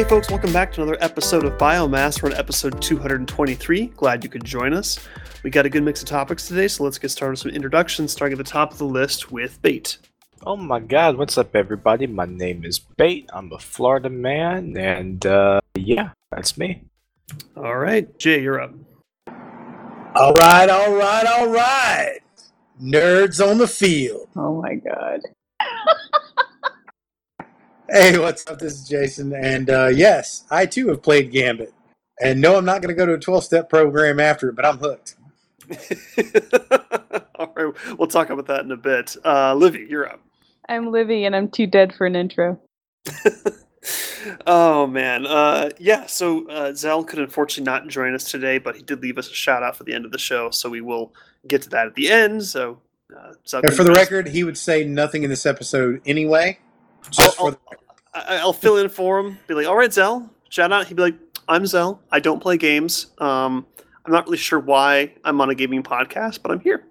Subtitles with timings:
[0.00, 2.22] Hey, folks, welcome back to another episode of Biomass.
[2.22, 3.88] We're on episode 223.
[3.88, 4.98] Glad you could join us.
[5.42, 8.10] We got a good mix of topics today, so let's get started with some introductions,
[8.10, 9.98] starting at the top of the list with Bait.
[10.46, 12.06] Oh my god, what's up, everybody?
[12.06, 13.28] My name is Bait.
[13.34, 16.82] I'm a Florida man, and uh, yeah, that's me.
[17.54, 18.72] All right, Jay, you're up.
[20.14, 22.20] All right, all right, all right.
[22.82, 24.28] Nerds on the field.
[24.34, 25.20] Oh my god.
[27.92, 28.60] Hey, what's up?
[28.60, 29.34] This is Jason.
[29.34, 31.74] And uh, yes, I too have played Gambit.
[32.22, 34.64] And no, I'm not going to go to a 12 step program after it, but
[34.64, 35.16] I'm hooked.
[37.34, 39.16] All right, we'll talk about that in a bit.
[39.24, 40.20] Uh, Livy, you're up.
[40.68, 42.60] I'm Livy and I'm too dead for an intro.
[44.46, 46.06] oh man, uh, yeah.
[46.06, 49.34] So uh, Zell could unfortunately not join us today, but he did leave us a
[49.34, 51.12] shout out for the end of the show, so we will
[51.48, 52.44] get to that at the end.
[52.44, 52.78] So,
[53.16, 53.32] uh,
[53.64, 56.58] And for the record, he would say nothing in this episode anyway.
[57.10, 57.79] Just I'll, for the
[58.14, 59.38] I, I'll fill in for him.
[59.46, 60.86] Be like, all right, Zell, shout out.
[60.86, 62.00] He'd be like, I'm Zell.
[62.10, 63.08] I don't play games.
[63.18, 63.66] Um,
[64.04, 66.84] I'm not really sure why I'm on a gaming podcast, but I'm here,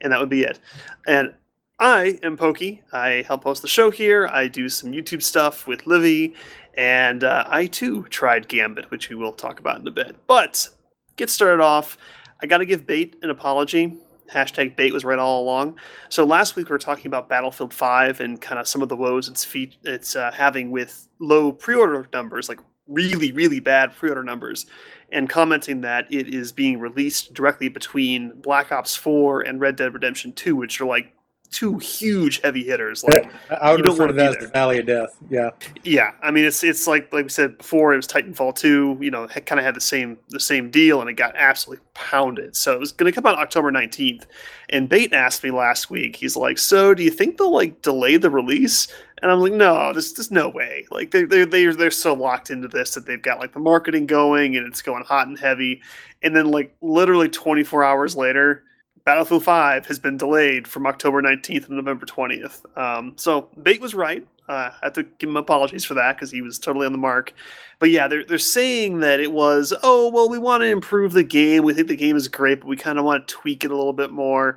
[0.00, 0.58] and that would be it.
[1.06, 1.32] And
[1.78, 2.82] I am Pokey.
[2.92, 4.28] I help host the show here.
[4.28, 6.34] I do some YouTube stuff with Livy,
[6.74, 10.16] and uh, I too tried Gambit, which we will talk about in a bit.
[10.26, 10.68] But
[11.16, 11.96] get started off.
[12.42, 13.96] I got to give Bait an apology.
[14.32, 15.78] Hashtag Bait was right all along.
[16.08, 18.96] So last week we were talking about Battlefield 5 and kind of some of the
[18.96, 19.46] woes it's
[19.84, 24.66] it's uh, having with low pre-order numbers, like really really bad pre-order numbers,
[25.12, 29.92] and commenting that it is being released directly between Black Ops 4 and Red Dead
[29.92, 31.12] Redemption 2, which are like
[31.50, 33.02] two huge heavy hitters.
[33.02, 35.16] Like I would refer to that as the Valley of Death.
[35.28, 35.50] Yeah.
[35.82, 38.98] yeah, I mean it's it's like like we said before, it was Titanfall 2.
[39.00, 41.84] You know, it kind of had the same the same deal, and it got absolutely
[41.94, 42.56] pounded.
[42.56, 44.26] So it was going to come out October 19th.
[44.68, 46.16] And Bait asked me last week.
[46.16, 48.86] He's like, "So do you think they'll like delay the release?"
[49.22, 50.86] And I'm like, "No, there's there's no way.
[50.90, 54.06] Like they they they they're so locked into this that they've got like the marketing
[54.06, 55.82] going and it's going hot and heavy.
[56.22, 58.64] And then like literally 24 hours later."
[59.04, 62.64] Battlefield 5 has been delayed from October 19th to November 20th.
[62.78, 64.26] Um, so Bait was right.
[64.48, 66.98] Uh, I have to give him apologies for that because he was totally on the
[66.98, 67.32] mark.
[67.78, 71.22] But yeah, they're, they're saying that it was, oh, well, we want to improve the
[71.22, 71.62] game.
[71.62, 73.76] We think the game is great, but we kind of want to tweak it a
[73.76, 74.56] little bit more.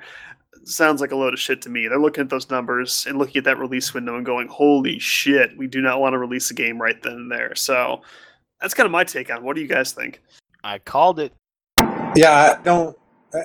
[0.64, 1.88] Sounds like a load of shit to me.
[1.88, 5.56] They're looking at those numbers and looking at that release window and going, holy shit,
[5.58, 7.54] we do not want to release the game right then and there.
[7.54, 8.02] So
[8.62, 9.44] that's kind of my take on it.
[9.44, 10.22] What do you guys think?
[10.64, 11.34] I called it.
[12.16, 12.98] Yeah, I don't.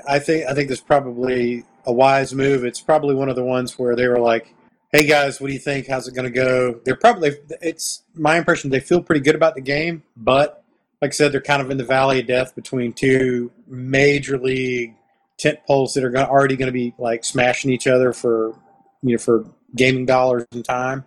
[0.06, 2.64] I- think I think there's probably a wise move.
[2.64, 4.54] It's probably one of the ones where they were like,
[4.92, 5.86] "Hey guys, what do you think?
[5.88, 7.36] How's it going to go?" They're probably.
[7.62, 10.62] It's my impression they feel pretty good about the game, but
[11.00, 14.94] like I said, they're kind of in the valley of death between two major league
[15.38, 18.54] tent poles that are gonna, already going to be like smashing each other for
[19.02, 19.44] you know for
[19.76, 21.04] gaming dollars and time.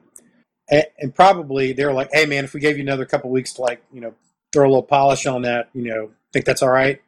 [0.69, 3.53] And, and probably they were like, "Hey man, if we gave you another couple weeks
[3.53, 4.13] to like you know
[4.53, 7.01] throw a little polish on that, you know, think that's all right."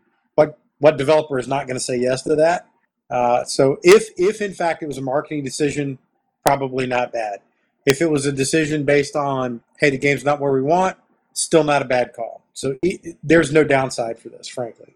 [0.84, 2.68] What developer is not going to say yes to that?
[3.10, 5.98] Uh, so if if in fact it was a marketing decision,
[6.46, 7.40] probably not bad.
[7.86, 10.98] If it was a decision based on hey the game's not where we want,
[11.32, 12.44] still not a bad call.
[12.54, 14.96] So e- there's no downside for this, frankly.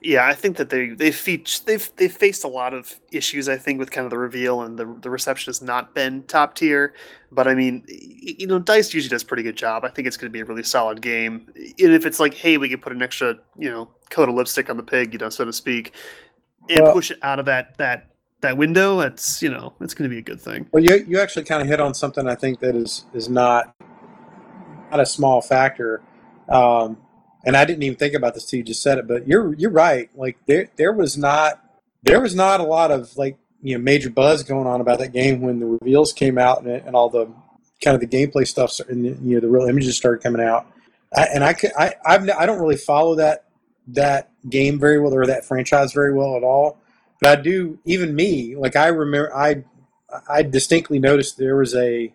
[0.00, 3.48] Yeah, I think that they they feach they've they've faced a lot of issues.
[3.48, 6.54] I think with kind of the reveal and the the reception has not been top
[6.54, 6.94] tier.
[7.30, 9.84] But I mean, you know, Dice usually does a pretty good job.
[9.84, 11.46] I think it's going to be a really solid game.
[11.56, 14.70] And if it's like, hey, we can put an extra you know coat of lipstick
[14.70, 15.92] on the pig, you know, so to speak,
[16.70, 18.06] and Well- push it out of that that
[18.40, 20.66] that window, that's you know, it's going to be a good thing.
[20.72, 23.74] Well, you you actually kind of hit on something I think that is is not
[24.90, 26.00] not a small factor.
[26.48, 26.98] Um,
[27.44, 29.70] and I didn't even think about this till you just said it, but you're you're
[29.70, 30.10] right.
[30.16, 31.62] Like there there was not
[32.02, 35.12] there was not a lot of like you know major buzz going on about that
[35.12, 37.26] game when the reveals came out and, and all the
[37.82, 40.66] kind of the gameplay stuff and you know the real images started coming out.
[41.14, 43.44] I, and I could, I I've, I don't really follow that
[43.88, 46.78] that game very well or that franchise very well at all.
[47.20, 49.64] But I do even me like I remember I
[50.28, 52.12] I distinctly noticed there was a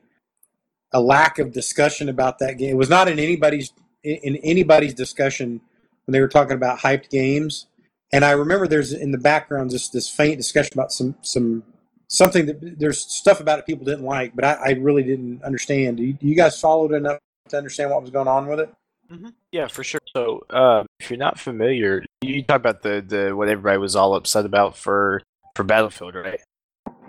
[0.92, 2.72] a lack of discussion about that game.
[2.72, 3.72] It was not in anybody's
[4.04, 5.62] in anybody's discussion
[6.06, 7.68] when they were talking about hyped games.
[8.12, 11.64] And I remember there's in the background just this faint discussion about some some
[12.08, 15.98] something that there's stuff about it people didn't like, but I, I really didn't understand.
[15.98, 17.20] Do you, do you guys followed enough
[17.50, 18.74] to understand what was going on with it?
[19.52, 20.02] Yeah, for sure.
[20.16, 23.96] So, uh, if you're not familiar, you you talk about the, the what everybody was
[23.96, 25.22] all upset about for
[25.56, 26.42] for Battlefield, right?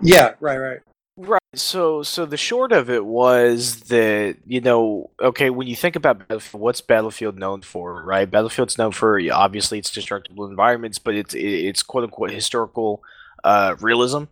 [0.01, 0.79] Yeah, right, right.
[1.17, 1.39] Right.
[1.55, 6.19] So, so the short of it was that you know, okay, when you think about
[6.27, 8.29] Battlefield, what's Battlefield known for, right?
[8.29, 13.03] Battlefield's known for obviously its destructible environments, but it's it's quote unquote historical
[13.43, 14.23] uh, realism.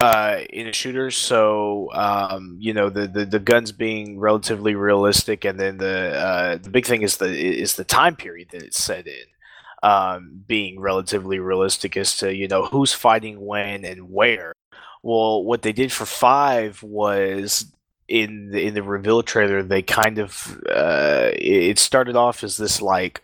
[0.00, 1.10] uh, in a shooter.
[1.10, 6.58] So um, you know the, the the guns being relatively realistic, and then the uh,
[6.58, 9.24] the big thing is the is the time period that it's set in.
[9.82, 14.52] Um, being relatively realistic as to you know who's fighting when and where.
[15.02, 17.66] Well, what they did for five was
[18.08, 22.80] in the, in the reveal trailer they kind of uh, it started off as this
[22.80, 23.22] like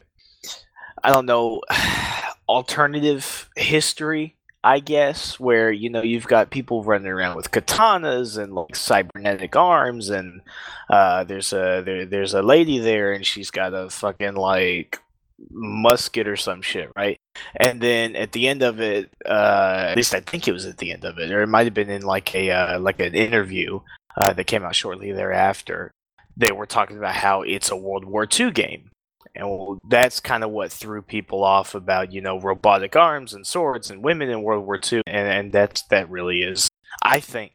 [1.02, 1.62] I don't know
[2.48, 8.54] alternative history I guess, where you know you've got people running around with katanas and
[8.54, 10.40] like cybernetic arms, and
[10.88, 15.00] uh, there's a there, there's a lady there, and she's got a fucking like
[15.50, 17.18] musket or some shit, right?
[17.56, 20.78] And then at the end of it, uh, at least I think it was at
[20.78, 23.14] the end of it, or it might have been in like a uh, like an
[23.14, 23.80] interview
[24.16, 25.90] uh, that came out shortly thereafter.
[26.36, 28.90] They were talking about how it's a World War II game,
[29.34, 33.46] and well, that's kind of what threw people off about you know robotic arms and
[33.46, 36.68] swords and women in World War II, and and that's that really is,
[37.02, 37.52] I think,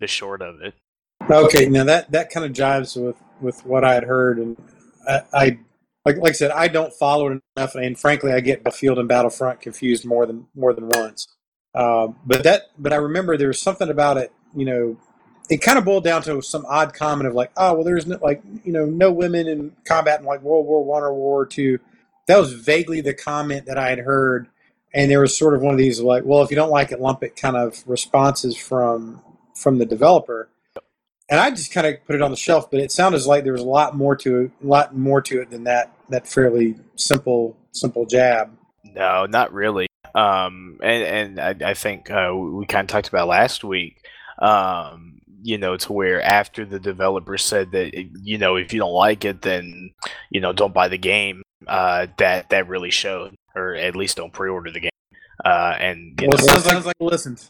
[0.00, 0.74] the short of it.
[1.30, 4.56] Okay, now that that kind of jives with with what I had heard, and
[5.06, 5.58] I, I
[6.08, 9.06] like like I said, I don't follow it enough, and frankly, I get Battlefield and
[9.06, 11.28] Battlefront confused more than more than once.
[11.74, 14.96] Uh, but that, but I remember there was something about it, you know,
[15.50, 18.18] it kind of boiled down to some odd comment of like, oh well, there's no
[18.22, 21.46] like you know no women in combat in like World War One or World War
[21.46, 21.78] Two.
[22.26, 24.48] That was vaguely the comment that I had heard,
[24.94, 27.00] and there was sort of one of these like, well, if you don't like it,
[27.00, 29.22] lump it kind of responses from
[29.54, 30.48] from the developer.
[31.30, 33.52] And I just kind of put it on the shelf, but it sounded like there
[33.52, 36.76] was a lot more to it, a lot more to it than that that fairly
[36.96, 38.56] simple simple jab.
[38.84, 39.88] No, not really.
[40.14, 44.02] Um, and and I, I think uh, we kind of talked about last week.
[44.40, 48.92] Um, you know, to where after the developer said that, you know, if you don't
[48.92, 49.92] like it, then,
[50.30, 51.42] you know, don't buy the game.
[51.66, 54.90] Uh, that that really showed, or at least don't pre-order the game.
[55.44, 57.48] Uh, and well, sounds, sounds like listened.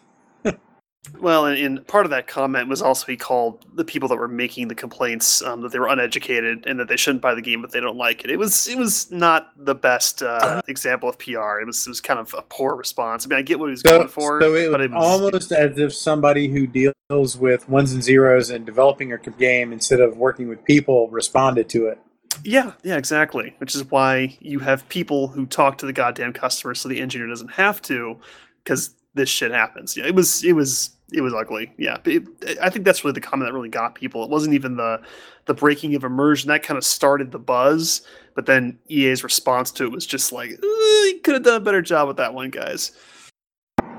[1.20, 4.28] Well, and, and, part of that comment was also he called the people that were
[4.28, 7.62] making the complaints um, that they were uneducated and that they shouldn't buy the game
[7.62, 8.30] but they don't like it.
[8.30, 11.60] It was it was not the best uh, example of PR.
[11.60, 13.24] It was it was kind of a poor response.
[13.24, 15.04] I mean, I get what he was so, going for, so it but it was
[15.04, 20.00] almost as if somebody who deals with ones and zeros and developing a game instead
[20.00, 21.98] of working with people responded to it.
[22.44, 23.54] Yeah, yeah, exactly.
[23.58, 27.26] Which is why you have people who talk to the goddamn customer, so the engineer
[27.28, 28.18] doesn't have to,
[28.62, 29.96] because this shit happens.
[29.96, 31.72] Yeah, it was it was it was ugly.
[31.78, 32.24] Yeah, it,
[32.62, 34.24] I think that's really the comment that really got people.
[34.24, 35.00] It wasn't even the
[35.46, 38.02] the breaking of immersion that kind of started the buzz,
[38.34, 41.82] but then EA's response to it was just like, you could have done a better
[41.82, 42.92] job with that one, guys.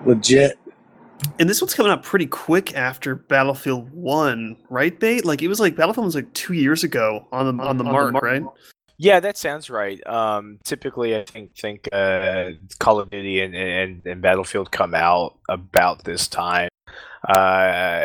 [0.05, 0.57] Legit.
[1.39, 4.97] And this one's coming out pretty quick after Battlefield One, right?
[4.97, 7.83] Bait like it was like Battlefield was like two years ago on the on the
[7.83, 8.23] on mark, the mark.
[8.23, 8.43] right?
[9.01, 10.05] Yeah, that sounds right.
[10.05, 15.37] Um, typically, I think think uh, Call of Duty and, and, and Battlefield come out
[15.47, 16.67] about this time.
[17.27, 17.31] Uh,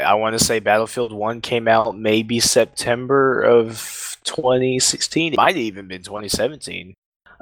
[0.06, 5.32] I want to say Battlefield One came out maybe September of 2016.
[5.32, 6.94] It might have even been 2017.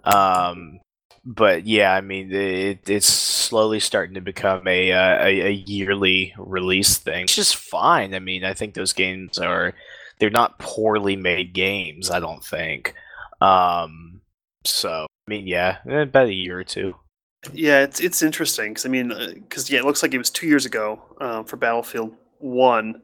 [0.04, 0.81] Um,
[1.22, 6.34] but yeah, I mean, it, it's slowly starting to become a, uh, a, a yearly
[6.38, 8.14] release thing, which is fine.
[8.14, 9.75] I mean, I think those games are
[10.19, 12.10] they're not poorly made games.
[12.10, 12.94] I don't think.
[13.43, 14.21] Um,
[14.65, 16.94] so I mean, yeah, eh, about a year or two.
[17.53, 20.31] Yeah, it's it's interesting because I mean, because uh, yeah, it looks like it was
[20.31, 23.02] two years ago um, for Battlefield One.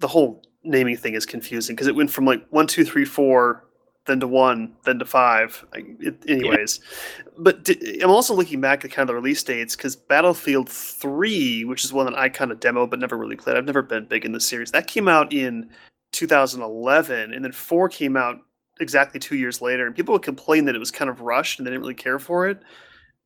[0.00, 3.64] The whole naming thing is confusing because it went from like one, two, three, four,
[4.04, 5.64] then to one, then to five.
[5.72, 7.30] It, anyways, yeah.
[7.38, 11.64] but d- I'm also looking back at kind of the release dates because Battlefield Three,
[11.64, 13.56] which is one that I kind of demoed but never really played.
[13.56, 14.70] I've never been big in the series.
[14.72, 15.70] That came out in
[16.12, 18.40] 2011, and then four came out
[18.80, 21.66] exactly two years later, and people would complain that it was kind of rushed and
[21.66, 22.60] they didn't really care for it.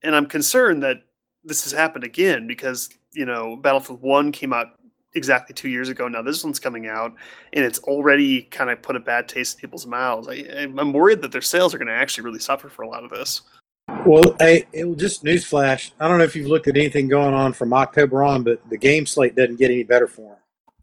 [0.03, 0.99] And I'm concerned that
[1.45, 4.69] this has happened again because you know Battlefield One came out
[5.15, 6.09] exactly two years ago.
[6.09, 7.15] Now this one's coming out,
[7.53, 10.29] and it's already kind of put a bad taste in people's mouths.
[10.29, 13.05] I, am worried that their sales are going to actually really suffer for a lot
[13.05, 13.43] of this.
[14.07, 15.93] Well, hey, it will just newsflash.
[16.01, 18.79] I don't know if you've looked at anything going on from October on, but the
[18.79, 20.39] game slate doesn't get any better for them.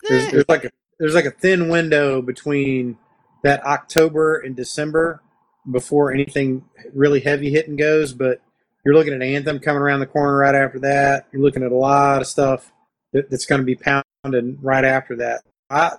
[0.08, 0.32] There's, eh.
[0.32, 2.98] there's like a there's like a thin window between
[3.44, 5.22] that October and December
[5.70, 8.14] before anything really heavy hitting goes.
[8.14, 8.42] But
[8.86, 11.28] you're looking at Anthem coming around the corner right after that.
[11.32, 12.72] You're looking at a lot of stuff
[13.14, 15.42] that, that's going to be pounding right after that.
[15.70, 15.92] I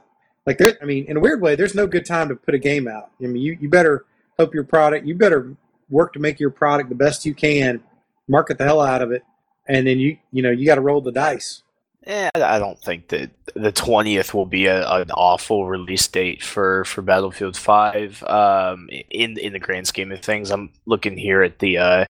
[0.47, 0.77] like there.
[0.83, 3.11] I mean, in a weird way, there's no good time to put a game out.
[3.23, 4.05] I mean, you, you better
[4.39, 5.07] hope your product.
[5.07, 5.57] You better
[5.89, 7.83] work to make your product the best you can,
[8.29, 9.23] market the hell out of it,
[9.69, 11.63] and then you you know you got to roll the dice.
[12.07, 16.85] Yeah, I don't think that the twentieth will be a, an awful release date for,
[16.85, 18.23] for Battlefield Five.
[18.25, 22.05] Um, in in the grand scheme of things, I'm looking here at the uh,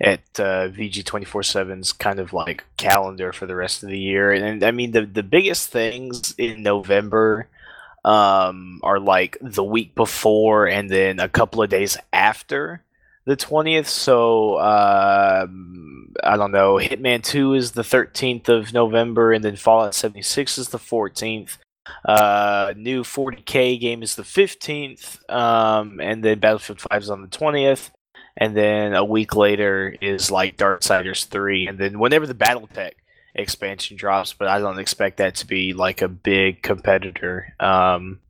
[0.00, 3.98] at uh, VG twenty four 7's kind of like calendar for the rest of the
[3.98, 4.32] year.
[4.32, 7.48] And, and I mean, the the biggest things in November
[8.04, 12.83] um, are like the week before and then a couple of days after
[13.26, 13.86] the 20th.
[13.86, 16.74] So um, I don't know.
[16.74, 21.58] Hitman 2 is the 13th of November, and then Fallout 76 is the 14th.
[22.04, 27.28] Uh, new 40k game is the 15th, um, and then Battlefield 5 is on the
[27.28, 27.90] 20th.
[28.36, 32.92] And then a week later is like Darksiders 3, and then whenever the BattleTech
[33.34, 38.20] expansion drops, but I don't expect that to be like a big competitor um,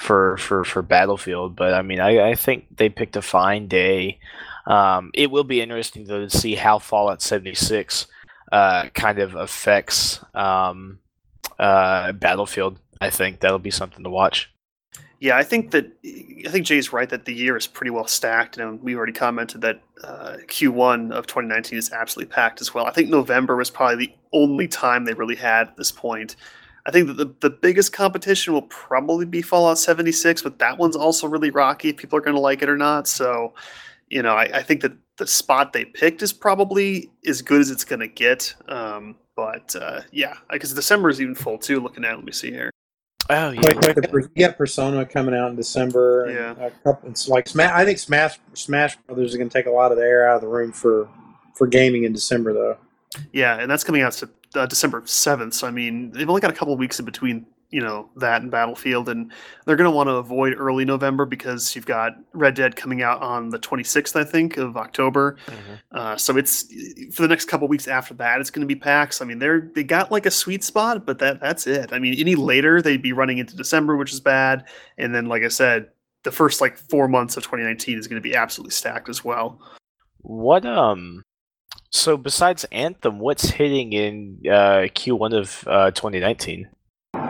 [0.00, 1.54] for for for Battlefield.
[1.54, 4.18] But I mean, I, I think they picked a fine day.
[4.66, 8.06] Um, it will be interesting though to see how Fallout 76
[8.50, 11.00] uh, kind of affects um,
[11.58, 12.78] uh, Battlefield.
[13.00, 14.50] I think that'll be something to watch.
[15.20, 18.56] Yeah, I think that I think Jay's right that the year is pretty well stacked,
[18.56, 22.86] and we already commented that uh, Q1 of 2019 is absolutely packed as well.
[22.86, 26.36] I think November was probably the only time they really had at this point.
[26.86, 30.96] I think that the, the biggest competition will probably be Fallout 76, but that one's
[30.96, 33.06] also really rocky if people are going to like it or not.
[33.06, 33.54] So,
[34.08, 37.70] you know, I, I, think that the spot they picked is probably as good as
[37.70, 38.54] it's going to get.
[38.68, 41.80] Um, but uh, yeah, because December is even full too.
[41.80, 42.70] Looking at, it, let me see here.
[43.28, 43.62] Oh yeah,
[44.12, 46.26] you got Persona coming out in December.
[46.28, 47.70] Yeah, a couple, it's like Smash.
[47.72, 50.36] I think Smash Smash Brothers is going to take a lot of the air out
[50.36, 51.08] of the room for
[51.54, 52.76] for gaming in December, though.
[53.32, 55.54] Yeah, and that's coming out to uh, December seventh.
[55.54, 58.50] So I mean, they've only got a couple weeks in between you know that and
[58.50, 59.32] Battlefield, and
[59.64, 63.22] they're going to want to avoid early November because you've got Red Dead coming out
[63.22, 65.36] on the 26th, I think, of October.
[65.46, 65.74] Mm-hmm.
[65.92, 66.64] Uh, so it's
[67.14, 69.22] for the next couple weeks after that, it's going to be packs.
[69.22, 71.92] I mean, they're they got like a sweet spot, but that that's it.
[71.92, 74.64] I mean, any later they'd be running into December, which is bad,
[74.98, 75.88] and then like I said,
[76.24, 79.60] the first like four months of 2019 is going to be absolutely stacked as well.
[80.18, 81.22] What um.
[81.90, 86.68] So besides Anthem, what's hitting in uh, Q1 of uh, 2019?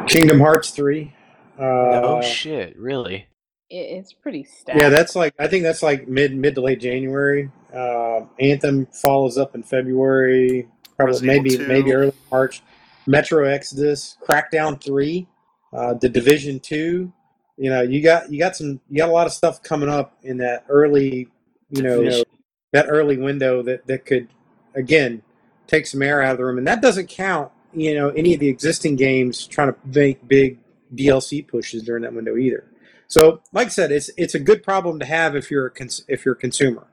[0.06, 1.14] Kingdom Hearts three.
[1.58, 3.26] Uh, no shit, really?
[3.70, 4.78] It's pretty stacked.
[4.78, 7.50] Yeah, that's like I think that's like mid mid to late January.
[7.72, 12.62] Uh, Anthem follows up in February, probably Resident maybe maybe early March.
[13.06, 15.26] Metro Exodus, Crackdown three,
[15.72, 17.12] uh, the Division two.
[17.56, 20.18] You know, you got you got some you got a lot of stuff coming up
[20.22, 21.28] in that early,
[21.70, 22.24] you know, you know
[22.72, 24.28] that early window that that could
[24.74, 25.22] again
[25.66, 28.40] take some air out of the room, and that doesn't count you know any of
[28.40, 30.58] the existing games trying to make big
[30.94, 32.64] DLC pushes during that window either.
[33.06, 36.04] So, like I said, it's it's a good problem to have if you're a cons-
[36.08, 36.86] if you're a consumer.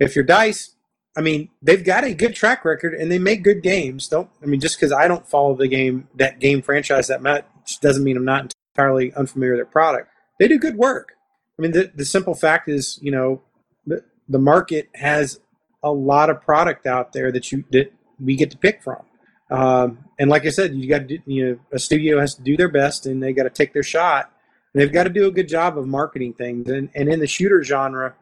[0.00, 0.74] If you're Dice,
[1.16, 4.08] I mean, they've got a good track record and they make good games.
[4.08, 7.46] Don't I mean just because I don't follow the game that game franchise that much
[7.80, 10.08] doesn't mean I'm not entirely unfamiliar with their product.
[10.40, 11.12] They do good work.
[11.58, 13.42] I mean, the the simple fact is, you know,
[13.86, 15.38] the, the market has
[15.84, 19.02] a lot of product out there that you that we get to pick from.
[19.50, 22.70] Um, and like I said, you got you know a studio has to do their
[22.70, 24.32] best and they got to take their shot.
[24.72, 26.68] And they've got to do a good job of marketing things.
[26.68, 28.14] And and in the shooter genre,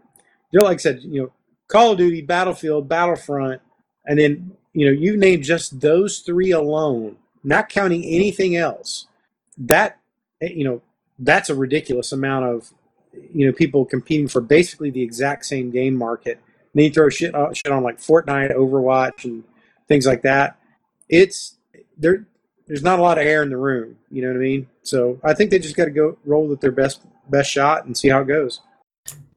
[0.50, 1.32] you know, like I said, you know,
[1.68, 3.62] Call of Duty, Battlefield, Battlefront,
[4.04, 9.06] and then you know you name just those three alone, not counting anything else.
[9.56, 9.98] That
[10.40, 10.82] you know
[11.18, 12.72] that's a ridiculous amount of
[13.32, 16.40] you know people competing for basically the exact same game market.
[16.74, 19.44] Then you throw shit, on, shit on like Fortnite, Overwatch, and
[19.88, 20.58] things like that
[21.12, 21.58] it's
[21.96, 22.26] there.
[22.66, 23.96] There's not a lot of air in the room.
[24.10, 24.66] You know what I mean?
[24.82, 27.96] So I think they just got to go roll with their best best shot and
[27.96, 28.60] see how it goes.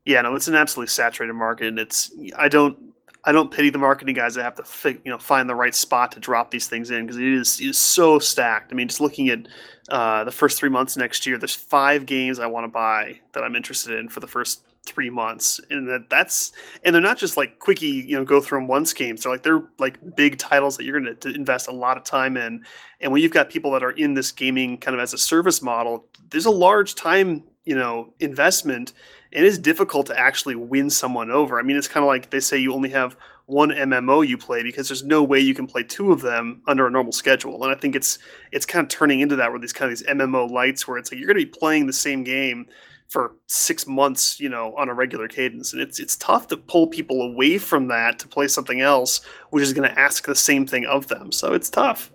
[0.06, 2.77] Yeah, no, it's an absolutely saturated market, and it's I don't
[3.25, 6.13] I don't pity the marketing guys that have to you know find the right spot
[6.13, 8.72] to drop these things in because it is it is so stacked.
[8.72, 9.48] I mean, just looking at
[9.89, 13.44] uh, the first three months next year, there's five games I want to buy that
[13.44, 17.38] I'm interested in for the first three months, and that that's and they're not just
[17.38, 19.24] like quickie, you know, go through them once games.
[19.24, 22.38] They're like they're like big titles that you're going to invest a lot of time
[22.38, 22.63] in.
[23.01, 25.62] And when you've got people that are in this gaming kind of as a service
[25.62, 28.94] model, there's a large time, you know, investment.
[29.34, 31.60] And It is difficult to actually win someone over.
[31.60, 34.63] I mean, it's kind of like they say you only have one MMO you play
[34.63, 37.63] because there's no way you can play two of them under a normal schedule.
[37.63, 38.18] And I think it's
[38.51, 41.12] it's kind of turning into that where these kind of these MMO lights where it's
[41.12, 42.65] like you're going to be playing the same game
[43.09, 45.74] for six months, you know, on a regular cadence.
[45.74, 49.21] And it's it's tough to pull people away from that to play something else,
[49.51, 51.31] which is going to ask the same thing of them.
[51.31, 52.12] So it's tough.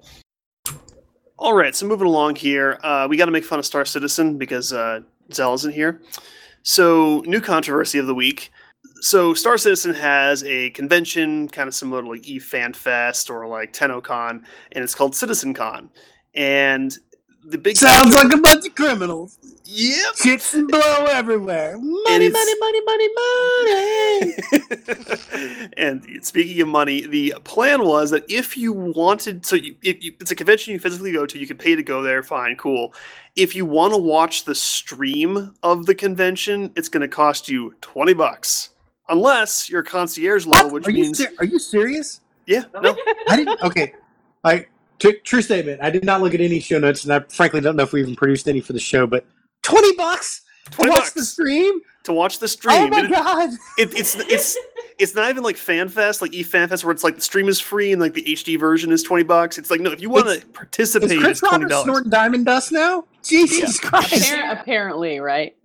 [1.38, 4.36] All right, so moving along here, uh, we got to make fun of Star Citizen
[4.36, 5.00] because uh,
[5.32, 6.02] Zell isn't here.
[6.62, 8.52] So, new controversy of the week.
[9.00, 13.72] So, Star Citizen has a convention kind of similar to like Eve FanFest or like
[13.72, 14.42] TennoCon,
[14.72, 15.88] and it's called CitizenCon.
[16.34, 16.98] And
[17.44, 19.38] the big Sounds like a bunch of criminals.
[19.64, 20.14] yep.
[20.16, 21.76] Chicks and blow everywhere.
[21.78, 23.08] Money, it's- money, money, money,
[24.80, 25.70] money.
[25.76, 30.12] and speaking of money, the plan was that if you wanted, so you, if you,
[30.20, 32.22] it's a convention you physically go to, you can pay to go there.
[32.22, 32.94] Fine, cool.
[33.36, 37.74] If you want to watch the stream of the convention, it's going to cost you
[37.80, 38.70] twenty bucks,
[39.08, 40.74] unless you're concierge level, What?
[40.74, 42.20] which Are you means ser- are you serious?
[42.46, 42.96] yeah, no,
[43.28, 43.62] I didn't.
[43.62, 43.94] Okay,
[44.44, 44.66] I
[45.00, 45.80] tr- true statement.
[45.82, 48.00] I did not look at any show notes, and I frankly don't know if we
[48.00, 49.06] even produced any for the show.
[49.06, 49.24] But
[49.62, 51.80] twenty bucks to twenty watch bucks the stream.
[52.04, 52.76] to watch the stream.
[52.76, 53.50] Oh my And it- god!
[53.78, 54.56] it, it's it's
[54.98, 57.90] it's not even like FanFest, like Eve FanFest, where it's like the stream is free
[57.92, 59.56] and like the HD version is twenty bucks.
[59.58, 61.84] It's like no, if you want to participate, Is it's Chris twenty Roberts dollars.
[61.84, 63.04] snorting diamond dust now?
[63.22, 64.34] Jesus Christ!
[64.50, 65.56] Apparently, right?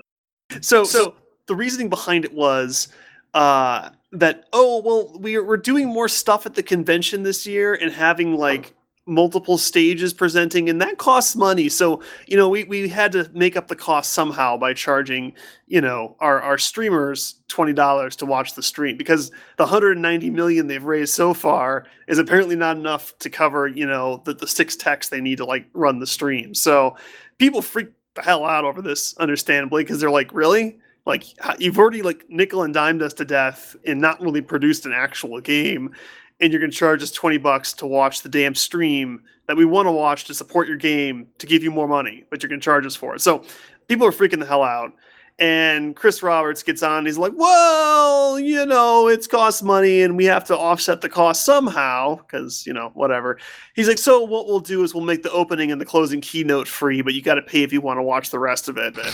[0.61, 1.15] So so
[1.47, 2.87] the reasoning behind it was
[3.33, 7.91] uh, that oh well we're we're doing more stuff at the convention this year and
[7.91, 8.73] having like
[9.07, 11.69] multiple stages presenting and that costs money.
[11.69, 15.33] So you know we, we had to make up the cost somehow by charging
[15.67, 20.83] you know our, our streamers $20 to watch the stream because the 190 million they've
[20.83, 25.09] raised so far is apparently not enough to cover you know the, the six techs
[25.09, 26.53] they need to like run the stream.
[26.53, 26.97] So
[27.37, 30.79] people freak the hell out over this understandably because they're like really?
[31.05, 31.23] Like
[31.59, 35.39] you've already like nickel and dimed us to death and not really produced an actual
[35.39, 35.93] game
[36.39, 39.65] and you're going to charge us 20 bucks to watch the damn stream that we
[39.65, 42.59] want to watch to support your game to give you more money but you're going
[42.59, 43.43] to charge us for it so
[43.87, 44.91] people are freaking the hell out
[45.37, 50.23] and chris roberts gets on he's like well you know it's cost money and we
[50.23, 53.37] have to offset the cost somehow because you know whatever
[53.75, 56.67] he's like so what we'll do is we'll make the opening and the closing keynote
[56.67, 58.95] free but you got to pay if you want to watch the rest of it
[58.95, 59.13] But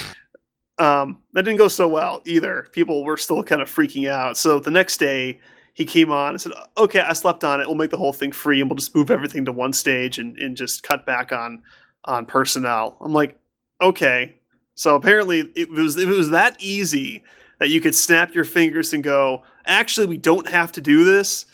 [0.82, 2.68] um, that didn't go so well either.
[2.72, 4.36] People were still kind of freaking out.
[4.36, 5.40] So the next day,
[5.74, 7.68] he came on and said, "Okay, I slept on it.
[7.68, 10.38] We'll make the whole thing free, and we'll just move everything to one stage and,
[10.38, 11.62] and just cut back on
[12.06, 13.38] on personnel." I'm like,
[13.82, 14.36] "Okay."
[14.76, 17.24] So apparently, it was it was that easy
[17.60, 21.46] that you could snap your fingers and go, "Actually, we don't have to do this."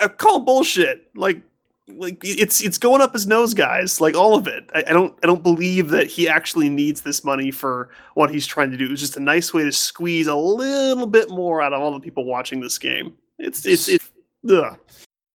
[0.00, 1.08] I call bullshit.
[1.14, 1.42] Like
[1.88, 4.00] like it's it's going up his nose, guys.
[4.00, 4.68] Like all of it.
[4.74, 8.46] I, I don't I don't believe that he actually needs this money for what he's
[8.46, 8.90] trying to do.
[8.90, 12.00] It's just a nice way to squeeze a little bit more out of all the
[12.00, 13.14] people watching this game.
[13.38, 14.10] It's it's it's
[14.50, 14.78] ugh.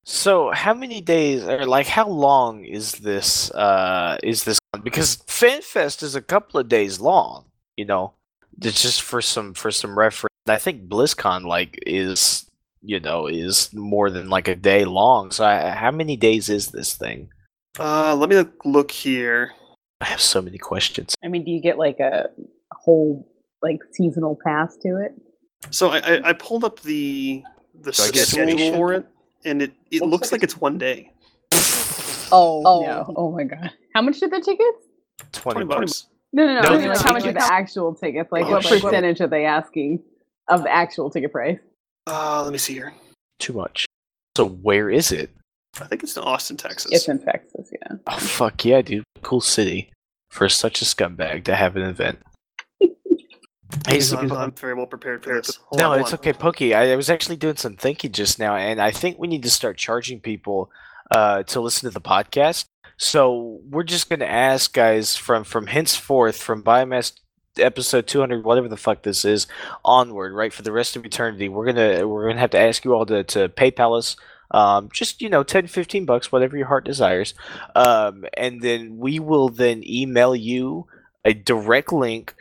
[0.03, 6.01] So how many days or like how long is this uh is this because FanFest
[6.03, 7.45] is a couple of days long,
[7.77, 8.13] you know.
[8.61, 10.33] It's just for some for some reference.
[10.47, 12.49] I think BlizzCon like is
[12.81, 15.31] you know is more than like a day long.
[15.31, 17.29] So I, how many days is this thing?
[17.79, 19.53] Uh, let me look, look here.
[20.01, 21.15] I have so many questions.
[21.23, 22.29] I mean, do you get like a
[22.71, 23.27] whole
[23.61, 25.13] like seasonal pass to it?
[25.69, 27.43] So I, I, I pulled up the
[27.83, 28.23] the Do schedule
[28.57, 28.73] schedule?
[28.75, 29.05] for it,
[29.45, 31.11] and it, it Looks looks like like it's one day.
[32.33, 33.13] Oh, no!
[33.17, 33.71] Oh my god!
[33.93, 34.87] How much did the tickets?
[35.33, 35.79] Twenty, bucks.
[35.79, 36.07] bucks.
[36.33, 36.61] No, no, no.
[36.61, 38.31] No, I mean, like, how much are the actual tickets?
[38.31, 38.81] Like, Oh, what shit.
[38.81, 40.01] percentage are they asking
[40.47, 41.59] of the actual ticket price?
[42.07, 42.93] Uh, let me see here.
[43.39, 43.85] Too much.
[44.37, 45.29] So where is it?
[45.81, 46.91] I think it's in Austin, Texas.
[46.93, 47.97] It's in Texas, yeah.
[48.07, 49.03] Oh fuck yeah, dude!
[49.23, 49.91] Cool city
[50.29, 52.19] for such a scumbag to have an event.
[53.87, 55.57] Hey, He's I'm, I'm very well prepared for this.
[55.67, 56.19] Hold no, on, it's on.
[56.19, 56.73] okay, Pokey.
[56.73, 59.49] I, I was actually doing some thinking just now, and I think we need to
[59.49, 60.69] start charging people
[61.11, 62.65] uh, to listen to the podcast.
[62.97, 67.13] So we're just going to ask guys from from henceforth, from Biomass
[67.57, 69.47] episode 200, whatever the fuck this is,
[69.83, 71.49] onward, right for the rest of eternity.
[71.49, 74.15] We're gonna we're gonna have to ask you all to to PayPal us.
[74.53, 77.33] Um, just you know 10 15 bucks whatever your heart desires
[77.73, 80.87] um, and then we will then email you
[81.23, 82.35] a direct link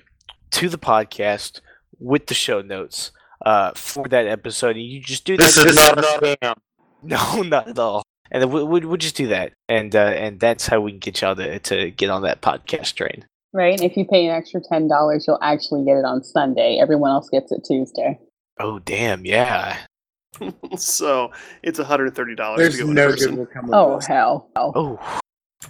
[0.53, 1.61] to the podcast
[1.99, 3.13] with the show notes
[3.45, 4.77] uh, for that episode.
[4.77, 6.37] And you just do this that.
[6.43, 6.55] scam.
[7.03, 8.03] No, not at all.
[8.31, 10.99] And then we, we, we'll just do that, and uh, and that's how we can
[11.01, 13.25] get y'all to, to get on that podcast train.
[13.55, 13.73] Right?
[13.73, 16.79] And if you pay an extra ten dollars, you'll actually get it on Sunday.
[16.81, 18.21] Everyone else gets it Tuesday.
[18.61, 19.79] Oh damn, yeah.
[20.77, 21.33] so
[21.63, 23.31] it's $130 to There's go no person.
[23.31, 24.07] good will come Oh this.
[24.07, 24.49] hell!
[24.55, 24.73] Oh.
[24.77, 25.21] Oh,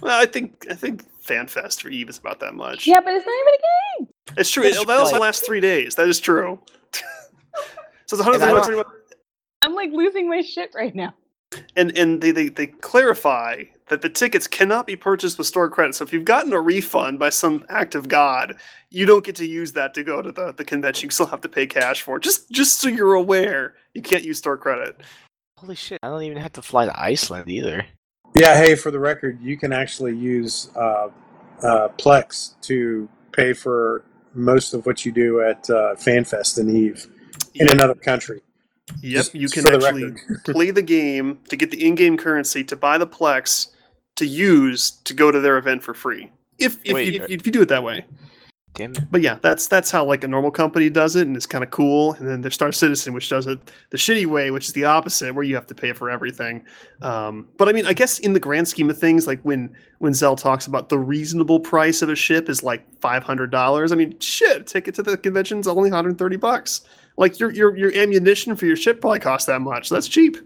[0.01, 2.85] Well, I think I think FanFest for Eve is about that much.
[2.85, 3.57] Yeah, but it's not even a
[4.05, 4.10] game.
[4.37, 4.63] It's true.
[4.63, 5.21] That's It, that also right.
[5.21, 5.95] lasts three days.
[5.95, 6.59] That is true.
[8.07, 8.87] so it's And I 130 don't-
[9.63, 11.13] I'm like losing my shit right now.
[11.75, 15.93] and and they, they they clarify that the tickets cannot be purchased with store credit.
[15.95, 18.55] So if you've gotten a refund by some act of God,
[18.89, 21.07] you don't get to use that to go to the, the convention.
[21.07, 22.23] You still have to pay cash for it.
[22.23, 25.01] Just just so you're aware, you can't use store credit.
[25.57, 25.99] holy shit!
[26.01, 27.85] I don't even have to fly to Iceland either.
[28.33, 31.09] Yeah, hey, for the record, you can actually use uh,
[31.63, 37.07] uh, Plex to pay for most of what you do at uh, FanFest and Eve
[37.55, 38.41] in Yep, another country.
[39.01, 39.25] yep.
[39.25, 40.13] Just You can the actually
[40.53, 43.67] play the game to get the in-game currency to buy the Plex
[44.15, 47.51] to use to go to their event for free if if, Wait, if, if you
[47.51, 48.05] do it that way.
[48.73, 49.11] Damn it.
[49.11, 51.71] But yeah, that's that's how like a normal company does it, and it's kind of
[51.71, 52.13] cool.
[52.13, 55.35] And then there's Star Citizen, which does it the shitty way, which is the opposite,
[55.35, 56.63] where you have to pay for everything.
[57.01, 60.13] Um, but I mean, I guess in the grand scheme of things, like when when
[60.13, 63.91] Zell talks about the reasonable price of a ship is like five hundred dollars.
[63.91, 66.81] I mean, shit, ticket to the convention's only 130 bucks.
[67.17, 69.89] Like your your your ammunition for your ship probably costs that much.
[69.89, 70.37] That's cheap.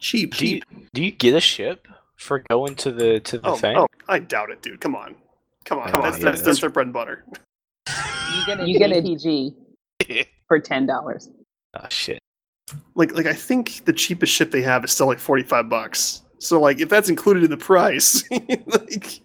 [0.00, 0.34] Cheap.
[0.34, 0.64] Do you, cheap.
[0.94, 3.76] do you get a ship for going to the to the Oh, thing?
[3.76, 4.80] oh, I doubt it, dude.
[4.80, 5.14] Come on.
[5.64, 5.90] Come on.
[5.94, 7.24] Oh, that's, yeah, that's, that's- that's their bread and butter.
[7.88, 9.54] You get, you get a PG
[10.48, 11.28] for ten dollars.
[11.78, 12.18] Oh shit.
[12.94, 16.22] like like I think the cheapest ship they have is still like forty five bucks.
[16.38, 19.20] So like if that's included in the price, like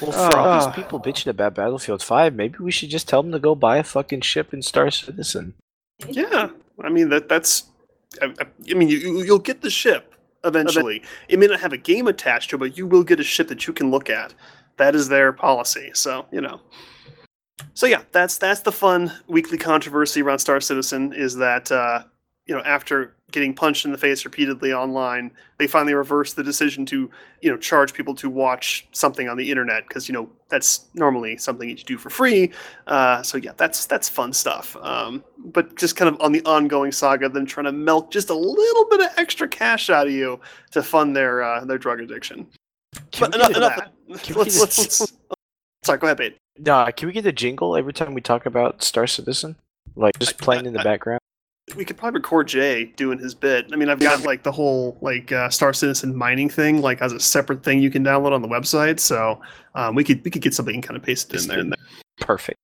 [0.00, 0.66] Well, for all Ah.
[0.66, 3.76] these people bitching about Battlefield 5, maybe we should just tell them to go buy
[3.78, 5.54] a fucking ship in Star Citizen.
[6.08, 6.48] yeah,
[6.82, 7.64] I mean that that's
[8.22, 11.02] I, I I mean you you- you'll get the ship eventually.
[11.28, 13.48] It may not have a game attached to it, but you will get a ship
[13.48, 14.32] that you can look at.
[14.78, 15.90] That is their policy.
[15.94, 16.60] So you know.
[17.74, 22.04] So yeah, that's that's the fun weekly controversy around Star Citizen is that uh,
[22.46, 26.86] you know after getting punched in the face repeatedly online, they finally reversed the decision
[26.86, 27.10] to
[27.40, 31.36] you know charge people to watch something on the internet because you know that's normally
[31.36, 32.52] something you do for free.
[32.86, 34.76] Uh, so yeah, that's that's fun stuff.
[34.82, 38.34] Um, but just kind of on the ongoing saga, them trying to milk just a
[38.34, 40.40] little bit of extra cash out of you
[40.72, 42.46] to fund their uh, their drug addiction.
[43.12, 43.76] Can But enough, enough.
[43.78, 44.22] a- of that.
[44.22, 45.12] can Let's, let's, let's,
[45.84, 46.36] sorry, go ahead, Bate.
[46.58, 49.56] Nah, can we get a jingle every time we talk about Star Citizen?
[49.94, 51.20] Like just I- playing in the I- background?
[51.76, 53.66] We could probably record Jay doing his bit.
[53.72, 57.12] I mean, I've got like the whole like uh, Star Citizen mining thing, like as
[57.12, 59.00] a separate thing you can download on the website.
[59.00, 59.40] So
[59.74, 61.78] um, we could we could get something and kind of paste it in there.
[62.20, 62.56] Perfect.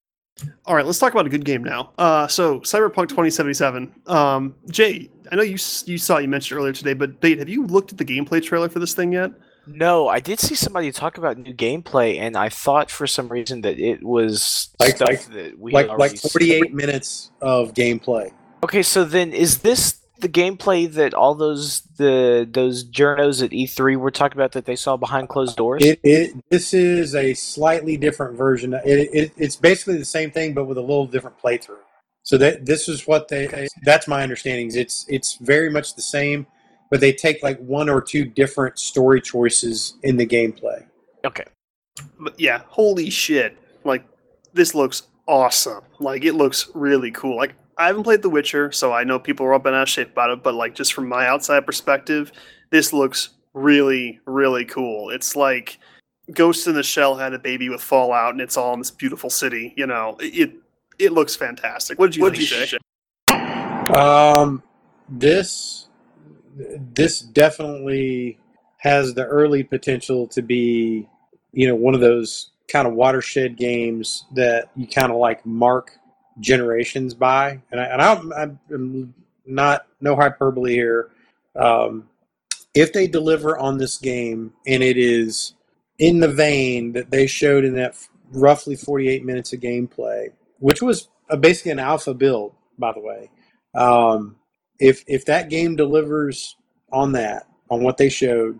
[0.66, 1.90] All right, let's talk about a good game now.
[1.98, 3.92] Uh, so Cyberpunk 2077.
[4.06, 7.66] Um, Jay, I know you you saw you mentioned earlier today, but Bate, have you
[7.66, 9.32] looked at the gameplay trailer for this thing yet?
[9.66, 13.60] No, I did see somebody talk about new gameplay, and I thought for some reason
[13.62, 16.30] that it was Like- stuff like- that we like had like seen.
[16.30, 18.32] 48 minutes of gameplay.
[18.64, 23.96] Okay, so then is this the gameplay that all those the those journos at E3
[23.96, 25.84] were talking about that they saw behind closed doors?
[25.84, 28.74] It, it this is a slightly different version.
[28.74, 31.78] It, it it's basically the same thing, but with a little different playthrough.
[32.24, 33.68] So that this is what they.
[33.84, 34.70] That's my understanding.
[34.74, 36.46] It's it's very much the same,
[36.92, 40.84] but they take like one or two different story choices in the gameplay.
[41.24, 41.44] okay.
[42.20, 43.56] But yeah, holy shit!
[43.84, 44.04] Like
[44.52, 45.82] this looks awesome.
[45.98, 47.34] Like it looks really cool.
[47.36, 49.88] Like I haven't played The Witcher, so I know people are up in out of
[49.88, 50.42] shape about it.
[50.42, 52.30] But like just from my outside perspective,
[52.70, 55.08] this looks really really cool.
[55.10, 55.78] It's like
[56.34, 59.30] Ghost in the Shell had a baby with Fallout, and it's all in this beautiful
[59.30, 59.72] city.
[59.78, 60.52] You know, it
[60.98, 61.98] it looks fantastic.
[61.98, 62.72] What did you What'd think?
[62.72, 62.78] you
[63.28, 63.94] Jay?
[63.94, 64.62] Um,
[65.08, 65.88] this
[66.94, 68.38] this definitely
[68.78, 71.08] has the early potential to be,
[71.52, 75.92] you know, one of those kind of watershed games that you kind of like mark
[76.40, 77.60] generations by.
[77.70, 78.32] And I, and I'm,
[78.72, 79.14] I'm
[79.46, 81.10] not no hyperbole here.
[81.54, 82.08] Um,
[82.74, 85.54] if they deliver on this game and it is
[85.98, 87.96] in the vein that they showed in that
[88.30, 91.08] roughly 48 minutes of gameplay, which was
[91.40, 93.30] basically an alpha build, by the way.
[93.74, 94.36] Um,
[94.82, 96.56] if if that game delivers
[96.92, 98.58] on that, on what they showed,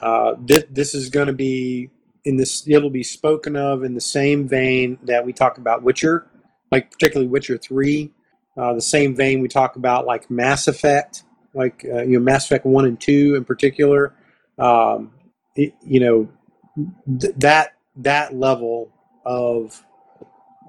[0.00, 1.90] uh, this this is going to be
[2.24, 2.66] in this.
[2.68, 6.30] It'll be spoken of in the same vein that we talk about Witcher,
[6.70, 8.12] like particularly Witcher Three.
[8.56, 12.46] Uh, the same vein we talk about like Mass Effect, like uh, you know Mass
[12.46, 14.14] Effect One and Two in particular.
[14.56, 15.10] Um,
[15.56, 16.28] it, you know
[17.20, 18.92] th- that that level
[19.26, 19.84] of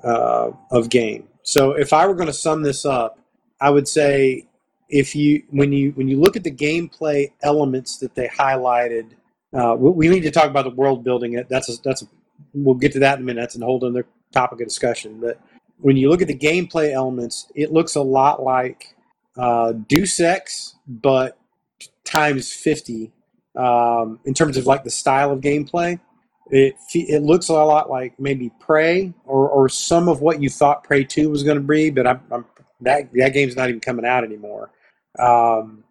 [0.03, 1.27] uh, of game.
[1.43, 3.19] So if I were going to sum this up,
[3.59, 4.47] I would say
[4.91, 9.11] if you when you when you look at the gameplay elements that they highlighted,
[9.53, 11.33] uh, we, need to talk about the world building.
[11.33, 12.05] It that's a, that's a,
[12.53, 13.41] we'll get to that in a minute.
[13.41, 15.19] That's a whole other topic of discussion.
[15.19, 15.39] But
[15.77, 18.93] when you look at the gameplay elements, it looks a lot like
[19.37, 21.37] uh, Deus Ex, but
[22.03, 23.13] times fifty
[23.55, 25.99] um, in terms of like the style of gameplay.
[26.49, 30.83] It it looks a lot like maybe Prey or, or some of what you thought
[30.83, 32.45] Prey Two was going to be, but I'm, I'm
[32.81, 34.69] that that game's not even coming out anymore.
[35.19, 35.83] Um,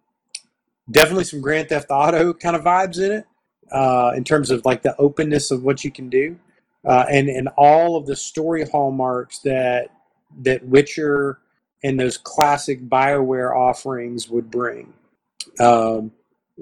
[0.89, 3.25] definitely some Grand Theft Auto kind of vibes in it,
[3.71, 6.37] uh, in terms of like the openness of what you can do,
[6.85, 9.89] uh, and and all of the story hallmarks that
[10.41, 11.39] that Witcher
[11.83, 14.93] and those classic Bioware offerings would bring.
[15.59, 16.11] Um,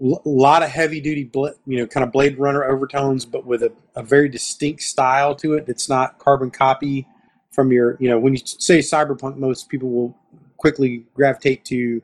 [0.02, 1.30] a lot of heavy duty,
[1.66, 5.54] you know, kind of Blade Runner overtones, but with a, a very distinct style to
[5.54, 7.06] it that's not carbon copy
[7.52, 10.18] from your, you know, when you say cyberpunk, most people will
[10.58, 12.02] quickly gravitate to,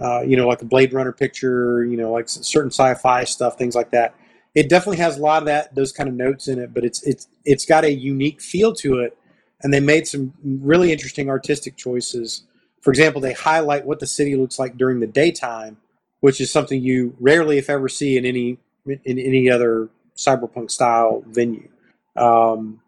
[0.00, 3.56] uh, you know, like a Blade Runner picture, you know, like certain sci fi stuff,
[3.58, 4.14] things like that.
[4.54, 7.02] it definitely has a lot of that those kind of notes in it, but it's
[7.04, 9.16] it's it's got a unique feel to it,
[9.62, 12.44] and they made some really interesting artistic choices.
[12.80, 15.76] For example, they highlight what the city looks like during the daytime,
[16.20, 21.22] which is something you rarely, if ever, see in any in any other cyberpunk style
[21.26, 21.68] venue.
[22.16, 22.80] Um,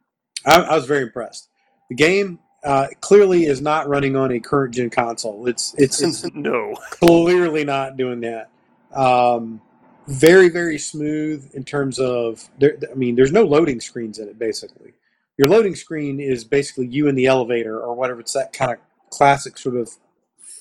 [0.46, 1.48] I, I was very impressed.
[1.90, 5.46] The game uh, clearly is not running on a current gen console.
[5.46, 6.74] It's it's, it's no.
[6.90, 8.50] clearly not doing that.
[8.92, 9.60] Um,
[10.06, 14.38] very very smooth in terms of there, I mean, there's no loading screens in it.
[14.38, 14.94] Basically,
[15.36, 18.20] your loading screen is basically you in the elevator or whatever.
[18.20, 18.78] It's that kind of
[19.10, 19.90] classic sort of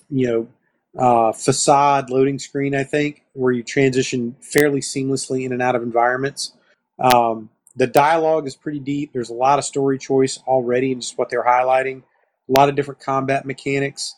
[0.10, 2.76] you know uh, facade loading screen.
[2.76, 6.54] I think where you transition fairly seamlessly in and out of environments.
[7.00, 9.14] Um, the dialogue is pretty deep.
[9.14, 12.04] There's a lot of story choice already in just what they're highlighting.
[12.50, 14.16] A lot of different combat mechanics,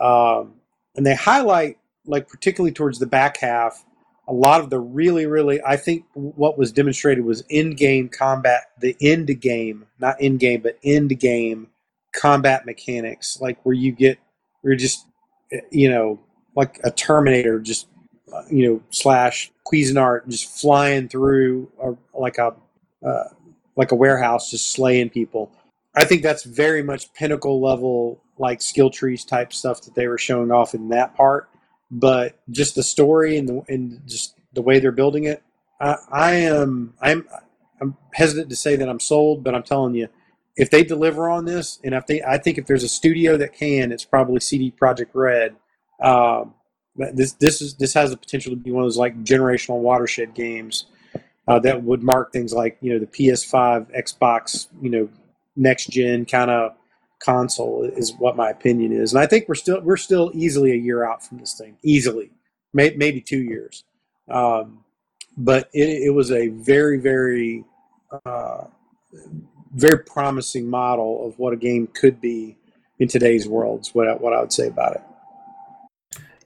[0.00, 0.54] um,
[0.96, 3.84] and they highlight like particularly towards the back half
[4.28, 8.62] a lot of the really really I think what was demonstrated was in game combat,
[8.80, 11.68] the end game, not in game, but end game
[12.14, 14.18] combat mechanics, like where you get
[14.62, 15.06] you're just
[15.70, 16.20] you know
[16.54, 17.88] like a Terminator just
[18.50, 22.54] you know slash Cuisinart just flying through a, like a
[23.04, 23.24] uh,
[23.76, 25.50] like a warehouse just slaying people.
[25.94, 30.18] I think that's very much pinnacle level, like skill trees type stuff that they were
[30.18, 31.48] showing off in that part.
[31.90, 35.42] But just the story and the and just the way they're building it,
[35.80, 37.28] I, I am I'm
[37.80, 40.08] I'm hesitant to say that I'm sold, but I'm telling you,
[40.56, 43.54] if they deliver on this, and if they, I think if there's a studio that
[43.54, 45.56] can, it's probably CD Projekt Red.
[46.00, 46.54] Um,
[46.96, 50.34] this this is this has the potential to be one of those like generational watershed
[50.34, 50.86] games
[51.48, 55.08] uh, that would mark things like you know the PS5, Xbox, you know,
[55.56, 56.74] next gen kind of
[57.18, 60.76] console is what my opinion is, and I think we're still we're still easily a
[60.76, 62.30] year out from this thing, easily,
[62.72, 63.84] May, maybe two years.
[64.28, 64.84] Um,
[65.36, 67.64] but it, it, was a very very
[68.24, 68.64] uh,
[69.74, 72.56] very promising model of what a game could be
[72.98, 73.80] in today's world.
[73.80, 75.02] Is what what I would say about it.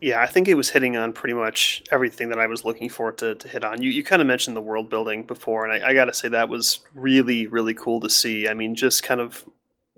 [0.01, 3.13] Yeah, I think it was hitting on pretty much everything that I was looking for
[3.13, 3.81] to, to hit on.
[3.81, 6.29] You you kind of mentioned the world building before, and I, I got to say
[6.29, 8.49] that was really really cool to see.
[8.49, 9.45] I mean, just kind of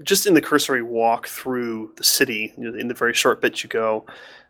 [0.02, 3.64] just in the cursory walk through the city, you know, in the very short bit
[3.64, 4.06] you go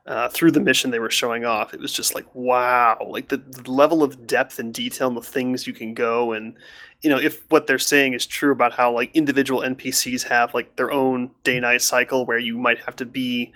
[0.06, 3.38] uh, through the mission they were showing off, it was just like wow, like the,
[3.38, 6.56] the level of depth and detail and the things you can go and
[7.00, 10.74] you know if what they're saying is true about how like individual npcs have like
[10.76, 13.52] their own day night cycle where you might have to be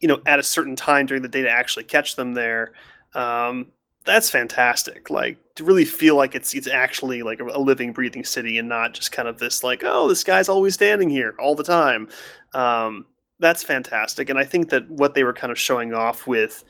[0.00, 2.72] you know at a certain time during the day to actually catch them there
[3.14, 3.72] um,
[4.06, 5.10] that's fantastic.
[5.10, 8.94] Like to really feel like it's it's actually like a, living breathing city and not
[8.94, 12.08] just kind of this like oh this guy's always standing here all the time.
[12.54, 13.06] Um,
[13.38, 14.30] that's fantastic.
[14.30, 16.64] And i think that what they were kind of showing off with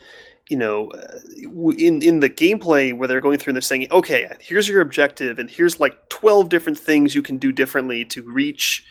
[0.48, 4.28] you know uh, in in the gameplay where they're going through and they're saying okay
[4.40, 8.84] here's your objective and here's like 12 different things you can do differently to reach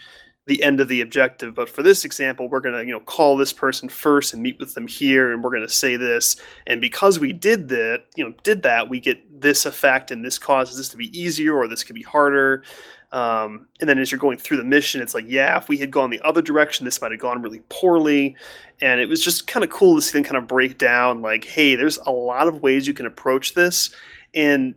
[0.47, 1.55] the end of the objective.
[1.55, 4.59] But for this example, we're going to, you know, call this person first and meet
[4.59, 6.35] with them here, and we're going to say this.
[6.67, 10.37] And because we did that, you know, did that, we get this effect, and this
[10.37, 12.63] causes this to be easier, or this could be harder.
[13.11, 15.89] Um, and then as you're going through the mission, it's like, yeah, if we had
[15.89, 18.35] gone the other direction, this might have gone really poorly.
[18.81, 21.45] And it was just kind of cool to see them kind of break down, like,
[21.45, 23.89] hey, there's a lot of ways you can approach this,
[24.33, 24.75] and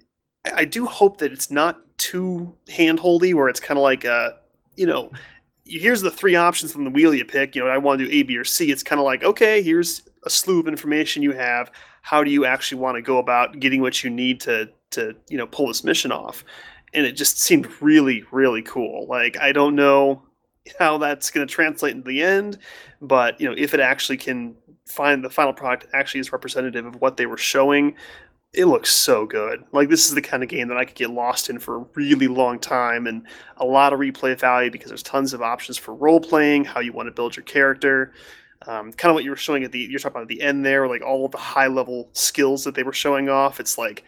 [0.54, 4.36] I do hope that it's not too handholdy, where it's kind of like a,
[4.76, 5.10] you know,
[5.68, 7.54] here's the three options from the wheel you pick.
[7.54, 8.70] You know, I want to do A, B, or C.
[8.70, 11.70] It's kind of like, okay, here's a slew of information you have.
[12.02, 15.36] How do you actually want to go about getting what you need to to you
[15.36, 16.44] know pull this mission off?
[16.94, 19.06] And it just seemed really, really cool.
[19.06, 20.22] Like I don't know
[20.78, 22.58] how that's going to translate into the end,
[23.00, 24.54] but you know, if it actually can
[24.86, 27.94] find the final product actually is representative of what they were showing,
[28.54, 29.62] it looks so good.
[29.72, 31.86] Like this is the kind of game that I could get lost in for a
[31.94, 33.26] really long time and
[33.58, 36.92] a lot of replay value because there's tons of options for role playing, how you
[36.92, 38.12] want to build your character.
[38.66, 40.64] Um, kind of what you were showing at the you're talking about at the end
[40.64, 43.60] there, like all of the high level skills that they were showing off.
[43.60, 44.04] It's like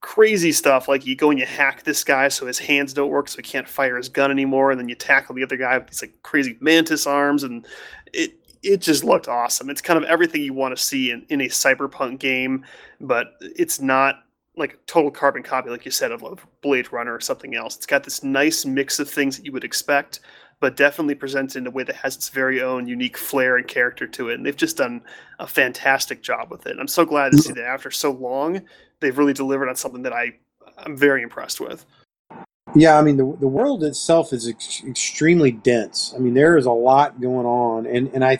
[0.00, 0.86] crazy stuff.
[0.86, 3.42] Like you go and you hack this guy so his hands don't work, so he
[3.42, 6.22] can't fire his gun anymore, and then you tackle the other guy with these like
[6.22, 7.66] crazy mantis arms, and
[8.12, 9.70] it it just looked awesome.
[9.70, 12.64] It's kind of everything you want to see in, in a cyberpunk game,
[13.00, 14.24] but it's not
[14.56, 17.76] like a total carbon copy, like you said, of, of Blade Runner or something else.
[17.76, 20.20] It's got this nice mix of things that you would expect,
[20.60, 24.06] but definitely presents in a way that has its very own unique flair and character
[24.06, 24.34] to it.
[24.34, 25.02] And they've just done
[25.38, 26.76] a fantastic job with it.
[26.78, 28.60] I'm so glad to see that after so long,
[29.00, 30.34] they've really delivered on something that I
[30.78, 31.84] I'm very impressed with.
[32.74, 36.12] Yeah, I mean the the world itself is ex- extremely dense.
[36.14, 38.38] I mean there is a lot going on, and and I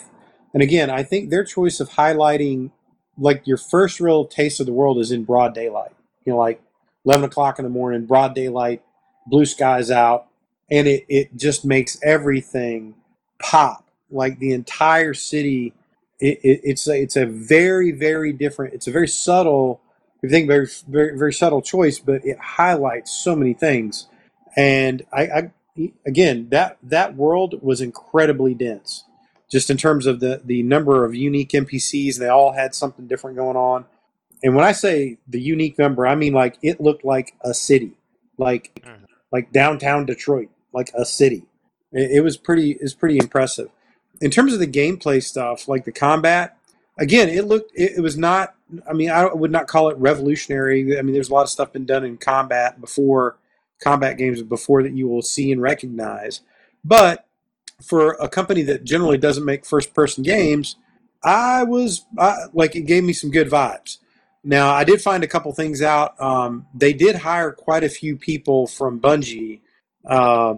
[0.54, 2.70] and again I think their choice of highlighting
[3.20, 5.92] like your first real taste of the world is in broad daylight.
[6.24, 6.62] You know, like
[7.06, 8.82] 11 o'clock in the morning, broad daylight,
[9.26, 10.26] blue skies out,
[10.70, 12.94] and it, it just makes everything
[13.40, 13.86] pop.
[14.10, 15.74] Like the entire city,
[16.20, 18.74] it, it, it's a, it's a very very different.
[18.74, 19.80] It's a very subtle.
[20.16, 24.08] If you think very very very subtle choice, but it highlights so many things.
[24.56, 25.52] And I, I
[26.06, 29.04] again that that world was incredibly dense,
[29.50, 32.16] just in terms of the the number of unique NPCs.
[32.18, 33.84] They all had something different going on.
[34.42, 37.92] And when I say the unique number, I mean like it looked like a city,
[38.38, 39.06] like Mhm.
[39.32, 41.44] like downtown Detroit, like a city.
[41.92, 43.68] It, it was pretty was pretty impressive.
[44.20, 46.56] In terms of the gameplay stuff, like the combat,
[46.98, 48.54] again, it looked it, it was not.
[48.88, 50.96] I mean, I would not call it revolutionary.
[50.98, 53.36] I mean, there's a lot of stuff been done in combat before
[53.82, 56.42] combat games before that you will see and recognize.
[56.84, 57.26] But
[57.82, 60.76] for a company that generally doesn't make first person games,
[61.22, 63.98] I was I, like it gave me some good vibes.
[64.42, 66.20] Now I did find a couple things out.
[66.20, 69.60] Um, they did hire quite a few people from Bungie
[70.06, 70.54] uh,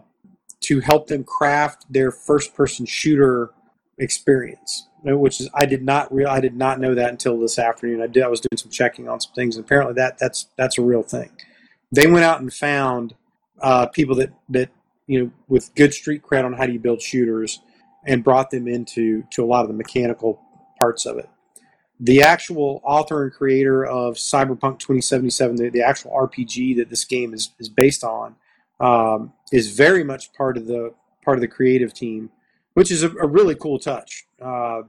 [0.62, 3.50] to help them craft their first person shooter
[3.98, 8.00] experience, which is I did not real I did not know that until this afternoon.
[8.02, 10.78] I did I was doing some checking on some things, and apparently that that's that's
[10.78, 11.30] a real thing.
[11.90, 13.14] They went out and found
[13.60, 14.70] uh, people that that
[15.06, 17.60] you know with good street cred on how do you build shooters,
[18.04, 20.40] and brought them into to a lot of the mechanical
[20.78, 21.28] parts of it.
[22.00, 27.32] The actual author and creator of Cyberpunk 2077, the, the actual RPG that this game
[27.32, 28.34] is, is based on,
[28.80, 32.30] um, is very much part of the part of the creative team,
[32.74, 34.26] which is a, a really cool touch.
[34.40, 34.82] Uh,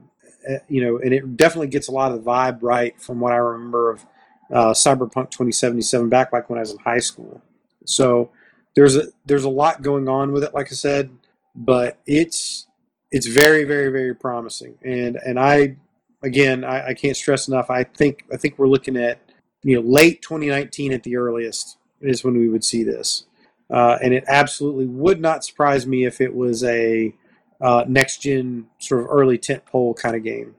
[0.48, 3.32] eh, you know, and it definitely gets a lot of the vibe right from what
[3.32, 4.06] I remember of
[4.52, 7.40] uh, Cyberpunk 2077 back like when I was in high school.
[7.84, 8.30] So
[8.74, 11.10] there's a there's a lot going on with it, like I said,
[11.54, 12.66] but it's
[13.10, 15.76] it's very very very promising, and and I
[16.22, 17.70] again I, I can't stress enough.
[17.70, 19.18] I think I think we're looking at
[19.62, 23.24] you know late 2019 at the earliest is when we would see this.
[23.70, 27.14] Uh, and it absolutely would not surprise me if it was a
[27.60, 30.54] uh, next gen sort of early tent pole kind of game.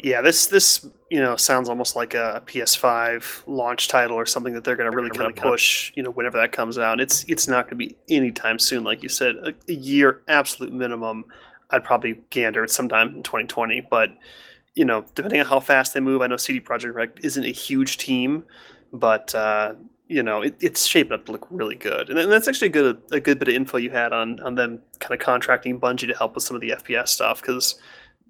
[0.00, 4.64] Yeah, this this you know sounds almost like a PS5 launch title or something that
[4.64, 5.92] they're going to really kind of push.
[5.94, 9.02] You know, whenever that comes out, it's it's not going to be anytime soon, like
[9.02, 11.24] you said, a, a year absolute minimum.
[11.70, 14.10] I'd probably gander it sometime in 2020, but
[14.74, 17.50] you know, depending on how fast they move, I know CD Projekt Red isn't a
[17.50, 18.44] huge team,
[18.92, 19.74] but uh,
[20.08, 22.72] you know, it, it's shaping up to look really good, and, and that's actually a
[22.72, 26.08] good a good bit of info you had on on them kind of contracting Bungie
[26.08, 27.78] to help with some of the FPS stuff because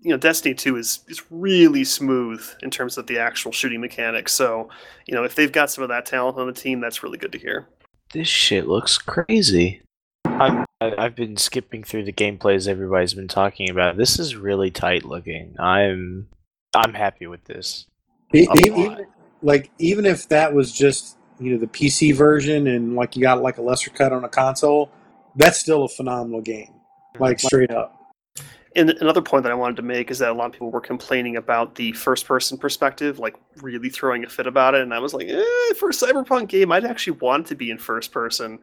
[0.03, 4.33] you know Destiny 2 is is really smooth in terms of the actual shooting mechanics.
[4.33, 4.69] So,
[5.07, 7.33] you know, if they've got some of that talent on the team, that's really good
[7.33, 7.69] to hear.
[8.13, 9.83] This shit looks crazy.
[10.25, 13.97] I'm, I- I've been skipping through the gameplays everybody's been talking about.
[13.97, 15.57] This is really tight looking.
[15.59, 16.29] I'm
[16.75, 17.87] I'm happy with this.
[18.35, 18.59] A lot.
[18.67, 19.07] even,
[19.43, 23.43] like even if that was just you know the PC version and like you got
[23.43, 24.91] like a lesser cut on a console,
[25.35, 26.73] that's still a phenomenal game.
[27.19, 27.98] Like straight up.
[28.77, 30.81] And another point that I wanted to make is that a lot of people were
[30.81, 34.83] complaining about the first person perspective, like really throwing a fit about it.
[34.83, 37.79] And I was like, eh, for a cyberpunk game, I'd actually want to be in
[37.79, 38.59] first person.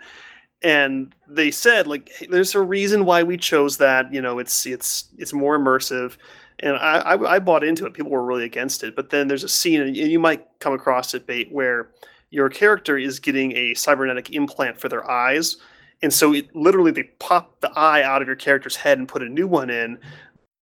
[0.61, 4.13] And they said, like, hey, there's a reason why we chose that.
[4.13, 6.17] You know, it's it's it's more immersive.
[6.59, 7.93] And I, I, I bought into it.
[7.93, 8.95] People were really against it.
[8.95, 11.89] But then there's a scene, and you might come across it, bait, where
[12.29, 15.57] your character is getting a cybernetic implant for their eyes.
[16.01, 19.21] And so it literally they pop the eye out of your character's head and put
[19.21, 19.97] a new one in.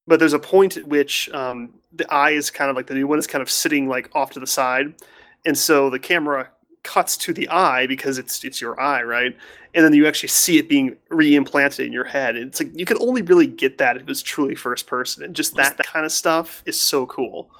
[0.06, 3.06] But there's a point at which um, the eye is kind of like the new
[3.06, 4.94] one is kind of sitting like off to the side,
[5.46, 6.50] and so the camera
[6.82, 9.36] cuts to the eye because it's it's your eye, right?
[9.74, 12.36] And then you actually see it being re-implanted in your head.
[12.36, 15.22] And it's like you could only really get that if it was truly first person,
[15.22, 17.50] and just that kind of stuff is so cool.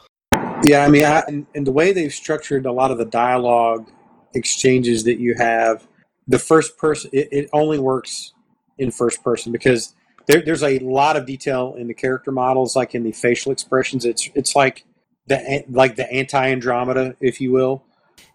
[0.64, 3.90] Yeah, I mean, I, and, and the way they've structured a lot of the dialogue
[4.34, 5.86] exchanges that you have,
[6.26, 8.32] the first person, it, it only works
[8.78, 9.94] in first person because
[10.26, 14.04] there, there's a lot of detail in the character models, like in the facial expressions.
[14.04, 14.84] It's it's like
[15.26, 17.84] the like the anti Andromeda, if you will.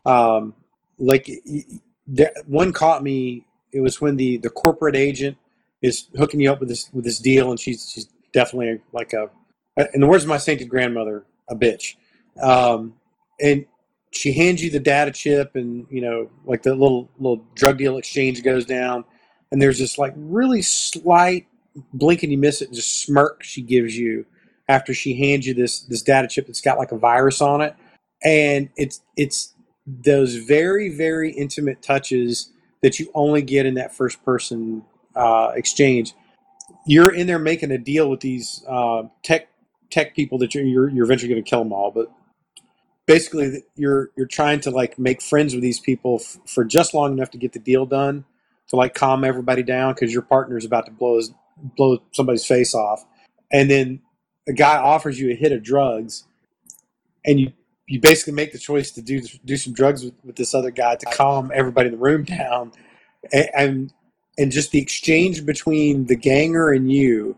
[0.06, 0.54] Um,
[0.98, 1.30] like
[2.46, 3.46] one caught me.
[3.72, 5.38] It was when the the corporate agent
[5.82, 9.30] is hooking you up with this with this deal, and she's she's definitely like a,
[9.94, 11.96] in the words of my sainted grandmother, a bitch.
[12.42, 12.96] Um,
[13.40, 13.66] and
[14.18, 17.98] she hands you the data chip, and you know, like the little little drug deal
[17.98, 19.06] exchange goes down,
[19.52, 21.48] and there's this like really slight
[21.94, 24.26] blink and you miss it, just smirk she gives you
[24.68, 27.76] after she hands you this this data chip that's got like a virus on it,
[28.24, 29.54] and it's it's
[29.86, 32.52] those very very intimate touches
[32.82, 34.84] that you only get in that first person
[35.16, 36.14] uh, exchange.
[36.86, 39.50] You're in there making a deal with these uh, tech
[39.90, 42.12] tech people that you're you're, you're eventually going to kill them all, but
[43.08, 47.14] basically you're you're trying to like make friends with these people f- for just long
[47.14, 48.24] enough to get the deal done
[48.68, 51.32] to like calm everybody down because your partner's about to blow his,
[51.76, 53.04] blow somebody's face off,
[53.52, 54.02] and then
[54.48, 56.26] a guy offers you a hit of drugs,
[57.26, 57.52] and you
[57.88, 60.96] you basically make the choice to do do some drugs with, with this other guy
[60.96, 62.72] to calm everybody in the room down,
[63.32, 63.94] and, and
[64.38, 67.38] and just the exchange between the ganger and you,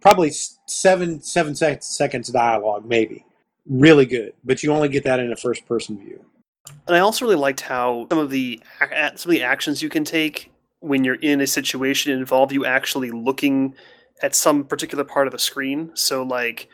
[0.00, 0.32] probably
[0.66, 3.24] seven seven seconds of dialogue maybe,
[3.68, 4.32] really good.
[4.44, 6.24] But you only get that in a first person view.
[6.86, 8.60] And I also really liked how some of the
[9.16, 10.50] some of the actions you can take
[10.80, 13.74] when you're in a situation involve you actually looking
[14.22, 15.90] at some particular part of the screen.
[15.94, 16.68] So like,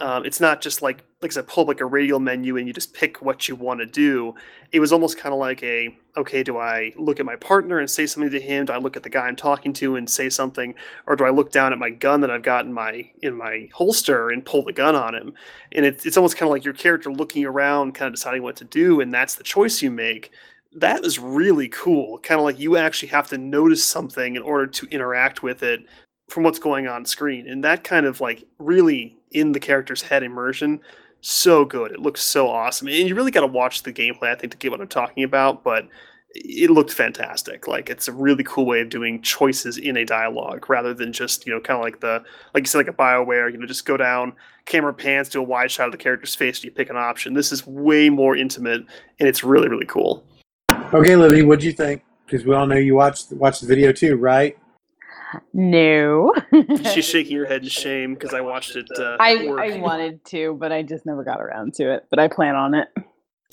[0.00, 2.66] um, it's not just like like I said, pull up like a radial menu and
[2.66, 4.34] you just pick what you want to do.
[4.72, 7.88] It was almost kind of like a okay, do I look at my partner and
[7.88, 8.66] say something to him?
[8.66, 10.74] Do I look at the guy I'm talking to and say something,
[11.06, 13.68] or do I look down at my gun that I've got in my in my
[13.72, 15.34] holster and pull the gun on him?
[15.72, 18.56] And it's it's almost kind of like your character looking around, kind of deciding what
[18.56, 20.32] to do, and that's the choice you make
[20.74, 22.18] that is really cool.
[22.20, 25.84] Kind of like you actually have to notice something in order to interact with it
[26.32, 27.46] from what's going on screen.
[27.46, 30.80] And that kind of like really in the character's head immersion,
[31.20, 31.92] so good.
[31.92, 32.88] It looks so awesome.
[32.88, 35.24] And you really got to watch the gameplay, I think, to get what I'm talking
[35.24, 35.62] about.
[35.62, 35.88] But
[36.34, 37.68] it looked fantastic.
[37.68, 41.46] Like it's a really cool way of doing choices in a dialogue rather than just,
[41.46, 42.24] you know, kind of like the,
[42.54, 44.32] like you said, like a BioWare, you know, just go down,
[44.64, 47.34] camera pans to a wide shot of the character's face and you pick an option.
[47.34, 48.86] This is way more intimate
[49.20, 50.24] and it's really, really cool.
[50.94, 52.02] Okay, Libby, what'd you think?
[52.24, 54.56] Because we all know you watched watched the video too, right?
[55.52, 56.34] No.
[56.92, 58.86] She's shaking her head in shame because I watched it.
[58.96, 59.46] Uh, I.
[59.46, 62.06] I wanted to, but I just never got around to it.
[62.10, 62.88] But I plan on it.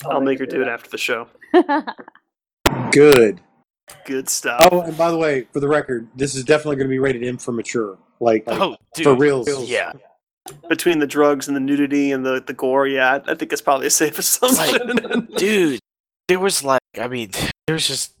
[0.04, 1.28] I'll make her do it after the show.
[2.92, 3.40] Good.
[4.04, 4.68] Good stuff.
[4.70, 7.24] Oh, and by the way, for the record, this is definitely going to be rated
[7.24, 7.98] M for mature.
[8.20, 9.04] Like, Oh, dude.
[9.04, 9.48] for reals.
[9.68, 9.92] Yeah.
[10.68, 13.86] Between the drugs and the nudity and the, the gore, yeah, I think it's probably
[13.88, 15.28] a safe assumption.
[15.36, 15.80] dude
[16.30, 17.28] there was like i mean
[17.66, 18.14] there's just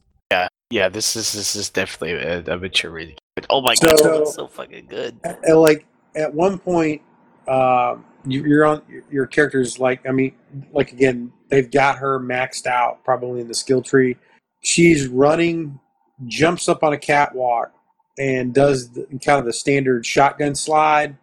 [0.70, 3.00] yeah this is this is definitely a, a mature
[3.34, 7.02] But, oh my god So- it's so fucking good at, at, like at one point,
[7.48, 10.06] um, you, you're on your character's like.
[10.06, 10.34] I mean,
[10.72, 14.16] like again, they've got her maxed out probably in the skill tree.
[14.62, 15.78] She's running,
[16.26, 17.72] jumps up on a catwalk,
[18.18, 21.16] and does the, kind of the standard shotgun slide,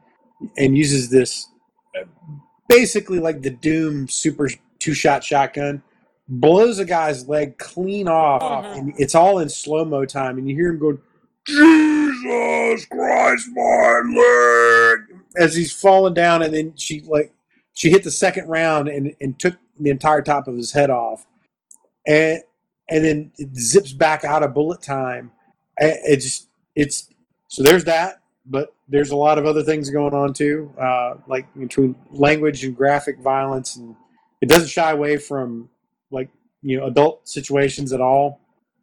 [0.58, 1.48] and uses this
[2.00, 2.06] uh,
[2.68, 5.84] basically like the Doom super two shot shotgun.
[6.30, 8.78] Blows a guy's leg clean off, Mhm.
[8.78, 11.00] and it's all in slow mo time, and you hear him going,
[11.46, 15.22] Jesus Christ, my leg!
[15.38, 17.32] As he's falling down, and then she like
[17.74, 21.26] she hit the second round and, and took the entire top of his head off,
[22.06, 22.42] and
[22.90, 25.32] and then it zips back out of bullet time.
[25.78, 27.10] It just it's
[27.48, 31.46] so there's that, but there's a lot of other things going on too, uh, like
[31.58, 33.96] between language and graphic violence, and
[34.42, 35.70] it doesn't shy away from
[36.12, 36.30] like
[36.62, 38.42] you know adult situations at all.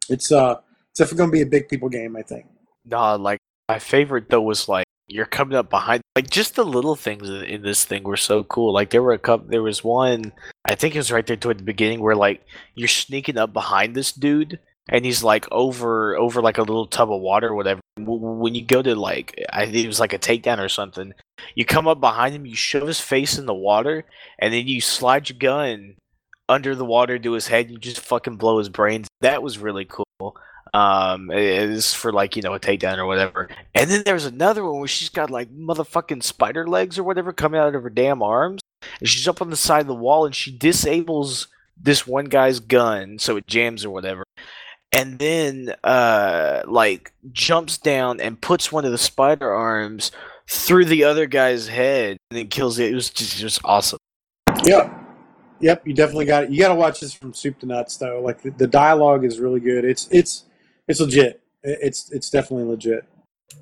[0.09, 0.57] It's uh
[0.91, 2.45] it's definitely going to be a big people game, I think.
[2.85, 6.95] nah like my favorite though was like you're coming up behind like just the little
[6.95, 10.31] things in this thing were so cool like there were a couple there was one
[10.65, 12.41] i think it was right there toward the beginning where like
[12.75, 14.59] you're sneaking up behind this dude
[14.89, 18.63] and he's like over over like a little tub of water or whatever when you
[18.63, 21.13] go to like i think it was like a takedown or something
[21.55, 24.05] you come up behind him you shove his face in the water
[24.39, 25.95] and then you slide your gun
[26.47, 29.07] under the water to his head you just fucking blow his brains.
[29.21, 30.37] That was really cool.
[30.73, 33.49] Um it is for like you know a takedown or whatever.
[33.73, 37.59] And then there's another one where she's got like motherfucking spider legs or whatever coming
[37.59, 38.61] out of her damn arms
[38.99, 42.59] and she's up on the side of the wall and she disables this one guy's
[42.59, 44.23] gun so it jams or whatever
[44.91, 50.11] and then uh like jumps down and puts one of the spider arms
[50.47, 52.91] through the other guy's head and then kills it.
[52.91, 53.99] It was just, just awesome.
[54.63, 55.04] Yep.
[55.61, 56.49] Yep, you definitely got it.
[56.51, 58.21] You got to watch this from soup to nuts, though.
[58.21, 59.85] Like the, the dialogue is really good.
[59.85, 60.45] It's it's
[60.87, 61.41] it's legit.
[61.63, 63.05] It's it's definitely legit.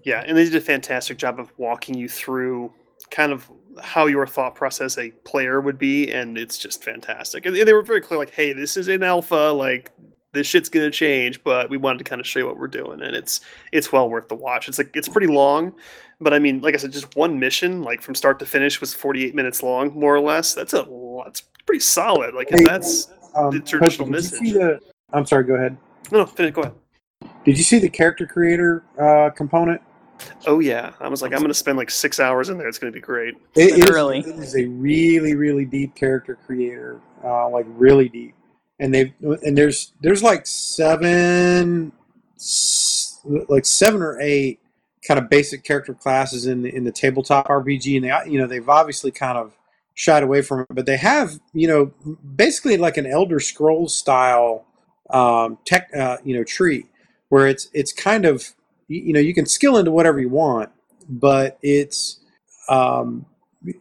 [0.04, 2.74] Yeah, and they did a fantastic job of walking you through
[3.12, 3.50] kind of
[3.82, 7.46] how your thought process a player would be, and it's just fantastic.
[7.46, 9.54] And they were very clear, like, "Hey, this is an alpha.
[9.56, 9.92] Like,
[10.34, 13.02] this shit's gonna change, but we wanted to kind of show you what we're doing,
[13.02, 13.42] and it's
[13.72, 14.68] it's well worth the watch.
[14.68, 15.74] It's like it's pretty long,
[16.20, 18.94] but I mean, like I said, just one mission, like from start to finish, was
[18.94, 20.54] 48 minutes long, more or less.
[20.54, 21.28] That's a lot.
[21.28, 22.34] It's pretty solid.
[22.36, 24.40] Like Hey, that's Um, The traditional Coach, did you message.
[24.40, 24.80] see the-
[25.12, 25.44] I'm sorry.
[25.44, 25.78] Go ahead.
[26.12, 26.26] no, no.
[26.26, 26.74] Finish, go ahead.
[27.46, 29.82] Did you see the character creator uh, component?
[30.46, 32.68] Oh yeah, I was like, I'm gonna spend like six hours in there.
[32.68, 33.36] It's gonna be great.
[33.56, 34.20] It, it is- Really?
[34.20, 38.36] it is a really really deep character creator, uh, like really deep.
[38.80, 41.92] And they and there's there's like seven,
[43.48, 44.60] like seven or eight
[45.08, 48.48] kind of basic character classes in the in the tabletop RPG, and they you know
[48.48, 49.54] they've obviously kind of
[49.94, 54.66] shied away from it, but they have, you know, basically like an Elder Scrolls style
[55.10, 56.86] um, tech, uh, you know, tree
[57.30, 58.54] where it's it's kind of
[58.88, 60.70] you, know you can skill into whatever you want,
[61.10, 62.20] but it's
[62.70, 63.26] um,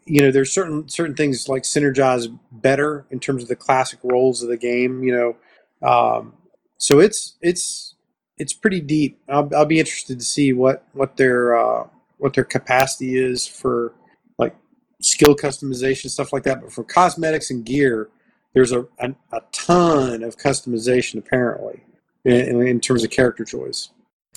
[0.07, 4.43] you know there's certain certain things like synergize better in terms of the classic roles
[4.43, 5.03] of the game.
[5.03, 5.37] You
[5.83, 6.35] know, um,
[6.79, 7.95] so it's it's
[8.39, 9.21] it's pretty deep.
[9.29, 11.89] I'll, I'll be interested to see what what their uh,
[12.19, 13.93] what their capacity is for
[15.03, 16.61] skill customization stuff like that.
[16.61, 18.09] But for cosmetics and gear,
[18.55, 21.83] there's a a, a ton of customization apparently
[22.25, 23.91] in, in terms of character choice.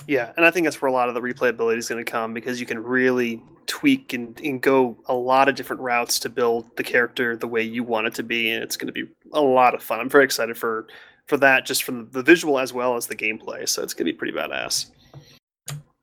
[0.08, 2.34] Yeah, and I think that's where a lot of the replayability is going to come
[2.34, 6.76] because you can really tweak and, and go a lot of different routes to build
[6.76, 9.42] the character the way you want it to be, and it's going to be a
[9.42, 10.00] lot of fun.
[10.00, 10.88] I'm very excited for
[11.28, 13.68] for that, just from the visual as well as the gameplay.
[13.68, 14.92] So it's going to be pretty badass.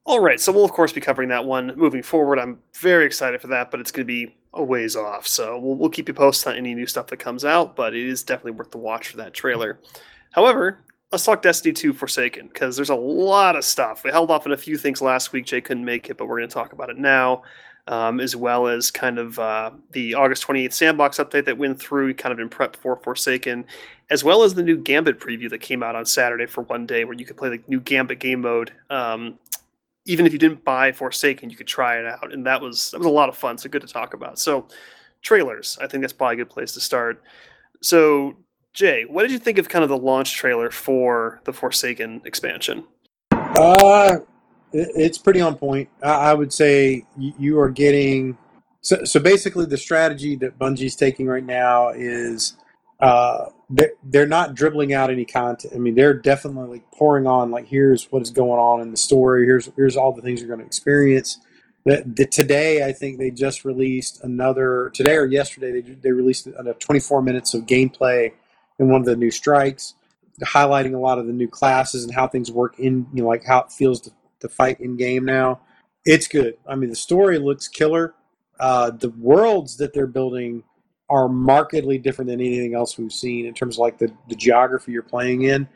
[0.05, 2.39] All right, so we'll of course be covering that one moving forward.
[2.39, 5.27] I'm very excited for that, but it's going to be a ways off.
[5.27, 8.07] So we'll, we'll keep you posted on any new stuff that comes out, but it
[8.07, 9.79] is definitely worth the watch for that trailer.
[10.31, 10.79] However,
[11.11, 14.05] let's talk Destiny 2 Forsaken because there's a lot of stuff.
[14.05, 15.47] We held off on a few things last week.
[15.47, 17.43] Jay couldn't make it, but we're going to talk about it now,
[17.87, 22.15] um, as well as kind of uh, the August 28th sandbox update that went through,
[22.15, 23.65] kind of in prep for Forsaken,
[24.11, 27.05] as well as the new Gambit preview that came out on Saturday for one day
[27.05, 28.73] where you could play the new Gambit game mode.
[28.91, 29.39] Um,
[30.05, 32.99] even if you didn't buy Forsaken, you could try it out, and that was that
[32.99, 33.59] was a lot of fun.
[33.59, 34.39] So good to talk about.
[34.39, 34.67] So
[35.23, 37.23] trailers, I think that's probably a good place to start.
[37.81, 38.37] So
[38.73, 42.85] Jay, what did you think of kind of the launch trailer for the Forsaken expansion?
[43.31, 44.19] Uh,
[44.73, 45.89] it's pretty on point.
[46.03, 48.39] I would say you are getting.
[48.81, 52.57] So, so basically, the strategy that Bungie's taking right now is
[53.03, 53.47] uh,
[54.05, 55.75] they're not dribbling out any content.
[55.75, 58.97] I mean, they're definitely like pouring on like here's what is going on in the
[58.97, 59.45] story.
[59.45, 61.39] Here's here's all the things you're going to experience.
[61.85, 66.75] That today, I think they just released another today or yesterday they they released another
[66.75, 68.33] 24 minutes of gameplay
[68.79, 69.95] in one of the new strikes,
[70.43, 73.45] highlighting a lot of the new classes and how things work in, you know, like
[73.45, 75.61] how it feels to, to fight in game now.
[76.05, 76.57] It's good.
[76.69, 78.15] I mean, the story looks killer.
[78.61, 80.63] Uh, the worlds that they're building
[81.13, 84.93] are markedly different than anything else we've seen in terms of like the, the geography
[84.93, 85.69] you're playing in.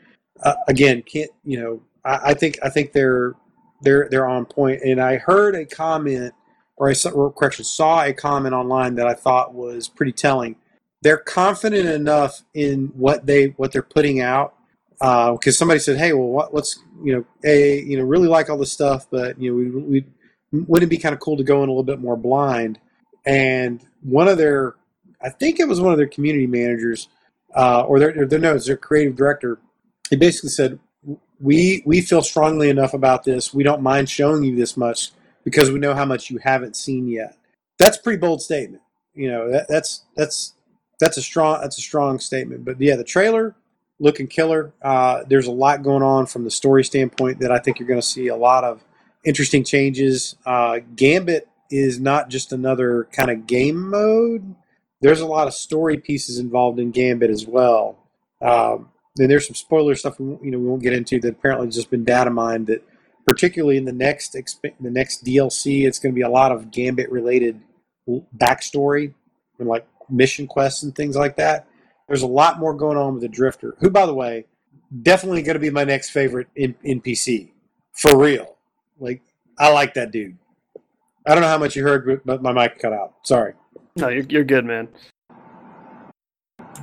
[0.43, 1.81] Uh, again, can't you know?
[2.03, 3.35] I, I, think I think they're
[3.81, 4.81] they're they're on point.
[4.83, 6.33] And I heard a comment,
[6.75, 10.55] or I saw, or correction, saw a comment online that I thought was pretty telling
[11.01, 14.55] they're confident enough in what they what they're putting out
[14.99, 18.49] because uh, somebody said, "Hey, well, what, what's you know, a you know, really like
[18.49, 20.05] all this stuff, but you know, we, we
[20.65, 22.79] wouldn't it be kind of cool to go in a little bit more blind."
[23.25, 24.75] And one of their,
[25.21, 27.09] I think it was one of their community managers,
[27.55, 29.59] uh, or their their no, their creative director.
[30.09, 30.79] He basically said,
[31.39, 33.53] "We we feel strongly enough about this.
[33.53, 35.11] We don't mind showing you this much
[35.43, 37.37] because we know how much you haven't seen yet."
[37.79, 38.81] That's a pretty bold statement.
[39.13, 40.53] You know, that, that's that's
[40.99, 42.65] that's a strong that's a strong statement.
[42.65, 43.55] But yeah, the trailer
[43.99, 44.73] looking killer.
[44.81, 48.01] Uh, there's a lot going on from the story standpoint that I think you're going
[48.01, 48.83] to see a lot of
[49.25, 50.35] interesting changes.
[50.45, 54.55] Uh, Gambit is not just another kind of game mode.
[55.01, 57.97] There's a lot of story pieces involved in Gambit as well.
[58.41, 58.89] Um,
[59.19, 61.89] and there's some spoiler stuff we, you know we won't get into that apparently just
[61.89, 62.87] been data mined that
[63.25, 66.69] particularly in the next exp- the next DLC it's going to be a lot of
[66.69, 67.59] Gambit related
[68.37, 69.13] backstory
[69.59, 71.67] and like mission quests and things like that.
[72.07, 74.45] There's a lot more going on with the Drifter, who, by the way,
[75.01, 77.51] definitely going to be my next favorite in, NPC
[77.93, 78.55] for real.
[78.99, 79.21] Like,
[79.59, 80.37] I like that dude.
[81.25, 83.15] I don't know how much you heard, but my mic cut out.
[83.23, 83.53] Sorry.
[83.97, 84.87] No, you're, you're good, man.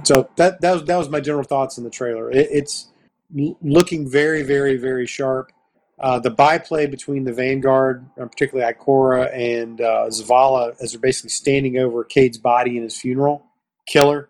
[0.02, 2.30] So that that was that was my general thoughts on the trailer.
[2.30, 2.88] It, it's
[3.32, 5.52] looking very, very, very sharp.
[5.98, 11.30] Uh, the byplay between the Vanguard, uh, particularly Ikora and uh, Zavala, as they're basically
[11.30, 13.46] standing over Cayde's body in his funeral,
[13.86, 14.28] killer.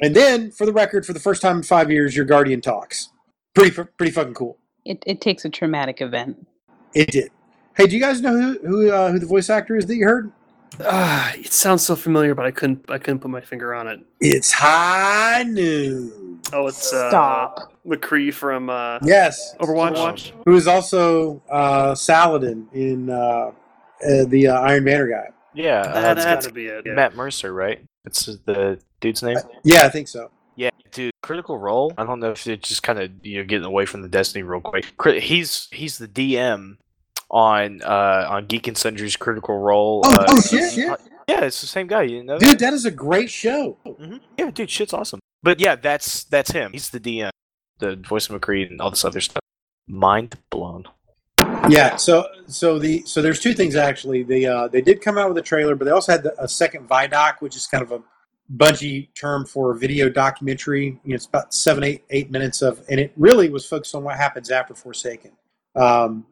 [0.00, 3.10] And then, for the record, for the first time in five years, your Guardian talks.
[3.54, 4.58] Pretty, pretty fucking cool.
[4.84, 6.48] It, it takes a traumatic event.
[6.94, 7.30] It did.
[7.76, 10.04] Hey, do you guys know who who, uh, who the voice actor is that you
[10.04, 10.32] heard?
[10.80, 14.00] Uh, it sounds so familiar, but I couldn't I couldn't put my finger on it.
[14.20, 16.40] It's High Noon.
[16.52, 17.72] Oh, it's uh, Stop.
[17.86, 19.96] McCree from uh, yes Overwatch.
[19.96, 20.32] Overwatch.
[20.46, 23.52] Who is also uh, Saladin in uh, uh,
[24.26, 25.28] the uh, Iron Banner guy.
[25.54, 26.84] Yeah, uh, that's got to be it.
[26.86, 26.94] Yeah.
[26.94, 27.84] Matt Mercer, right?
[28.04, 29.38] That's the dude's name.
[29.62, 30.30] yeah, I think so.
[30.56, 31.12] Yeah, dude.
[31.22, 31.92] Critical Role.
[31.96, 34.42] I don't know if it's just kind of you know getting away from the Destiny
[34.42, 35.22] real quick.
[35.22, 36.76] He's he's the DM
[37.34, 40.02] on uh on Geek and Sundry's Critical Role.
[40.06, 41.00] Oh, uh, oh shit, shit.
[41.28, 42.02] Yeah, it's the same guy.
[42.02, 43.76] You know, dude, that is a great show.
[43.84, 44.16] Mm-hmm.
[44.38, 45.20] Yeah, dude, shit's awesome.
[45.42, 46.72] But yeah, that's that's him.
[46.72, 47.30] He's the DM,
[47.78, 49.42] the voice of McCree, and all this other stuff.
[49.86, 50.84] Mind blown.
[51.68, 51.96] Yeah.
[51.96, 54.22] So so the so there's two things actually.
[54.22, 56.48] They uh, they did come out with a trailer, but they also had the, a
[56.48, 58.02] second Vidoc, which is kind of a
[58.56, 61.00] Bungie term for a video documentary.
[61.04, 64.04] You know, it's about seven, eight, eight minutes of, and it really was focused on
[64.04, 65.32] what happens after Forsaken.
[65.74, 66.26] Um,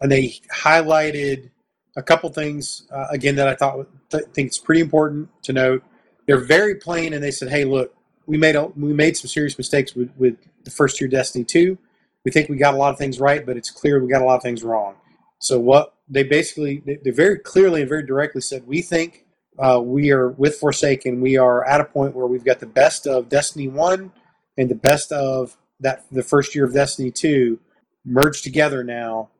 [0.00, 1.50] and they highlighted
[1.96, 5.82] a couple things uh, again that I thought th- think it's pretty important to note.
[6.26, 7.94] They're very plain, and they said, "Hey, look,
[8.26, 11.78] we made a, we made some serious mistakes with, with the first year Destiny two.
[12.24, 14.24] We think we got a lot of things right, but it's clear we got a
[14.24, 14.96] lot of things wrong.
[15.38, 19.24] So what they basically they, they very clearly and very directly said, we think
[19.58, 21.20] uh, we are with Forsaken.
[21.20, 24.12] We are at a point where we've got the best of Destiny one
[24.58, 27.60] and the best of that the first year of Destiny two
[28.04, 29.30] merged together now,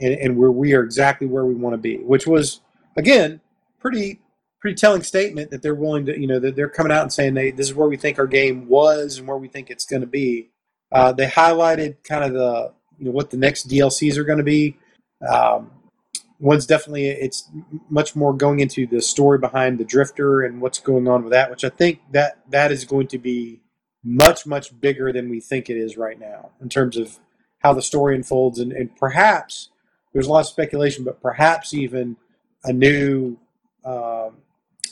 [0.00, 2.60] and, and where we are exactly where we want to be, which was
[2.96, 3.40] again
[3.78, 4.20] pretty
[4.60, 7.34] pretty telling statement that they're willing to you know that they're coming out and saying
[7.34, 10.02] they this is where we think our game was and where we think it's going
[10.02, 10.50] to be.
[10.92, 14.44] Uh, they highlighted kind of the you know what the next DLCs are going to
[14.44, 14.76] be.
[15.28, 15.70] Um,
[16.38, 17.48] one's definitely it's
[17.88, 21.50] much more going into the story behind the drifter and what's going on with that
[21.50, 23.60] which i think that that is going to be
[24.04, 27.18] much much bigger than we think it is right now in terms of
[27.60, 29.70] how the story unfolds and, and perhaps
[30.16, 32.16] there's a lot of speculation but perhaps even
[32.64, 33.36] a new
[33.84, 34.32] um,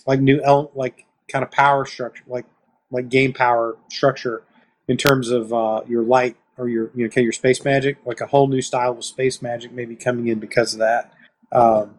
[0.07, 2.45] like new el- like kind of power structure like
[2.91, 4.43] like game power structure
[4.87, 8.27] in terms of uh, your light or your you know your space magic like a
[8.27, 11.11] whole new style of space magic maybe coming in because of that
[11.53, 11.99] um,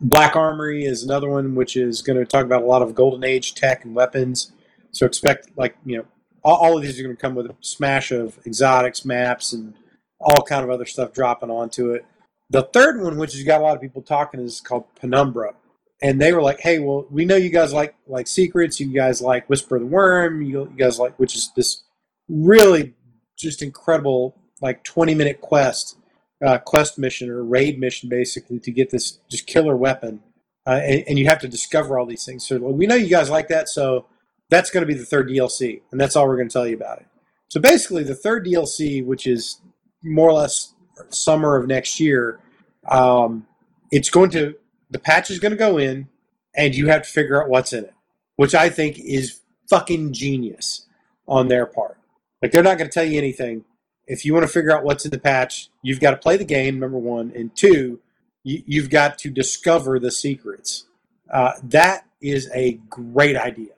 [0.00, 3.24] Black Armory is another one which is going to talk about a lot of Golden
[3.24, 4.52] Age tech and weapons.
[4.92, 6.04] So expect like you know
[6.44, 9.74] all, all of these are going to come with a smash of exotics, maps, and
[10.20, 12.04] all kind of other stuff dropping onto it.
[12.52, 15.54] The third one, which has got a lot of people talking, is called Penumbra,
[16.02, 18.78] and they were like, "Hey, well, we know you guys like like secrets.
[18.78, 20.42] You guys like Whisper the Worm.
[20.42, 21.82] You, you guys like which is this
[22.28, 22.92] really
[23.38, 25.96] just incredible like 20 minute quest
[26.44, 30.22] uh, quest mission or raid mission basically to get this just killer weapon,
[30.66, 32.46] uh, and, and, you have to discover all these things.
[32.46, 34.06] So we know you guys like that, so
[34.50, 36.76] that's going to be the third DLC, and that's all we're going to tell you
[36.76, 37.06] about it.
[37.48, 39.60] So basically, the third DLC, which is
[40.02, 40.74] more or less
[41.10, 42.40] summer of next year,
[42.88, 43.46] um,
[43.90, 44.54] it's going to
[44.90, 46.08] the patch is going to go in,
[46.54, 47.94] and you have to figure out what's in it,
[48.36, 50.86] which I think is fucking genius
[51.26, 51.96] on their part.
[52.42, 53.64] Like they're not going to tell you anything
[54.06, 56.44] if you want to figure out what's in the patch, you've got to play the
[56.44, 57.32] game, number one.
[57.34, 58.00] And two,
[58.42, 60.84] you, have got to discover the secrets.
[61.30, 63.72] Uh, that is a great idea.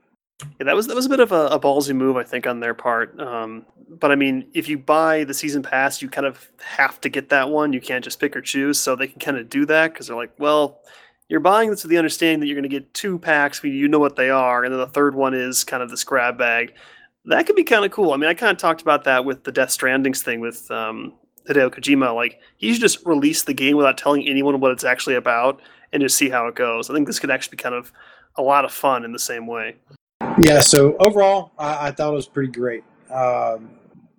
[0.58, 2.60] Yeah, that was that was a bit of a, a ballsy move, I think, on
[2.60, 3.18] their part.
[3.20, 7.08] Um, but I mean, if you buy the season pass, you kind of have to
[7.08, 7.72] get that one.
[7.72, 8.78] You can't just pick or choose.
[8.78, 10.80] So they can kind of do that because they're like, well,
[11.28, 13.88] you're buying this with the understanding that you're going to get two packs, but you
[13.88, 16.74] know what they are, and then the third one is kind of this grab bag
[17.26, 18.12] that could be kind of cool.
[18.12, 21.14] I mean, I kind of talked about that with the Death Strandings thing with um,
[21.48, 22.14] Hideo Kojima.
[22.14, 25.60] Like, he should just release the game without telling anyone what it's actually about
[25.92, 26.90] and just see how it goes.
[26.90, 27.92] I think this could actually be kind of
[28.36, 29.76] a lot of fun in the same way.
[30.38, 30.60] Yeah.
[30.60, 32.84] So overall, I, I thought it was pretty great.
[33.10, 33.70] Um,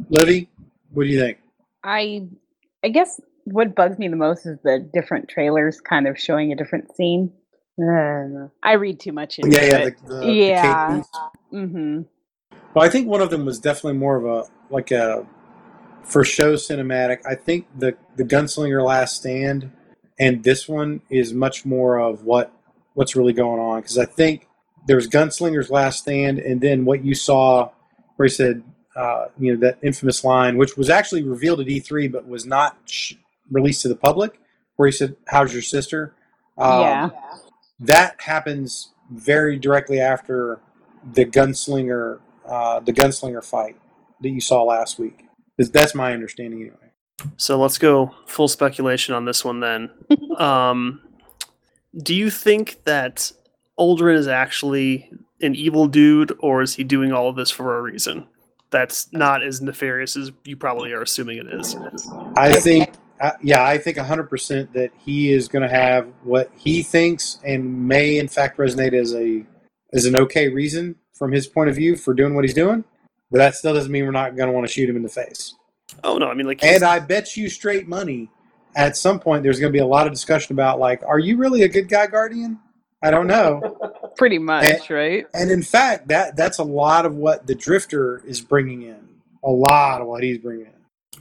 [0.10, 0.50] Livy,
[0.92, 1.40] what do you think?
[1.84, 2.28] I,
[2.84, 6.56] I guess what bugs me the most is the different trailers kind of showing a
[6.56, 7.32] different scene.
[7.80, 10.08] Uh, I read too much into yeah, yeah, it.
[10.08, 11.02] The, the, yeah.
[11.52, 12.02] The mm-hmm.
[12.74, 15.28] Well, I think one of them was definitely more of a like a
[16.04, 17.20] for show cinematic.
[17.26, 19.72] I think the the Gunslinger Last Stand
[20.20, 22.52] and this one is much more of what
[22.94, 24.48] what's really going on because I think
[24.86, 27.70] there was Gunslinger's Last Stand and then what you saw
[28.16, 28.64] where he said
[28.96, 32.78] uh, you know that infamous line which was actually revealed at E3 but was not
[32.86, 33.14] sh-
[33.52, 34.40] released to the public
[34.76, 36.14] where he said how's your sister
[36.58, 37.10] um, yeah
[37.80, 40.60] that happens very directly after
[41.14, 43.76] the gunslinger uh, the gunslinger fight
[44.22, 45.26] that you saw last week.
[45.58, 46.78] That's my understanding anyway.
[47.38, 49.90] So let's go full speculation on this one then.
[50.38, 51.02] um,
[51.98, 53.32] do you think that
[53.80, 55.12] Uldren is actually
[55.42, 58.28] an evil dude, or is he doing all of this for a reason
[58.72, 61.76] that's not as nefarious as you probably are assuming it is?
[62.36, 66.84] I think, uh, yeah, I think 100% that he is going to have what he
[66.84, 69.46] thinks and may, in fact, resonate as a
[69.94, 72.84] as an okay reason from his point of view for doing what he's doing,
[73.32, 75.10] but that still doesn't mean we're not going to want to shoot him in the
[75.10, 75.56] face.
[76.04, 78.30] Oh no, I mean like, and I bet you straight money,
[78.76, 81.38] at some point there's going to be a lot of discussion about like, are you
[81.38, 82.60] really a good guy, Guardian?
[83.06, 83.78] I don't know.
[84.18, 85.28] Pretty much, and, right?
[85.34, 89.08] And in fact, that that's a lot of what the Drifter is bringing in.
[89.44, 90.72] A lot of what he's bringing in.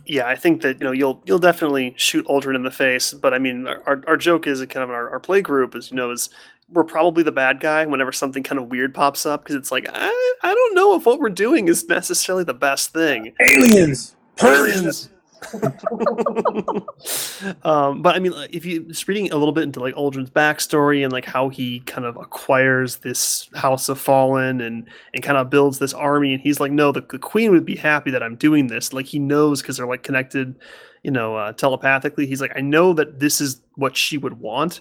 [0.07, 3.35] Yeah, I think that you know you'll you'll definitely shoot Uldren in the face, but
[3.35, 6.11] I mean our, our joke is kind of our, our play group is you know
[6.11, 6.30] is
[6.70, 9.87] we're probably the bad guy whenever something kind of weird pops up because it's like
[9.93, 13.35] I, I don't know if what we're doing is necessarily the best thing.
[13.41, 15.11] Aliens, aliens.
[17.64, 21.03] um, but I mean, if you just reading a little bit into like Uldren's backstory
[21.03, 25.51] and like how he kind of acquires this House of Fallen and and kind of
[25.51, 28.36] builds this army, and he's like, no, the, the Queen would be happy that I'm
[28.36, 28.92] doing this.
[28.92, 30.55] Like he knows because they're like connected,
[31.03, 32.26] you know, uh, telepathically.
[32.26, 34.80] He's like, I know that this is what she would want.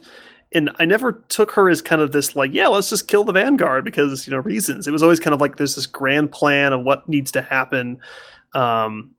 [0.56, 3.34] And I never took her as kind of this like, yeah, let's just kill the
[3.34, 4.88] Vanguard because you know reasons.
[4.88, 8.00] It was always kind of like there's this grand plan of what needs to happen.
[8.54, 9.13] Um,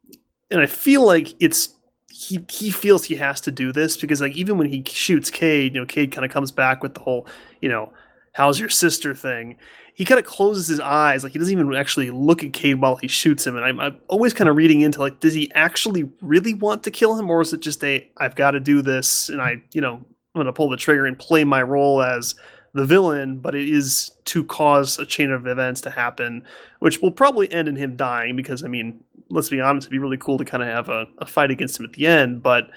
[0.55, 1.75] and I feel like it's
[2.09, 5.75] he he feels he has to do this because like even when he shoots Cayde,
[5.75, 7.27] you know, Cayde kind of comes back with the whole,
[7.61, 7.93] you know,
[8.33, 9.57] how's your sister thing.
[9.95, 12.95] He kind of closes his eyes, like he doesn't even actually look at Cayde while
[12.95, 13.57] he shoots him.
[13.57, 16.91] And I'm, I'm always kind of reading into like, does he actually really want to
[16.93, 19.81] kill him, or is it just a I've got to do this and I, you
[19.81, 20.05] know, I'm
[20.37, 22.37] going to pull the trigger and play my role as
[22.75, 26.45] the villain, but it is to cause a chain of events to happen,
[26.81, 29.99] which will probably end in him dying because I mean, let's be honest, it'd be
[29.99, 32.43] really cool to kind of have a, a fight against him at the end.
[32.43, 32.71] But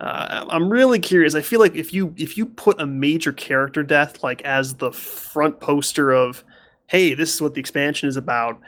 [0.00, 1.34] uh, I'm really curious.
[1.34, 4.92] I feel like if you if you put a major character death like as the
[4.92, 6.44] front poster of,
[6.86, 8.60] hey, this is what the expansion is about.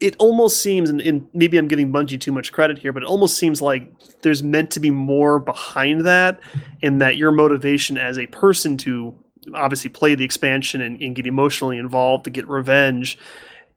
[0.00, 3.08] It almost seems, and, and maybe I'm giving Bungie too much credit here, but it
[3.08, 3.88] almost seems like
[4.22, 6.40] there's meant to be more behind that,
[6.82, 9.14] and that your motivation as a person to
[9.54, 13.18] obviously play the expansion and, and get emotionally involved to get revenge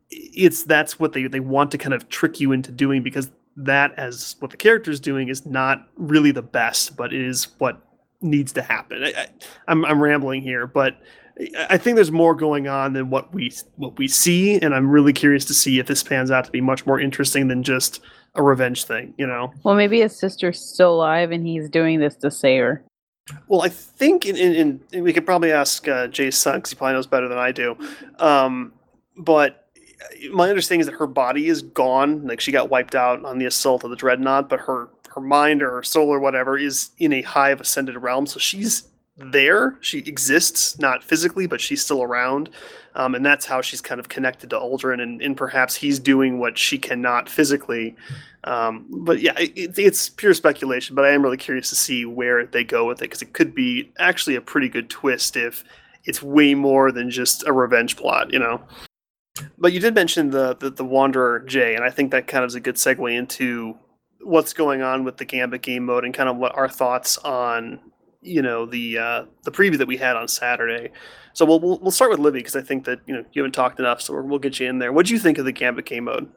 [0.09, 3.97] it's that's what they they want to kind of trick you into doing because that
[3.97, 7.81] as what the character is doing is not really the best, but it is what
[8.21, 9.03] needs to happen.
[9.03, 9.27] I, I,
[9.67, 10.97] I'm I'm rambling here, but
[11.69, 15.13] I think there's more going on than what we what we see, and I'm really
[15.13, 18.01] curious to see if this pans out to be much more interesting than just
[18.35, 19.13] a revenge thing.
[19.17, 19.53] You know?
[19.63, 22.83] Well, maybe his sister's still alive, and he's doing this to save her.
[23.47, 26.75] Well, I think, in, in, in we could probably ask uh, Jay's son because he
[26.75, 27.77] probably knows better than I do.
[28.19, 28.73] Um,
[29.17, 29.66] but
[30.31, 33.45] my understanding is that her body is gone, like she got wiped out on the
[33.45, 37.11] assault of the dreadnought, but her her mind or her soul or whatever is in
[37.11, 38.87] a hive ascended realm, so she's
[39.17, 39.75] there.
[39.81, 42.51] She exists, not physically, but she's still around,
[42.93, 46.39] um, and that's how she's kind of connected to Uldren, and, and perhaps he's doing
[46.39, 47.95] what she cannot physically.
[48.43, 50.95] Um, but yeah, it, it's pure speculation.
[50.95, 53.53] But I am really curious to see where they go with it because it could
[53.53, 55.63] be actually a pretty good twist if
[56.05, 58.61] it's way more than just a revenge plot, you know.
[59.57, 62.49] But you did mention the, the, the Wanderer Jay, and I think that kind of
[62.49, 63.77] is a good segue into
[64.21, 67.79] what's going on with the Gambit game mode and kind of what our thoughts on
[68.21, 70.91] you know the uh, the preview that we had on Saturday.
[71.33, 73.53] So we'll we'll, we'll start with Livy because I think that you know you haven't
[73.53, 74.91] talked enough, so we'll get you in there.
[74.91, 76.29] What do you think of the Gambit game mode?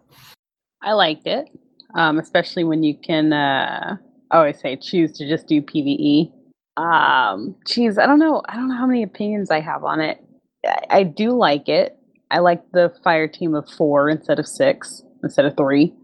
[0.83, 1.49] I liked it,
[1.95, 3.33] um, especially when you can.
[3.33, 3.97] Uh,
[4.31, 6.33] I always say choose to just do PVE.
[6.77, 8.43] Um, geez, I don't know.
[8.49, 10.23] I don't know how many opinions I have on it.
[10.67, 11.99] I, I do like it.
[12.31, 15.95] I like the fire team of four instead of six, instead of three.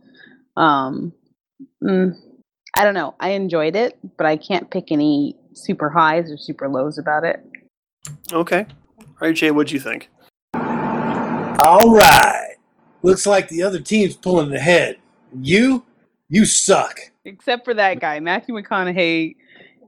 [0.57, 1.13] Um,
[1.83, 2.15] mm,
[2.77, 3.15] I don't know.
[3.21, 7.43] I enjoyed it, but I can't pick any super highs or super lows about it.
[8.33, 8.67] Okay.
[8.99, 10.11] All right, Jay, what'd you think?
[10.55, 12.55] All right.
[13.03, 14.99] Looks like the other team's pulling ahead.
[15.41, 15.85] You,
[16.29, 16.99] you suck.
[17.25, 19.37] Except for that guy, Matthew McConaughey,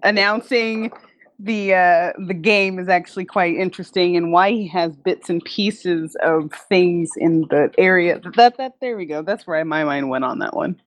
[0.02, 0.90] announcing
[1.38, 6.16] the uh, the game is actually quite interesting and why he has bits and pieces
[6.22, 8.20] of things in the area.
[8.34, 9.22] That that there we go.
[9.22, 10.80] That's where my mind went on that one.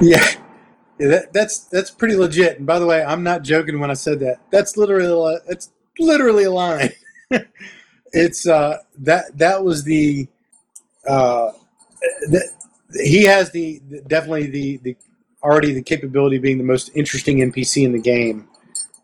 [0.00, 0.24] Yeah.
[0.98, 2.58] yeah that, that's that's pretty legit.
[2.58, 4.38] And by the way, I'm not joking when I said that.
[4.50, 6.90] That's literally it's literally a line.
[8.12, 10.28] it's uh that that was the
[11.08, 11.50] uh
[12.28, 12.48] that,
[13.04, 14.96] he has the definitely the the
[15.42, 18.49] already the capability of being the most interesting NPC in the game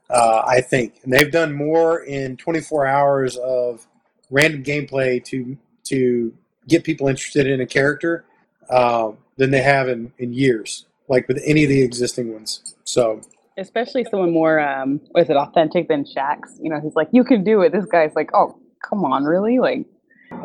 [0.08, 3.86] uh, I think, and they've done more in 24 hours of
[4.30, 6.34] random gameplay to to
[6.68, 8.24] get people interested in a character
[8.70, 12.74] uh, than they have in, in years, like with any of the existing ones.
[12.84, 13.20] So,
[13.56, 16.58] especially someone more, um, was it authentic than Shaxx?
[16.60, 19.58] You know, he's like, "You can do it." This guy's like, "Oh, come on, really?"
[19.58, 19.86] Like,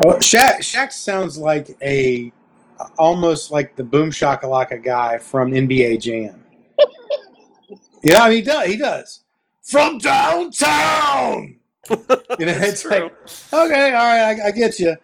[0.06, 2.32] oh, Shaq Shaxx sounds like a
[2.98, 6.44] almost like the Boom Shakalaka guy from NBA Jam.
[8.04, 8.68] yeah, he does.
[8.68, 9.21] He does
[9.72, 11.56] from downtown.
[11.90, 12.92] you know, it's true.
[12.92, 13.14] like
[13.54, 14.98] okay, all right, I, I get you.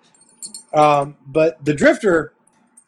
[0.73, 2.33] Um, but the drifter,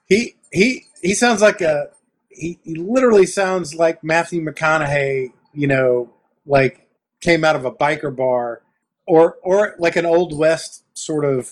[0.08, 1.90] he he he sounds like a
[2.30, 5.32] he, he literally sounds like Matthew McConaughey.
[5.54, 6.10] You know,
[6.46, 6.88] like
[7.22, 8.62] came out of a biker bar,
[9.08, 11.52] or or like an old west sort of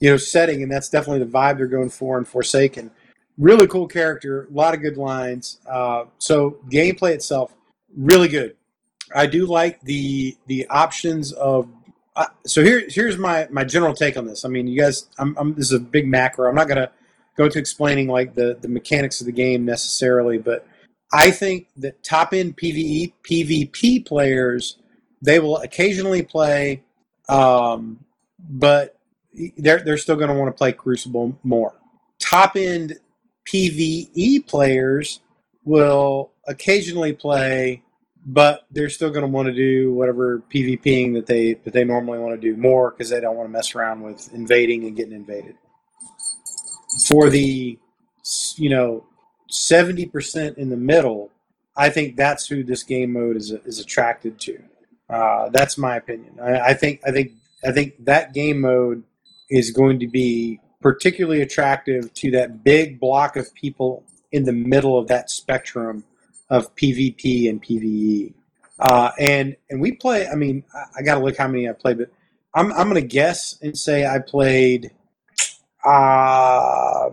[0.00, 2.90] you know setting, and that's definitely the vibe they're going for in Forsaken.
[3.38, 5.58] Really cool character, a lot of good lines.
[5.68, 7.52] Uh, so gameplay itself,
[7.94, 8.56] really good.
[9.14, 11.68] I do like the the options of.
[12.14, 14.44] Uh, so here here's my my general take on this.
[14.44, 16.48] I mean, you guys, I'm, I'm this is a big macro.
[16.48, 16.90] I'm not gonna
[17.36, 20.66] go to explaining like the the mechanics of the game necessarily, but
[21.12, 24.78] I think that top end PVE PvP players
[25.22, 26.82] they will occasionally play,
[27.28, 28.04] um,
[28.38, 28.98] but
[29.56, 31.74] they're they're still going to want to play Crucible more.
[32.18, 32.98] Top end
[33.46, 35.20] PVE players
[35.64, 37.82] will occasionally play,
[38.26, 42.18] but they're still going to want to do whatever PvPing that they that they normally
[42.18, 45.12] want to do more because they don't want to mess around with invading and getting
[45.12, 45.54] invaded.
[47.08, 47.78] For the
[48.56, 49.06] you know
[49.48, 51.30] seventy percent in the middle,
[51.76, 54.60] I think that's who this game mode is is attracted to.
[55.08, 56.38] Uh, that's my opinion.
[56.42, 57.32] I, I think I think
[57.64, 59.04] I think that game mode
[59.48, 64.98] is going to be particularly attractive to that big block of people in the middle
[64.98, 66.02] of that spectrum
[66.50, 68.34] of PvP and PvE.
[68.78, 70.26] Uh, and and we play.
[70.28, 72.10] I mean, I, I got to look how many I played, but
[72.54, 74.92] I'm I'm to guess and say I played
[75.84, 77.10] uh,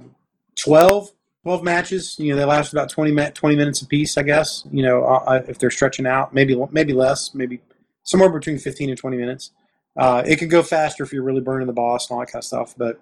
[0.56, 1.12] 12,
[1.44, 2.16] 12 matches.
[2.20, 4.64] You know, they last about 20, 20 minutes apiece, I guess.
[4.72, 7.62] You know, uh, uh, if they're stretching out, maybe maybe less, maybe
[8.04, 9.52] somewhere between 15 and 20 minutes.
[9.96, 12.42] Uh, it can go faster if you're really burning the boss and all that kind
[12.42, 12.74] of stuff.
[12.78, 13.00] But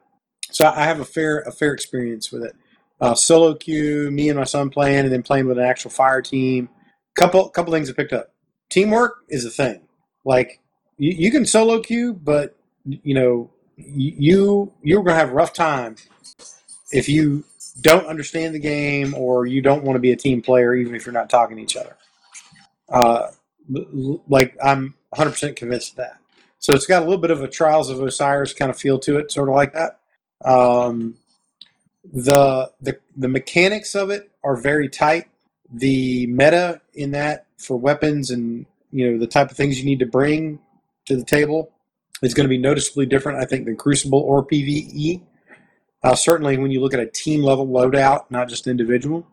[0.52, 2.56] so I have a fair a fair experience with it.
[3.02, 6.22] Uh, solo queue, me and my son playing, and then playing with an actual fire
[6.22, 6.70] team.
[7.16, 8.32] Couple couple things I picked up.
[8.70, 9.82] Teamwork is a thing.
[10.24, 10.62] Like
[10.98, 15.96] you, you can solo queue, but you know you you're gonna have a rough time
[16.92, 17.44] if you
[17.82, 21.06] don't understand the game or you don't want to be a team player, even if
[21.06, 21.98] you're not talking to each other.
[22.90, 23.28] Uh,
[24.28, 26.18] like I'm 100% convinced of that.
[26.60, 29.18] So it's got a little bit of a Trials of Osiris kind of feel to
[29.18, 30.00] it, sort of like that.
[30.44, 31.16] Um,
[32.04, 35.28] the the the mechanics of it are very tight.
[35.74, 40.00] The meta in that for weapons and you know the type of things you need
[40.00, 40.60] to bring
[41.06, 41.72] to the table
[42.22, 45.22] is going to be noticeably different, I think, than Crucible or PVE.
[46.04, 49.26] Uh, certainly, when you look at a team level loadout, not just individual.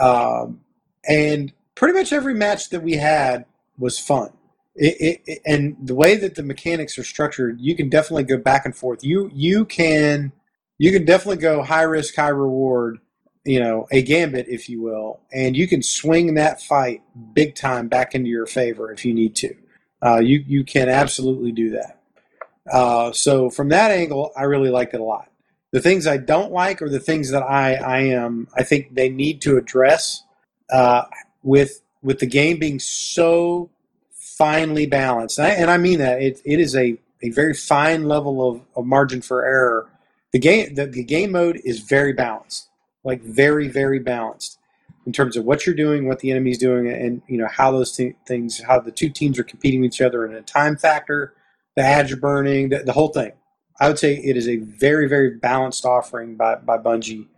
[0.00, 0.60] Um,
[1.08, 3.44] and pretty much every match that we had
[3.78, 4.30] was fun.
[4.76, 8.64] It, it, and the way that the mechanics are structured, you can definitely go back
[8.64, 9.04] and forth.
[9.04, 10.32] You you can
[10.78, 12.98] you can definitely go high risk, high reward.
[13.46, 17.02] You know, a gambit, if you will, and you can swing that fight
[17.34, 19.54] big time back into your favor if you need to.
[20.02, 22.00] Uh, you you can absolutely do that.
[22.72, 25.30] Uh, so from that angle, I really liked it a lot.
[25.72, 29.10] The things I don't like are the things that I I am I think they
[29.10, 30.22] need to address
[30.72, 31.04] uh,
[31.42, 33.70] with with the game being so
[34.12, 38.04] finely balanced, and I, and I mean that it, it is a, a very fine
[38.04, 39.88] level of, of margin for error.
[40.34, 42.68] The game the, the game mode is very balanced,
[43.04, 44.58] like very very balanced
[45.06, 47.92] in terms of what you're doing, what the enemy's doing, and you know how those
[47.92, 51.34] t- things, how the two teams are competing with each other, and a time factor,
[51.76, 53.30] the ads are burning, the, the, whole thing.
[53.78, 57.28] I would say it is a very very balanced offering by by Bungie,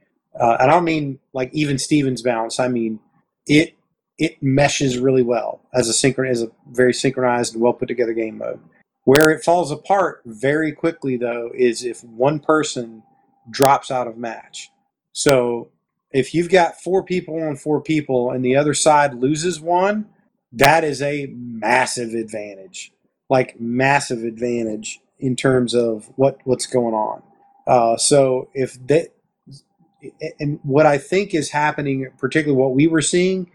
[0.41, 2.59] uh, and I don't mean like even Stevens balance.
[2.59, 2.99] I mean
[3.47, 3.75] it
[4.17, 8.15] it meshes really well as a synchron as a very synchronized and well put together
[8.15, 8.59] game mode.
[9.07, 13.05] Where it falls apart very quickly though is if one person
[13.51, 14.71] drops out of match.
[15.13, 15.71] So
[16.13, 20.09] if you've got four people on four people and the other side loses one,
[20.53, 22.93] that is a massive advantage.
[23.31, 27.23] Like massive advantage in terms of what what's going on.
[27.67, 29.15] Uh, so if that
[30.41, 33.51] and what I think is happening, particularly what we were seeing,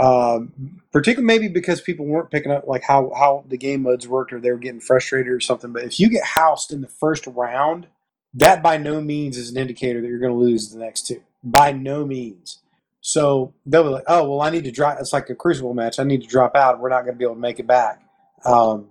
[0.00, 4.32] um, particularly maybe because people weren't picking up like how how the game modes worked,
[4.32, 5.72] or they were getting frustrated or something.
[5.72, 7.86] But if you get housed in the first round,
[8.34, 11.22] that by no means is an indicator that you're going to lose the next two.
[11.44, 12.58] By no means.
[13.02, 15.98] So they'll be like, "Oh, well, I need to drop." It's like a crucible match.
[15.98, 16.80] I need to drop out.
[16.80, 18.02] We're not going to be able to make it back.
[18.44, 18.88] Um,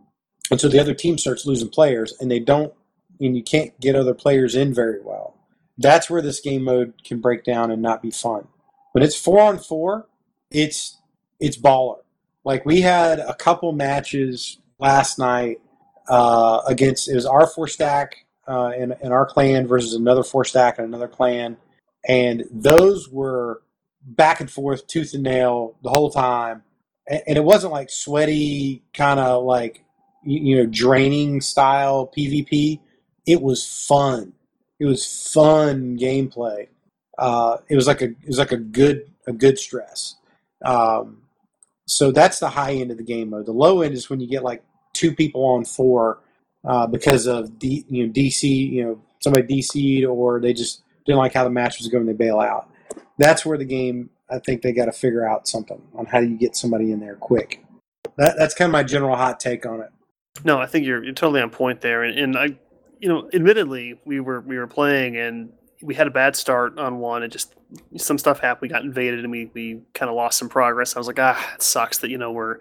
[0.52, 2.74] and so the other team starts losing players, and they don't,
[3.20, 5.36] and you can't get other players in very well.
[5.78, 8.48] That's where this game mode can break down and not be fun.
[8.92, 10.08] When it's four on four,
[10.52, 10.99] it's
[11.40, 12.00] it's baller.
[12.44, 15.60] Like we had a couple matches last night
[16.08, 20.80] uh, against it was our four stack uh, in, our clan versus another four stack
[20.80, 21.58] and another clan,
[22.08, 23.62] and those were
[24.04, 26.64] back and forth, tooth and nail the whole time.
[27.08, 29.84] And, and it wasn't like sweaty, kind of like
[30.24, 32.80] you know draining style PvP.
[33.28, 34.34] It was fun.
[34.80, 36.68] It was fun gameplay.
[37.18, 40.16] Uh, it was like a it was like a good a good stress.
[40.66, 41.22] Um,
[41.90, 43.48] so that's the high end of the game mode.
[43.48, 44.64] The low end is when you get like
[44.94, 46.20] two people on four
[46.64, 51.18] uh, because of D, you know DC, you know somebody DC'd or they just didn't
[51.18, 52.06] like how the match was going.
[52.06, 52.70] They bail out.
[53.18, 54.10] That's where the game.
[54.30, 57.00] I think they got to figure out something on how do you get somebody in
[57.00, 57.66] there quick.
[58.18, 59.90] That, that's kind of my general hot take on it.
[60.44, 62.60] No, I think you're, you're totally on point there, and, and I,
[63.00, 67.00] you know, admittedly, we were we were playing, and we had a bad start on
[67.00, 67.56] one, and just
[67.98, 68.62] some stuff happened.
[68.62, 70.96] We got invaded, and we we kind of lost some progress.
[70.96, 72.58] I was like, ah, it sucks that you know we're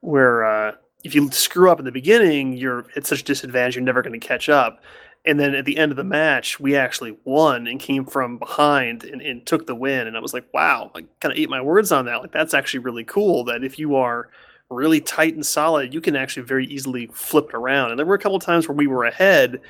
[0.00, 0.72] we're uh,
[1.04, 3.76] if you screw up in the beginning, you're at such a disadvantage.
[3.76, 4.80] You're never going to catch up.
[5.26, 9.04] And then at the end of the match, we actually won and came from behind
[9.04, 10.06] and, and took the win.
[10.06, 12.20] And I was like, wow, I kind of ate my words on that.
[12.20, 13.44] Like that's actually really cool.
[13.44, 14.28] That if you are
[14.70, 17.90] really tight and solid, you can actually very easily flip it around.
[17.90, 19.60] And there were a couple times where we were ahead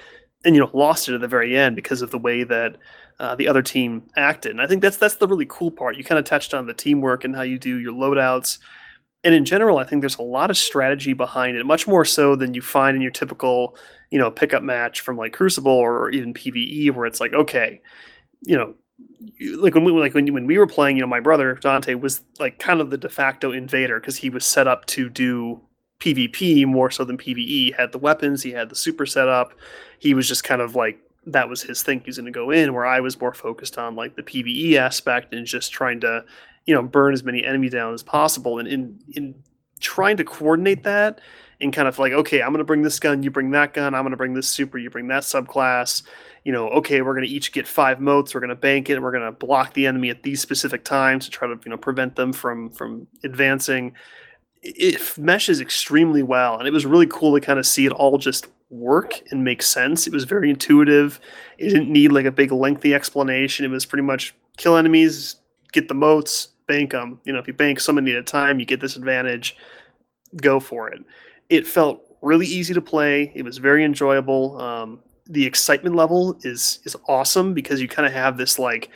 [0.44, 2.76] and you know lost it at the very end because of the way that
[3.20, 4.52] uh, the other team acted.
[4.52, 5.96] And I think that's that's the really cool part.
[5.96, 8.58] You kind of touched on the teamwork and how you do your loadouts.
[9.22, 12.36] And in general, I think there's a lot of strategy behind it, much more so
[12.36, 13.74] than you find in your typical,
[14.10, 17.80] you know, pickup match from like Crucible or even PVE, where it's like, okay,
[18.42, 18.74] you know,
[19.56, 22.20] like when we like when when we were playing, you know, my brother Dante was
[22.38, 25.60] like kind of the de facto invader because he was set up to do
[26.00, 27.36] PvP more so than PvE.
[27.46, 29.54] He had the weapons, he had the super setup.
[30.04, 32.02] He was just kind of like that was his thing.
[32.04, 32.74] He's going to go in.
[32.74, 36.26] Where I was more focused on like the PVE aspect and just trying to,
[36.66, 38.58] you know, burn as many enemies down as possible.
[38.58, 39.34] And in in
[39.80, 41.22] trying to coordinate that
[41.58, 43.94] and kind of like, okay, I'm going to bring this gun, you bring that gun.
[43.94, 46.02] I'm going to bring this super, you bring that subclass.
[46.44, 48.34] You know, okay, we're going to each get five motes.
[48.34, 49.00] We're going to bank it.
[49.00, 51.78] We're going to block the enemy at these specific times to try to you know
[51.78, 53.94] prevent them from from advancing
[54.64, 58.16] it meshes extremely well and it was really cool to kind of see it all
[58.16, 60.06] just work and make sense.
[60.06, 61.20] It was very intuitive.
[61.58, 63.64] It didn't need like a big lengthy explanation.
[63.64, 65.36] It was pretty much kill enemies
[65.74, 68.58] get the motes, bank them you know if you bank so many at a time
[68.58, 69.56] you get this advantage.
[70.36, 71.04] Go for it.
[71.50, 73.30] It felt really easy to play.
[73.34, 74.58] It was very enjoyable.
[74.60, 78.90] Um, the excitement level is is awesome because you kind of have this like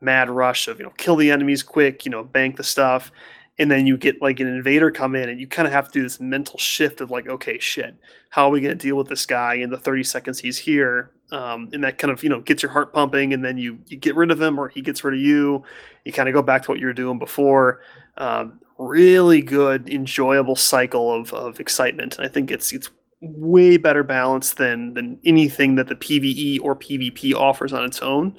[0.00, 3.10] mad rush of you know kill the enemies quick you know bank the stuff
[3.58, 5.92] and then you get like an invader come in and you kind of have to
[5.92, 7.96] do this mental shift of like okay shit
[8.36, 11.10] how are we going to deal with this guy in the 30 seconds he's here?
[11.32, 13.96] Um, and that kind of you know gets your heart pumping and then you you
[13.96, 15.64] get rid of him or he gets rid of you.
[16.04, 17.80] You kind of go back to what you were doing before.
[18.18, 22.90] Um, really good enjoyable cycle of, of excitement and i think it's it's
[23.22, 28.36] way better balanced than than anything that the pve or pvp offers on its own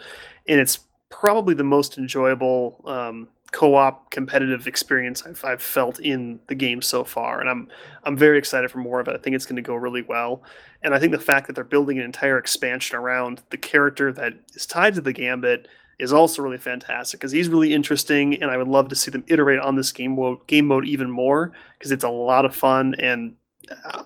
[0.48, 6.56] and it's probably the most enjoyable um, co-op competitive experience I've, I've felt in the
[6.56, 7.68] game so far, and I'm
[8.04, 9.16] I'm very excited for more of it.
[9.16, 10.44] I think it's going to go really well,
[10.82, 14.34] and I think the fact that they're building an entire expansion around the character that
[14.54, 15.68] is tied to the Gambit
[16.00, 19.24] is also really fantastic because he's really interesting, and I would love to see them
[19.28, 22.96] iterate on this game mode game mode even more because it's a lot of fun
[23.00, 23.36] and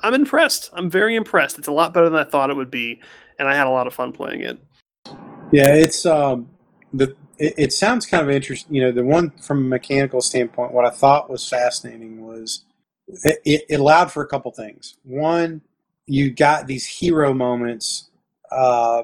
[0.01, 0.69] I'm impressed.
[0.73, 1.59] I'm very impressed.
[1.59, 3.01] It's a lot better than I thought it would be,
[3.37, 4.59] and I had a lot of fun playing it.
[5.51, 6.49] Yeah, it's um
[6.93, 8.75] the it, it, sounds kind of interesting.
[8.75, 12.63] You know, the one from a mechanical standpoint, what I thought was fascinating was
[13.07, 14.97] it, it allowed for a couple things.
[15.03, 15.61] One,
[16.05, 18.09] you got these hero moments
[18.51, 19.03] uh,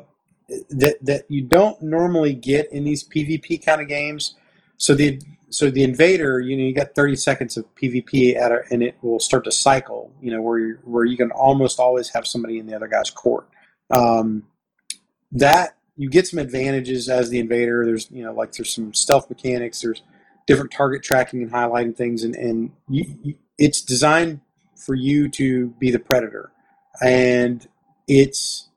[0.70, 4.36] that that you don't normally get in these PvP kind of games.
[4.78, 5.20] So the
[5.50, 8.98] so the invader, you know, you got 30 seconds of PvP at a, and it
[9.02, 10.12] will start to cycle.
[10.22, 13.10] You know, where you where you can almost always have somebody in the other guy's
[13.10, 13.50] court.
[13.90, 14.44] Um,
[15.32, 17.86] that you get some advantages as the invader.
[17.86, 19.82] There's you know like there's some stealth mechanics.
[19.82, 20.02] There's
[20.46, 24.42] different target tracking and highlighting things, and and you, it's designed
[24.76, 26.52] for you to be the predator,
[27.02, 27.68] and
[28.08, 28.70] it's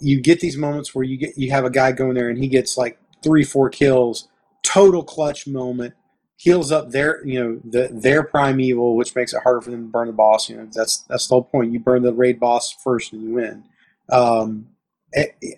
[0.00, 2.48] you get these moments where you get you have a guy going there and he
[2.48, 4.28] gets like three four kills,
[4.62, 5.94] total clutch moment.
[6.36, 9.90] Heals up their, you know, the, their primeval, which makes it harder for them to
[9.90, 10.50] burn the boss.
[10.50, 11.72] You know, that's that's the whole point.
[11.72, 13.64] You burn the raid boss first, and you win.
[14.10, 14.66] Um,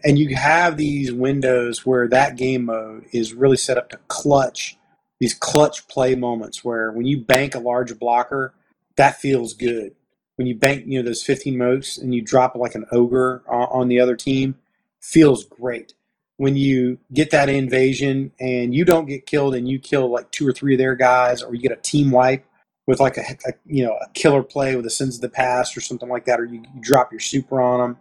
[0.05, 4.77] and you have these windows where that game mode is really set up to clutch
[5.21, 8.55] these clutch play moments where when you bank a large blocker
[8.97, 9.95] that feels good.
[10.37, 13.89] When you bank you know those 15 motes and you drop like an ogre on
[13.89, 14.57] the other team
[15.01, 15.95] feels great.
[16.39, 20.47] When you get that invasion and you don't get killed and you kill like two
[20.47, 22.45] or three of their guys or you get a team wipe
[22.87, 25.77] with like a, a you know a killer play with a sins of the past
[25.77, 27.97] or something like that or you, you drop your super on them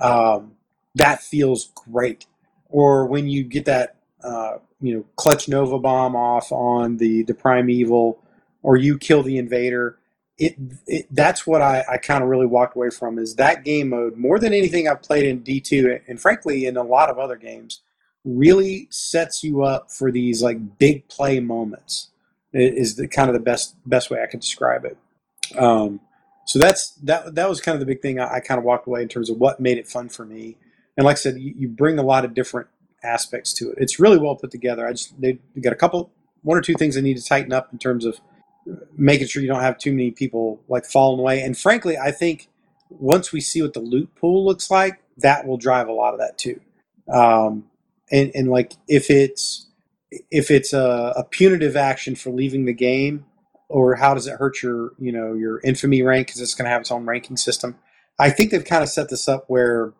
[0.00, 0.52] um,
[0.94, 2.26] that feels great.
[2.68, 7.34] Or when you get that, uh, you know, clutch Nova bomb off on the the
[7.34, 8.22] primeval,
[8.62, 9.98] or you kill the invader.
[10.38, 13.90] It, it that's what I, I kind of really walked away from is that game
[13.90, 17.36] mode more than anything I've played in D2 and frankly in a lot of other
[17.36, 17.82] games
[18.24, 22.08] really sets you up for these like big play moments
[22.52, 24.96] is the kind of the best best way I could describe it.
[25.58, 26.00] Um,
[26.46, 28.86] so that's that that was kind of the big thing I, I kind of walked
[28.86, 30.56] away in terms of what made it fun for me
[30.96, 32.68] and like I said, you, you, bring a lot of different
[33.02, 33.78] aspects to it.
[33.78, 34.86] It's really well put together.
[34.86, 36.10] I just they got a couple,
[36.42, 38.20] one or two things they need to tighten up in terms of
[38.96, 41.42] making sure you don't have too many people like falling away.
[41.42, 42.48] And frankly, I think
[42.88, 46.20] once we see what the loot pool looks like, that will drive a lot of
[46.20, 46.60] that too.
[47.12, 47.64] Um,
[48.10, 49.68] and and like if it's
[50.30, 53.24] if it's a, a punitive action for leaving the game,
[53.68, 56.70] or how does it hurt your you know your infamy rank because it's going to
[56.70, 57.76] have its own ranking system.
[58.18, 59.94] I think they've kind of set this up where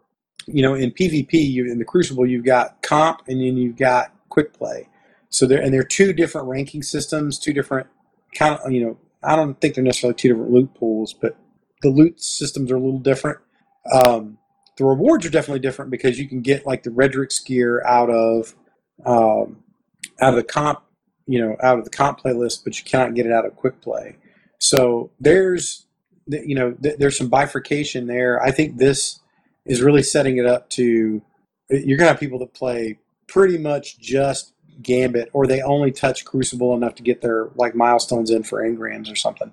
[0.46, 4.12] you know in PvP you in the Crucible you've got comp and then you've got
[4.28, 4.88] quick play.
[5.28, 7.86] So there and they're two different ranking systems, two different
[8.34, 11.36] kind of you know I don't think they're necessarily two different loot pools, but
[11.82, 13.38] the loot systems are a little different.
[13.92, 14.38] Um,
[14.76, 18.54] the rewards are definitely different because you can get like the Redrix gear out of
[19.04, 19.62] um,
[20.20, 20.82] out of the comp,
[21.26, 23.80] you know, out of the comp playlist, but you cannot get it out of quick
[23.80, 24.16] play.
[24.58, 25.86] So there's
[26.26, 28.42] you know there's some bifurcation there.
[28.42, 29.20] I think this
[29.70, 31.22] is really setting it up to
[31.70, 32.98] you're gonna have people that play
[33.28, 34.52] pretty much just
[34.82, 39.10] Gambit, or they only touch Crucible enough to get their like milestones in for engrams
[39.10, 39.52] or something.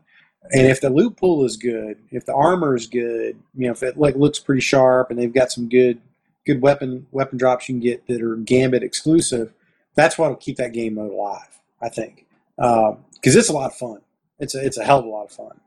[0.52, 3.84] And if the loot pool is good, if the armor is good, you know, if
[3.84, 6.02] it like looks pretty sharp and they've got some good
[6.48, 9.54] good weapon weapon drops you can get that are Gambit exclusive,
[9.96, 11.60] that's what'll keep that game mode alive.
[11.80, 13.04] I think because um,
[13.40, 14.00] it's a lot of fun.
[14.40, 15.60] It's a it's a hell of a lot of fun.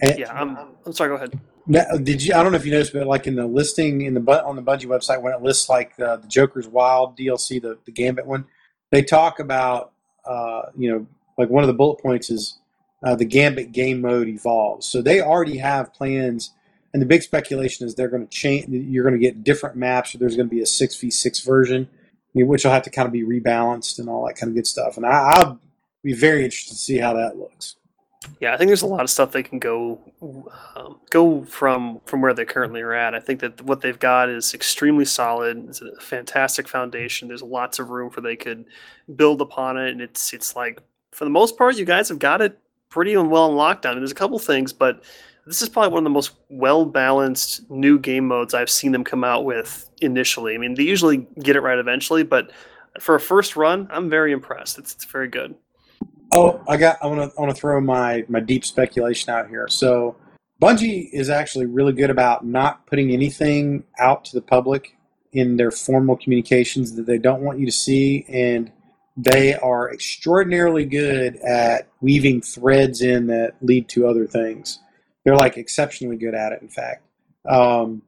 [0.00, 0.56] And, yeah, I'm,
[0.86, 1.10] I'm sorry.
[1.10, 1.38] Go ahead.
[1.70, 2.34] Did you?
[2.34, 4.62] I don't know if you noticed, but like in the listing in the on the
[4.62, 8.46] Bungie website when it lists like uh, the Joker's Wild DLC, the the Gambit one,
[8.90, 9.92] they talk about
[10.24, 11.06] uh, you know
[11.36, 12.58] like one of the bullet points is
[13.04, 14.86] uh, the Gambit game mode evolves.
[14.86, 16.52] So they already have plans,
[16.94, 18.68] and the big speculation is they're going to change.
[18.68, 21.40] You're going to get different maps, or there's going to be a six v six
[21.40, 21.88] version,
[22.32, 24.96] which will have to kind of be rebalanced and all that kind of good stuff.
[24.96, 25.60] And I, I'll
[26.02, 27.76] be very interested to see how that looks.
[28.40, 29.98] Yeah, I think there's a lot of stuff they can go
[30.76, 33.14] um, go from from where they currently are at.
[33.14, 35.68] I think that what they've got is extremely solid.
[35.68, 37.28] It's a fantastic foundation.
[37.28, 38.64] There's lots of room for they could
[39.16, 40.80] build upon it, and it's it's like
[41.12, 42.58] for the most part, you guys have got it
[42.90, 43.92] pretty well in lockdown.
[43.92, 45.02] And there's a couple things, but
[45.46, 49.04] this is probably one of the most well balanced new game modes I've seen them
[49.04, 50.54] come out with initially.
[50.54, 52.52] I mean, they usually get it right eventually, but
[53.00, 54.78] for a first run, I'm very impressed.
[54.78, 55.54] It's, it's very good.
[56.38, 56.98] Oh, I got.
[57.02, 57.36] I want to.
[57.36, 59.66] I want to throw my my deep speculation out here.
[59.68, 60.16] So,
[60.62, 64.96] Bungie is actually really good about not putting anything out to the public
[65.32, 68.70] in their formal communications that they don't want you to see, and
[69.16, 74.78] they are extraordinarily good at weaving threads in that lead to other things.
[75.24, 77.02] They're like exceptionally good at it, in fact.
[77.48, 78.02] Um,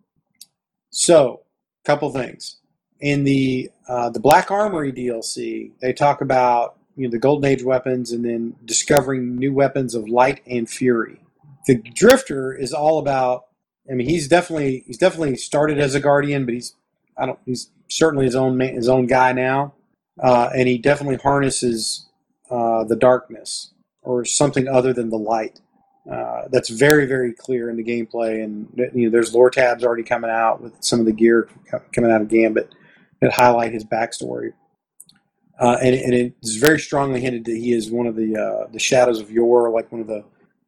[0.90, 1.40] so,
[1.84, 2.60] a couple things
[3.00, 7.62] in the uh, the Black Armory DLC, they talk about you know the Golden Age
[7.62, 11.20] weapons and then discovering new weapons of light and fury.
[11.66, 13.46] The Drifter is all about.
[13.90, 16.74] I mean, he's definitely he's definitely started as a guardian, but he's
[17.16, 19.74] I don't he's certainly his own man, his own guy now
[20.20, 22.06] uh, and he definitely harnesses
[22.50, 23.72] uh, the darkness
[24.02, 25.60] or something other than the light.
[26.10, 30.02] Uh, that's very very clear in the gameplay, and you know there's lore tabs already
[30.02, 31.48] coming out with some of the gear
[31.92, 32.74] coming out of Gambit
[33.20, 34.52] that highlight his backstory.
[35.60, 38.78] Uh, and, and it's very strongly hinted that he is one of the uh, the
[38.78, 40.24] shadows of yore, like one of the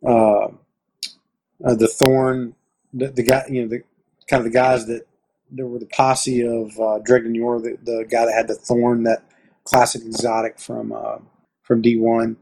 [0.07, 2.55] uh, the thorn,
[2.93, 3.82] the, the guy, you know, the
[4.28, 5.07] kind of the guys that
[5.51, 9.05] there were the posse of uh, Dredgen Yor, the, the guy that had the thorn
[9.05, 9.24] that
[9.64, 11.18] classic exotic from uh,
[11.62, 12.36] from D1.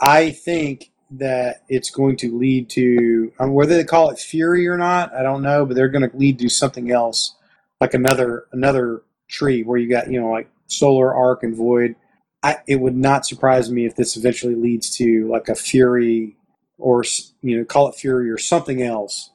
[0.00, 4.78] I think that it's going to lead to um, whether they call it Fury or
[4.78, 7.36] not, I don't know, but they're going to lead to something else,
[7.80, 11.96] like another another tree where you got you know like Solar Arc and Void.
[12.42, 16.36] I, it would not surprise me if this eventually leads to like a Fury
[16.78, 17.04] or
[17.42, 19.30] you know call it Fury or something else,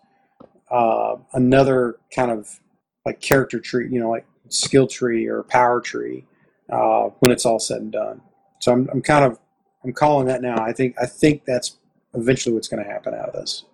[0.71, 2.59] uh, another kind of
[3.05, 6.25] like character tree, you know, like skill tree or power tree
[6.71, 8.21] uh, when it's all said and done.
[8.59, 9.39] So I'm, I'm kind of
[9.83, 10.57] I'm calling that now.
[10.63, 11.77] I think I think that's
[12.15, 13.65] eventually what's going to happen out of this.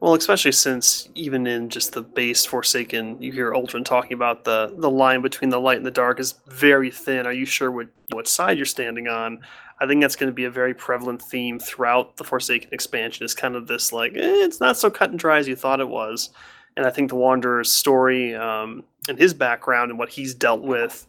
[0.00, 4.74] Well, especially since even in just the base Forsaken, you hear Uldren talking about the
[4.76, 7.26] the line between the light and the dark is very thin.
[7.26, 9.40] Are you sure what what side you're standing on?
[9.80, 13.24] I think that's going to be a very prevalent theme throughout the Forsaken expansion.
[13.24, 15.80] Is kind of this like eh, it's not so cut and dry as you thought
[15.80, 16.30] it was
[16.76, 21.06] and I think the Wanderer's story um, and his background and what he's dealt with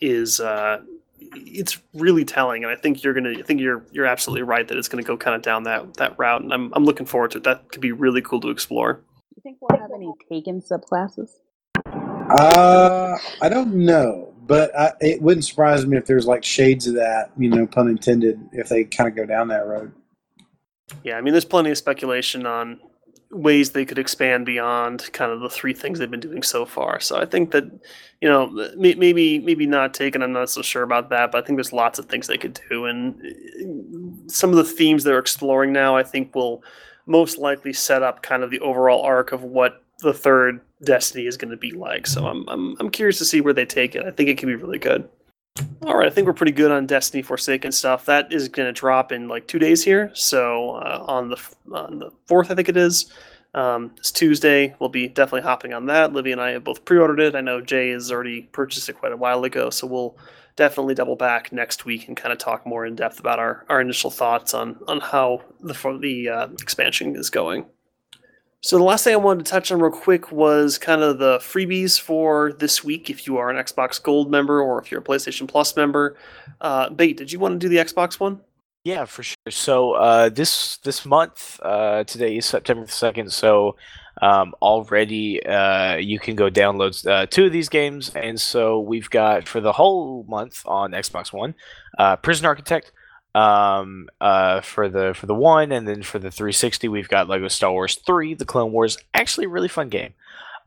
[0.00, 0.80] is uh,
[1.36, 2.64] it's really telling.
[2.64, 5.16] And I think you're gonna, I think you're you're absolutely right that it's gonna go
[5.16, 7.44] kind of down that that route, and I'm I'm looking forward to it.
[7.44, 8.94] That could be really cool to explore.
[8.94, 9.00] Do
[9.36, 11.30] you think we'll have any taken subclasses?
[12.30, 16.94] Uh, I don't know, but I, it wouldn't surprise me if there's like shades of
[16.94, 19.92] that, you know, pun intended, if they kind of go down that road.
[21.04, 22.80] Yeah, I mean, there's plenty of speculation on
[23.30, 27.00] ways they could expand beyond kind of the three things they've been doing so far.
[27.00, 27.64] So I think that
[28.20, 30.22] you know maybe maybe not taken.
[30.22, 32.60] I'm not so sure about that, but I think there's lots of things they could
[32.68, 36.62] do, and uh, some of the themes they're exploring now, I think will
[37.06, 41.36] most likely set up kind of the overall arc of what the third Destiny is
[41.36, 42.06] going to be like.
[42.06, 44.04] So I'm, I'm I'm curious to see where they take it.
[44.04, 45.08] I think it can be really good.
[45.82, 48.06] All right, I think we're pretty good on Destiny Forsaken stuff.
[48.06, 50.10] That is going to drop in like two days here.
[50.14, 51.40] So uh, on the
[51.72, 53.12] on the fourth, I think it is.
[53.54, 54.74] Um, it's Tuesday.
[54.78, 56.12] We'll be definitely hopping on that.
[56.12, 57.34] Livy and I have both pre-ordered it.
[57.34, 60.18] I know Jay has already purchased it quite a while ago, so we'll
[60.56, 63.80] definitely double back next week and kind of talk more in depth about our, our
[63.80, 67.64] initial thoughts on on how the the uh, expansion is going.
[68.66, 71.38] So the last thing I wanted to touch on real quick was kind of the
[71.38, 73.08] freebies for this week.
[73.08, 76.16] If you are an Xbox Gold member or if you're a PlayStation Plus member,
[76.60, 78.40] uh, Bait, did you want to do the Xbox one?
[78.82, 79.36] Yeah, for sure.
[79.50, 83.32] So uh, this this month, uh, today is September second.
[83.32, 83.76] So
[84.20, 89.10] um, already uh, you can go download uh, two of these games, and so we've
[89.10, 91.54] got for the whole month on Xbox One,
[91.98, 92.90] uh, Prison Architect,
[93.36, 97.48] um, uh, for the for the one, and then for the 360, we've got Lego
[97.48, 98.96] Star Wars 3: The Clone Wars.
[99.12, 100.14] Actually, a really fun game.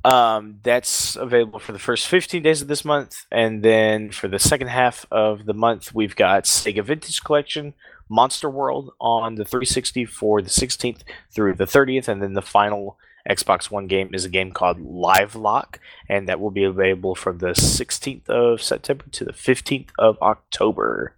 [0.06, 4.40] Um, that's available for the first 15 days of this month, and then for the
[4.40, 7.74] second half of the month, we've got Sega Vintage Collection,
[8.08, 11.02] Monster World on the 360 for the 16th
[11.32, 12.98] through the 30th, and then the final
[13.28, 17.52] Xbox One game is a game called Livelock, and that will be available from the
[17.52, 21.14] 16th of September to the 15th of October.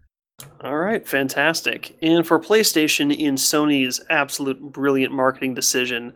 [0.63, 1.97] All right, fantastic.
[2.01, 6.13] And for PlayStation, in Sony's absolute brilliant marketing decision,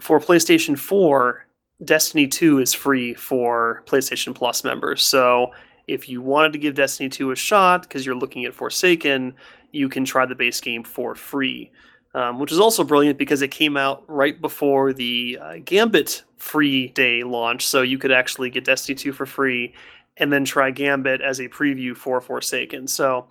[0.00, 1.46] for PlayStation 4,
[1.84, 5.02] Destiny 2 is free for PlayStation Plus members.
[5.02, 5.52] So
[5.88, 9.34] if you wanted to give Destiny 2 a shot because you're looking at Forsaken,
[9.72, 11.70] you can try the base game for free.
[12.14, 16.88] Um, which is also brilliant because it came out right before the uh, Gambit free
[16.88, 17.66] day launch.
[17.66, 19.72] So you could actually get Destiny 2 for free
[20.18, 22.86] and then try Gambit as a preview for Forsaken.
[22.86, 23.28] So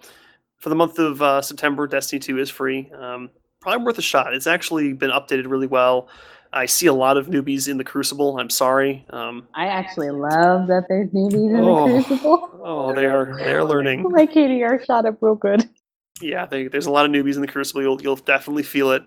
[0.62, 2.90] for the month of uh, September, Destiny 2 is free.
[2.98, 3.30] Um,
[3.62, 4.34] probably worth a shot.
[4.34, 6.08] It's actually been updated really well.
[6.54, 8.38] I see a lot of newbies in the Crucible.
[8.40, 9.06] I'm sorry.
[9.10, 11.88] Um, I actually love that there's newbies in Oh.
[11.88, 12.62] the Crucible.
[12.64, 14.04] oh, they are they are learning.
[14.10, 15.70] My KDR shot up real good.
[16.22, 17.82] Yeah, they, there's a lot of newbies in the Crucible.
[17.82, 19.04] You'll you'll definitely feel it.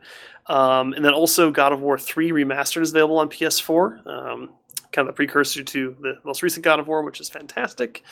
[0.46, 4.06] Um, and then also God of War 3 Remastered is available on PS4.
[4.06, 4.50] Um,
[4.92, 8.02] kind of the precursor to the most recent God of War, which is fantastic.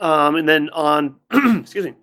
[0.00, 1.16] Um, and then on
[1.60, 1.94] excuse me,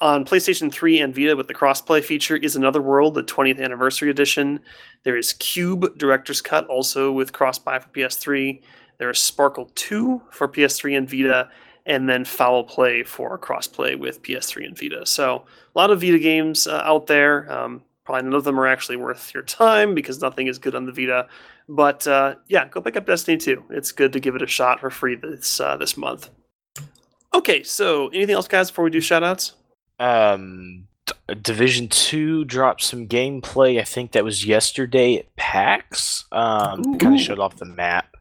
[0.00, 4.10] on PlayStation 3 and Vita with the crossplay feature is Another World, the 20th anniversary
[4.10, 4.60] edition.
[5.04, 8.60] There is QUBE Director's Cut, also with cross-buy for PS3.
[8.98, 11.48] There is Sparkle 2 for PS3 and Vita,
[11.86, 15.06] and then Foul Play for crossplay with PS3 and Vita.
[15.06, 15.44] So
[15.74, 17.50] a lot of Vita games uh, out there.
[17.50, 20.84] Um, probably none of them are actually worth your time because nothing is good on
[20.84, 21.26] the Vita.
[21.68, 23.64] But uh, yeah, go pick up Destiny 2.
[23.70, 26.30] It's good to give it a shot for free this uh, this month.
[27.34, 29.52] Okay, so anything else, guys, before we do shoutouts?
[29.98, 33.80] Um, D- Division Two dropped some gameplay.
[33.80, 36.24] I think that was yesterday at PAX.
[36.32, 38.16] Um, kind of showed off the map.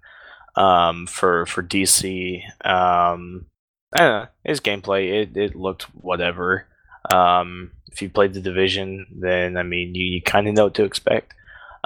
[0.55, 2.41] Um, for for DC.
[2.65, 3.47] Um,
[3.93, 4.27] I don't know.
[4.43, 5.21] It's gameplay.
[5.21, 6.67] It it looked whatever.
[7.13, 10.73] Um, if you played the Division, then I mean, you, you kind of know what
[10.75, 11.33] to expect.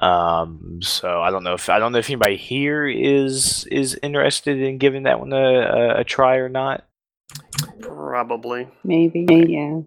[0.01, 4.61] Um, so I don't know if I don't know if anybody here is is interested
[4.61, 6.85] in giving that one a, a, a try or not.
[7.81, 8.67] Probably.
[8.83, 9.81] Maybe, yeah.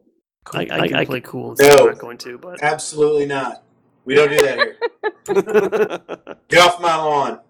[0.53, 1.81] I, I, can play cool and No.
[1.81, 2.63] I'm not going to, but.
[2.63, 3.63] Absolutely not.
[4.05, 6.37] We don't do that here.
[6.49, 7.41] Get off my lawn.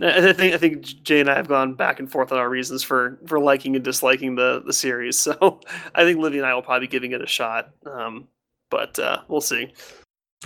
[0.00, 2.48] I I think I think Jay and I have gone back and forth on our
[2.48, 5.18] reasons for for liking and disliking the the series.
[5.40, 5.60] So
[5.94, 7.70] I think Livy and I will probably be giving it a shot.
[7.86, 8.28] Um,
[8.70, 9.72] but uh, we'll see.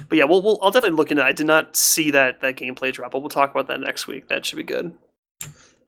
[0.09, 1.23] But yeah, we'll, we'll I'll definitely look into.
[1.23, 1.27] it.
[1.27, 4.29] I did not see that that gameplay drop, but we'll talk about that next week.
[4.29, 4.93] That should be good.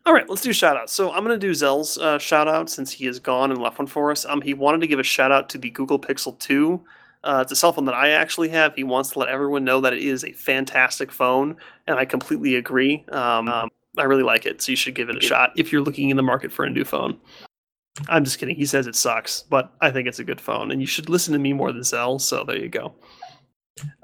[0.07, 0.93] All right, let's do shout outs.
[0.93, 3.79] So I'm going to do Zell's uh, shout out since he is gone and left
[3.79, 4.25] one for us.
[4.25, 6.83] Um, he wanted to give a shout out to the Google Pixel 2.
[7.25, 8.75] Uh, it's a cell phone that I actually have.
[8.75, 11.57] He wants to let everyone know that it is a fantastic phone,
[11.87, 13.05] and I completely agree.
[13.11, 15.83] Um, um, I really like it, so you should give it a shot if you're
[15.83, 17.19] looking in the market for a new phone.
[18.09, 18.55] I'm just kidding.
[18.55, 21.33] He says it sucks, but I think it's a good phone, and you should listen
[21.33, 22.21] to me more than Zell.
[22.21, 22.95] So there you go.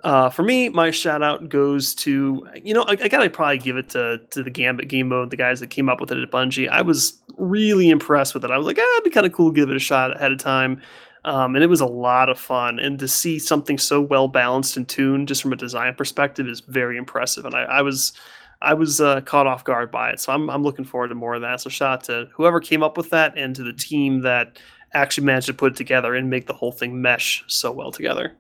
[0.02, 3.76] Uh, for me, my shout out goes to you know I, I gotta probably give
[3.76, 6.30] it to to the Gambit game mode, the guys that came up with it at
[6.30, 6.68] Bungie.
[6.68, 8.50] I was really impressed with it.
[8.50, 10.32] I was like, ah, it'd be kind of cool to give it a shot ahead
[10.32, 10.80] of time.
[11.24, 12.78] Um, and it was a lot of fun.
[12.78, 16.60] And to see something so well balanced and tuned, just from a design perspective, is
[16.60, 17.46] very impressive.
[17.46, 18.12] And I, I was,
[18.60, 20.20] I was uh, caught off guard by it.
[20.20, 21.60] So I'm, I'm looking forward to more of that.
[21.60, 24.58] So shout out to whoever came up with that and to the team that
[24.92, 28.36] actually managed to put it together and make the whole thing mesh so well together.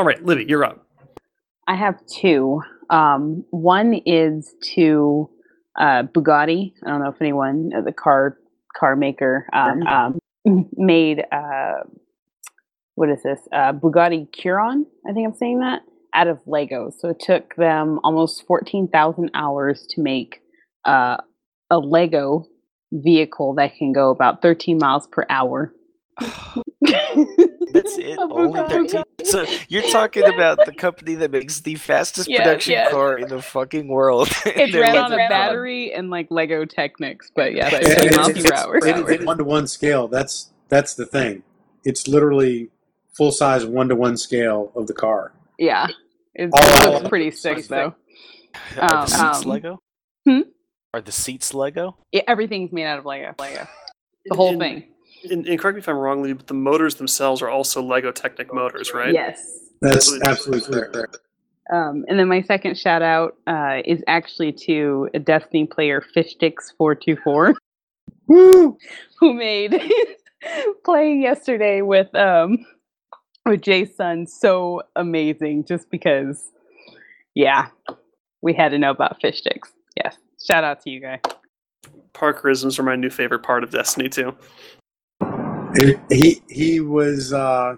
[0.00, 0.86] All right, Livy, you're up.
[1.68, 2.62] I have two.
[2.88, 5.28] Um, one is to
[5.78, 6.72] uh, Bugatti.
[6.82, 8.38] I don't know if anyone, uh, the car
[8.74, 10.18] car maker, um, um,
[10.72, 11.80] made uh,
[12.94, 13.40] what is this?
[13.52, 14.86] Uh, Bugatti Chiron.
[15.06, 15.82] I think I'm saying that
[16.14, 16.94] out of Legos.
[16.98, 20.40] So it took them almost fourteen thousand hours to make
[20.86, 21.18] uh,
[21.68, 22.46] a Lego
[22.90, 25.74] vehicle that can go about 13 miles per hour.
[26.82, 28.18] That's it.
[28.30, 28.90] Only Bugatti.
[28.90, 29.02] 13.
[29.24, 32.90] So you're talking about the company that makes the fastest Yeah, production yeah.
[32.90, 34.28] car in the fucking world.
[34.46, 38.16] It ran on a "Oh, battery and like Lego Technics, but yeah, But 13 It-
[38.16, 38.76] miles it's- per it's- hour.
[38.76, 40.08] it- it's one to one scale.
[40.08, 41.42] That's that's the thing.
[41.84, 42.70] It's literally
[43.16, 45.32] full size one to one scale of the car.
[45.58, 45.88] Yeah,
[46.34, 47.94] it, All- it looks pretty sick though.
[48.78, 49.78] Are the Um, seats um, Lego?
[50.26, 50.40] hmm?
[50.94, 51.96] Are the seats Lego?
[52.12, 53.34] Yeah, everything's made out of Lego.
[53.38, 53.66] Lego,
[54.26, 54.84] the whole And- thing.
[55.28, 58.12] And, and correct me if I'm wrong, Lee, but the motors themselves are also Lego
[58.12, 59.12] Technic motors, right?
[59.12, 59.70] Yes.
[59.80, 60.28] That's Absolutely.
[60.28, 61.18] absolutely correct.
[61.72, 67.54] Um, and then my second shout out uh, is actually to a Destiny player, Fishtix424,
[68.26, 68.76] who
[69.22, 69.80] made
[70.84, 72.58] playing yesterday with um,
[73.46, 75.64] with Jay's son so amazing.
[75.64, 76.50] Just because,
[77.34, 77.68] yeah,
[78.42, 79.68] we had to know about Fishtix.
[79.96, 81.20] Yes, shout out to you guys.
[82.14, 84.34] Parkerisms are my new favorite part of Destiny 2.
[85.74, 87.76] It- he he was uh,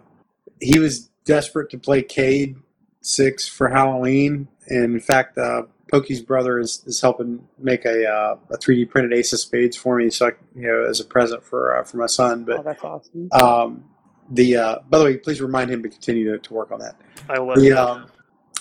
[0.61, 2.57] he was desperate to play Cayde
[3.01, 8.37] Six for Halloween, and in fact, uh, Pokey's brother is, is helping make a uh,
[8.51, 11.43] a 3D printed Ace of Spades for me, so I, you know, as a present
[11.45, 12.45] for uh, for my son.
[12.45, 13.29] But that's awesome.
[13.33, 13.85] um,
[14.31, 16.97] the uh, by the way, please remind him to continue to, to work on that.
[17.29, 18.07] I will let the you um,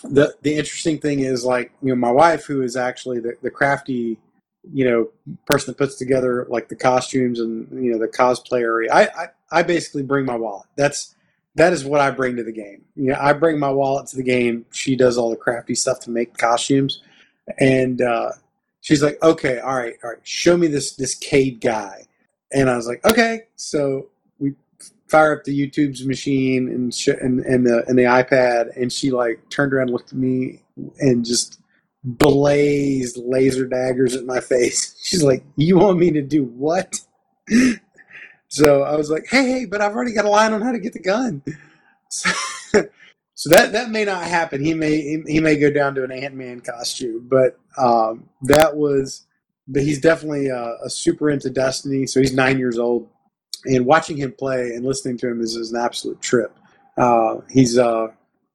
[0.03, 3.51] the the interesting thing is like you know my wife who is actually the, the
[3.51, 4.17] crafty
[4.69, 5.09] you know
[5.45, 9.27] person that puts together like the costumes and you know the cosplay area I, I
[9.51, 10.67] i basically bring my wallet.
[10.75, 11.15] That's
[11.55, 12.83] that is what i bring to the game.
[12.95, 14.65] You know i bring my wallet to the game.
[14.71, 17.01] She does all the crafty stuff to make costumes.
[17.59, 18.31] And uh
[18.81, 22.05] she's like okay all right all right show me this this Cayde guy.
[22.53, 23.43] And i was like okay.
[23.55, 24.53] So we
[25.07, 29.11] fire up the YouTube's machine and sh- and and the and the iPad, and she
[29.11, 30.61] like turned around, looked at me,
[30.99, 31.60] and just
[32.03, 34.95] blazed laser daggers at my face.
[35.03, 36.99] She's like, "You want me to do what?"
[38.47, 40.79] so I was like, "Hey, hey, but I've already got a line on how to
[40.79, 41.43] get the gun."
[42.09, 42.29] So,
[43.35, 44.63] so that that may not happen.
[44.63, 49.25] He may he, may go down to an Ant Man costume, but um, that was.
[49.67, 52.05] But he's definitely uh, a super into Destiny.
[52.05, 53.07] So he's nine years old
[53.65, 56.55] and watching him play and listening to him is, is an absolute trip.
[56.97, 58.07] Uh, he's uh,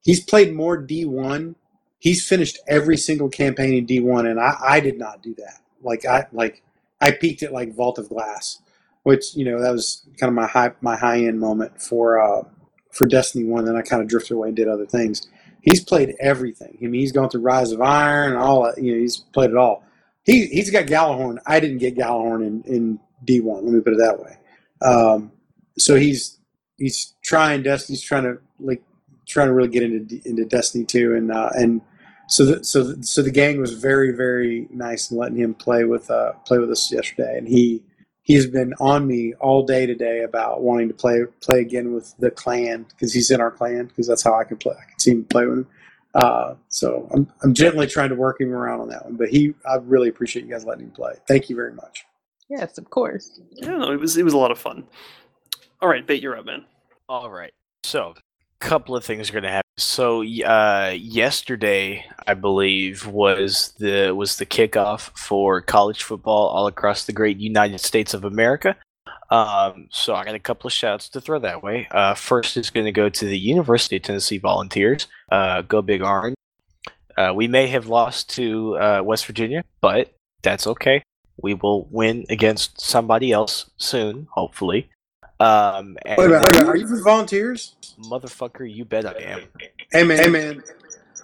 [0.03, 1.55] he's played more D1.
[1.99, 5.61] He's finished every single campaign in D1, and I, I did not do that.
[5.83, 6.63] Like I like
[7.01, 8.61] I peaked at like Vault of Glass,
[9.03, 12.43] which you know that was kind of my high my high end moment for uh,
[12.93, 13.65] for Destiny One.
[13.65, 15.29] Then I kind of drifted away and did other things.
[15.63, 16.79] He's played everything.
[16.81, 18.73] I mean, he's gone through Rise of Iron and all.
[18.77, 19.85] You know, he's played it all.
[20.25, 21.39] He he's got Gjallarhorn.
[21.47, 23.63] I didn't get Gjallarhorn in in D1.
[23.63, 24.37] Let me put it that way.
[24.83, 25.33] Um,
[25.79, 26.39] so he's
[26.77, 28.83] he's trying Destiny's trying to like
[29.27, 31.81] trying to really get into into Destiny two and uh, and
[32.29, 35.85] so the, so the, so the gang was very very nice in letting him play
[35.85, 37.83] with uh, play with us yesterday and he
[38.23, 42.31] he's been on me all day today about wanting to play play again with the
[42.31, 45.11] clan because he's in our clan because that's how I can play I can see
[45.13, 45.67] him play with him.
[46.15, 49.55] Uh, so I'm, I'm gently trying to work him around on that one, but he
[49.69, 51.13] I really appreciate you guys letting him play.
[51.29, 52.07] Thank you very much.
[52.49, 53.41] Yes, of course.
[53.53, 54.87] Yeah, no, it was it was a lot of fun.
[55.81, 56.65] All right, bait, you're up, man.
[57.09, 57.53] All right.
[57.85, 58.15] So,
[58.59, 59.63] couple of things are going to happen.
[59.79, 67.05] So, uh, yesterday, I believe, was the was the kickoff for college football all across
[67.05, 68.77] the great United States of America.
[69.31, 71.89] Um, so, I got a couple of shouts to throw that way.
[71.91, 75.09] Uh, first is going to go to the University of Tennessee Volunteers.
[75.31, 76.37] Uh, go Big Orange.
[77.17, 81.03] Uh, we may have lost to uh, West Virginia, but that's okay.
[81.43, 84.89] We will win against somebody else soon, hopefully.
[85.39, 87.77] Um, and Wait a minute, wait a minute, are you for volunteers?
[88.01, 89.43] Motherfucker, you bet I am.
[89.93, 90.63] Hey man, hey man.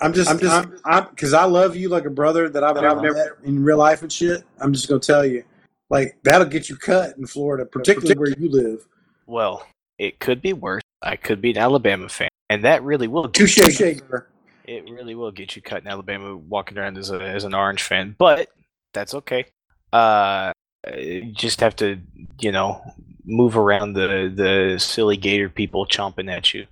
[0.02, 2.76] I'm just, I'm just, I'm, I'm, because I love you like a brother that I've
[2.76, 4.42] never met in real life and shit.
[4.58, 5.44] I'm just gonna tell you,
[5.90, 8.86] like that'll get you cut in Florida, particularly where you live.
[9.26, 9.66] Well,
[9.98, 10.82] it could be worse.
[11.00, 14.28] I could be an Alabama fan, and that really will get Touche, shaker.
[14.64, 17.82] it really will get you cut in Alabama walking around as a as an orange
[17.82, 18.14] fan.
[18.18, 18.48] But
[18.92, 19.46] that's okay.
[19.92, 20.52] Uh,
[20.96, 22.00] you just have to,
[22.40, 22.82] you know,
[23.24, 26.66] move around the the silly Gator people chomping at you.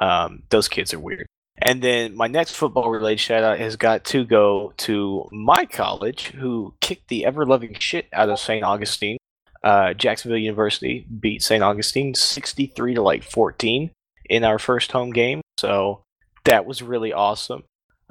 [0.00, 1.26] Um, those kids are weird.
[1.56, 6.28] And then my next football related shout out has got to go to my college,
[6.28, 8.64] who kicked the ever loving shit out of St.
[8.64, 9.18] Augustine.
[9.62, 11.62] Uh, Jacksonville University beat St.
[11.62, 13.90] Augustine 63 to like 14
[14.28, 15.40] in our first home game.
[15.58, 16.02] So
[16.44, 17.62] that was really awesome.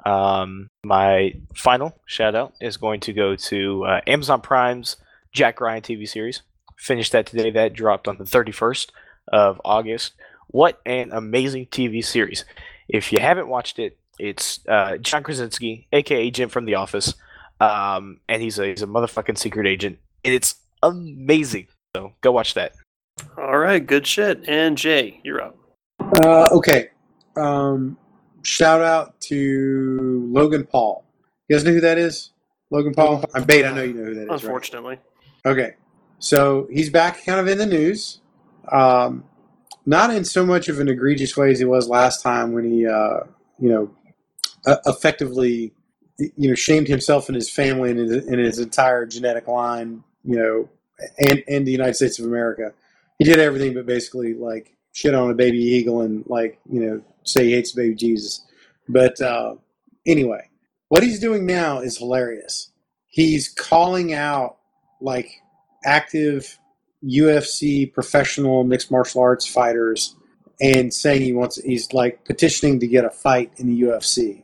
[0.05, 4.95] Um, my final shout out is going to go to uh, Amazon Prime's
[5.31, 6.41] Jack Ryan TV series.
[6.77, 7.51] Finished that today.
[7.51, 8.89] That dropped on the 31st
[9.31, 10.13] of August.
[10.47, 12.45] What an amazing TV series!
[12.87, 17.15] If you haven't watched it, it's uh, John Krasinski, aka Jim from The Office,
[17.59, 21.67] um, and he's a he's a motherfucking secret agent, and it's amazing.
[21.95, 22.73] So go watch that.
[23.37, 24.47] All right, good shit.
[24.47, 25.57] And Jay, you're up.
[25.99, 26.89] Uh, okay.
[27.35, 27.97] Um,
[28.43, 31.05] shout out to Logan Paul.
[31.47, 32.31] You guys know who that is?
[32.71, 33.23] Logan Paul?
[33.33, 33.65] I'm bait.
[33.65, 34.27] I know you know who that is.
[34.29, 34.43] Right?
[34.43, 34.99] Unfortunately,
[35.45, 35.73] Okay.
[36.19, 38.19] So he's back kind of in the news.
[38.71, 39.25] Um,
[39.85, 42.87] not in so much of an egregious way as he was last time when he,
[42.87, 43.21] uh,
[43.59, 43.91] you know,
[44.65, 45.73] uh, effectively,
[46.17, 50.37] you know, shamed himself and his family and his, and his entire genetic line, you
[50.37, 50.69] know,
[51.19, 52.71] and, and the United States of America.
[53.19, 57.01] He did everything but basically like shit on a baby eagle and like, you know,
[57.23, 58.45] say he hates baby Jesus.
[58.87, 59.55] But uh,
[60.05, 60.49] anyway,
[60.87, 62.71] what he's doing now is hilarious.
[63.07, 64.57] He's calling out
[65.01, 65.29] like
[65.85, 66.57] active
[67.03, 70.15] UFC professional mixed martial arts fighters
[70.61, 74.43] and saying he wants he's like petitioning to get a fight in the UFC.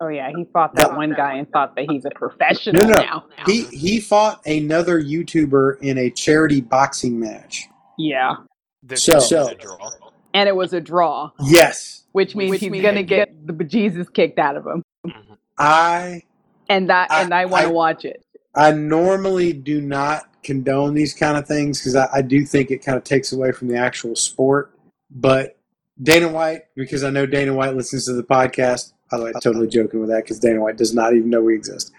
[0.00, 3.00] Oh yeah, he fought that one guy and thought that he's a professional No, no.
[3.00, 3.24] now.
[3.46, 7.64] He he fought another YouTuber in a charity boxing match.
[7.96, 8.34] Yeah,
[8.82, 9.90] The- So- the so- draw.
[10.34, 12.04] and it was a draw, Yes.
[12.12, 15.32] which means Which he's means gonna he get the bejesus kicked out of him, mm-hmm.
[15.56, 16.24] I
[16.68, 18.22] and that I- and I want I- to watch it.
[18.54, 22.84] I normally do not condone these kind of things because I, I do think it
[22.84, 24.72] kind of takes away from the actual sport.
[25.10, 25.58] But
[26.02, 28.92] Dana White, because I know Dana White listens to the podcast.
[29.10, 31.42] By the way, I'm totally joking with that because Dana White does not even know
[31.42, 31.92] we exist.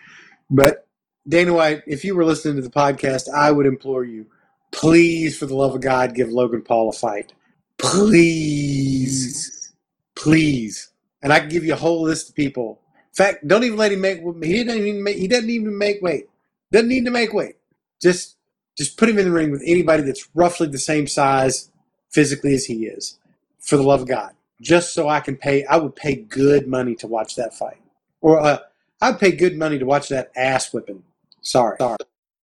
[0.50, 0.88] But
[1.28, 4.26] Dana White, if you were listening to the podcast, I would implore you,
[4.72, 7.34] please, for the love of God, give Logan Paul a fight.
[7.78, 9.74] Please.
[10.16, 10.90] Please.
[11.22, 12.80] And I can give you a whole list of people.
[12.96, 14.20] In fact, don't even let him make.
[14.44, 15.18] He didn't even make.
[15.18, 16.30] He doesn't even make weight.
[16.72, 17.56] Doesn't need to make weight.
[18.02, 18.37] Just,
[18.78, 21.72] just put him in the ring with anybody that's roughly the same size
[22.12, 23.18] physically as he is.
[23.60, 24.32] For the love of God,
[24.62, 25.66] just so I can pay.
[25.66, 27.82] I would pay good money to watch that fight,
[28.22, 28.60] or uh,
[29.02, 31.04] I'd pay good money to watch that ass whipping.
[31.42, 31.98] Sorry, sorry.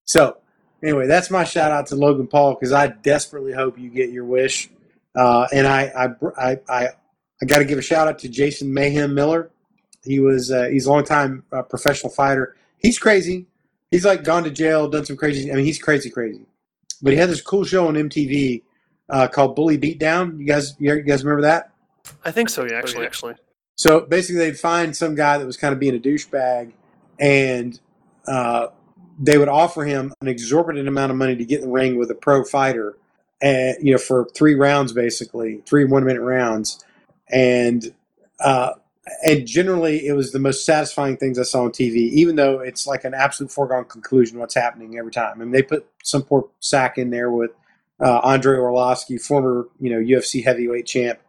[0.04, 0.38] So
[0.82, 4.24] anyway, that's my shout out to Logan Paul because I desperately hope you get your
[4.24, 4.68] wish.
[5.14, 6.88] Uh, and I, I, I, I,
[7.40, 9.50] I got to give a shout out to Jason Mayhem Miller.
[10.04, 12.56] He was uh, he's a long time uh, professional fighter.
[12.78, 13.46] He's crazy.
[13.92, 15.52] He's like gone to jail, done some crazy.
[15.52, 16.40] I mean, he's crazy, crazy.
[17.02, 18.62] But he had this cool show on MTV
[19.10, 20.40] uh, called Bully Beatdown.
[20.40, 21.70] You guys, you guys remember that?
[22.24, 22.64] I think so.
[22.64, 23.34] Yeah, actually, actually.
[23.76, 26.72] So basically, they'd find some guy that was kind of being a douchebag,
[27.20, 27.78] and
[28.26, 28.68] uh,
[29.18, 32.10] they would offer him an exorbitant amount of money to get in the ring with
[32.10, 32.96] a pro fighter,
[33.42, 36.82] and you know, for three rounds, basically three one-minute rounds,
[37.28, 37.92] and
[38.40, 38.72] uh,
[39.24, 41.96] and generally, it was the most satisfying things I saw on TV.
[42.12, 45.32] Even though it's like an absolute foregone conclusion what's happening every time.
[45.34, 47.50] I mean, they put some poor sack in there with
[48.00, 51.20] uh, Andrei Arlovski, former you know UFC heavyweight champ,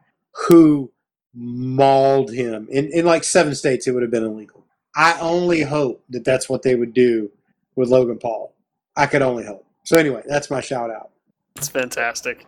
[0.47, 0.91] who
[1.33, 4.63] mauled him in, in like seven states it would have been illegal
[4.95, 7.27] i only hope that that's what they would do
[7.75, 8.53] with logan paul
[8.95, 11.09] i could only hope so anyway that's my shout out
[11.55, 12.45] It's fantastic.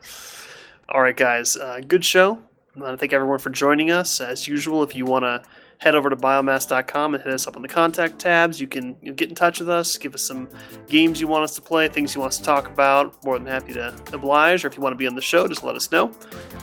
[0.89, 1.57] All right, guys.
[1.57, 2.39] Uh, good show.
[2.75, 4.19] I want to thank everyone for joining us.
[4.19, 5.41] As usual, if you want to
[5.77, 9.09] head over to biomass.com and hit us up on the contact tabs, you can you
[9.09, 10.49] know, get in touch with us, give us some
[10.87, 13.23] games you want us to play, things you want us to talk about.
[13.23, 14.65] More than happy to oblige.
[14.65, 16.11] Or if you want to be on the show, just let us know.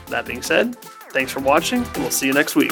[0.07, 0.75] That being said,
[1.11, 2.71] thanks for watching, and we'll see you next week.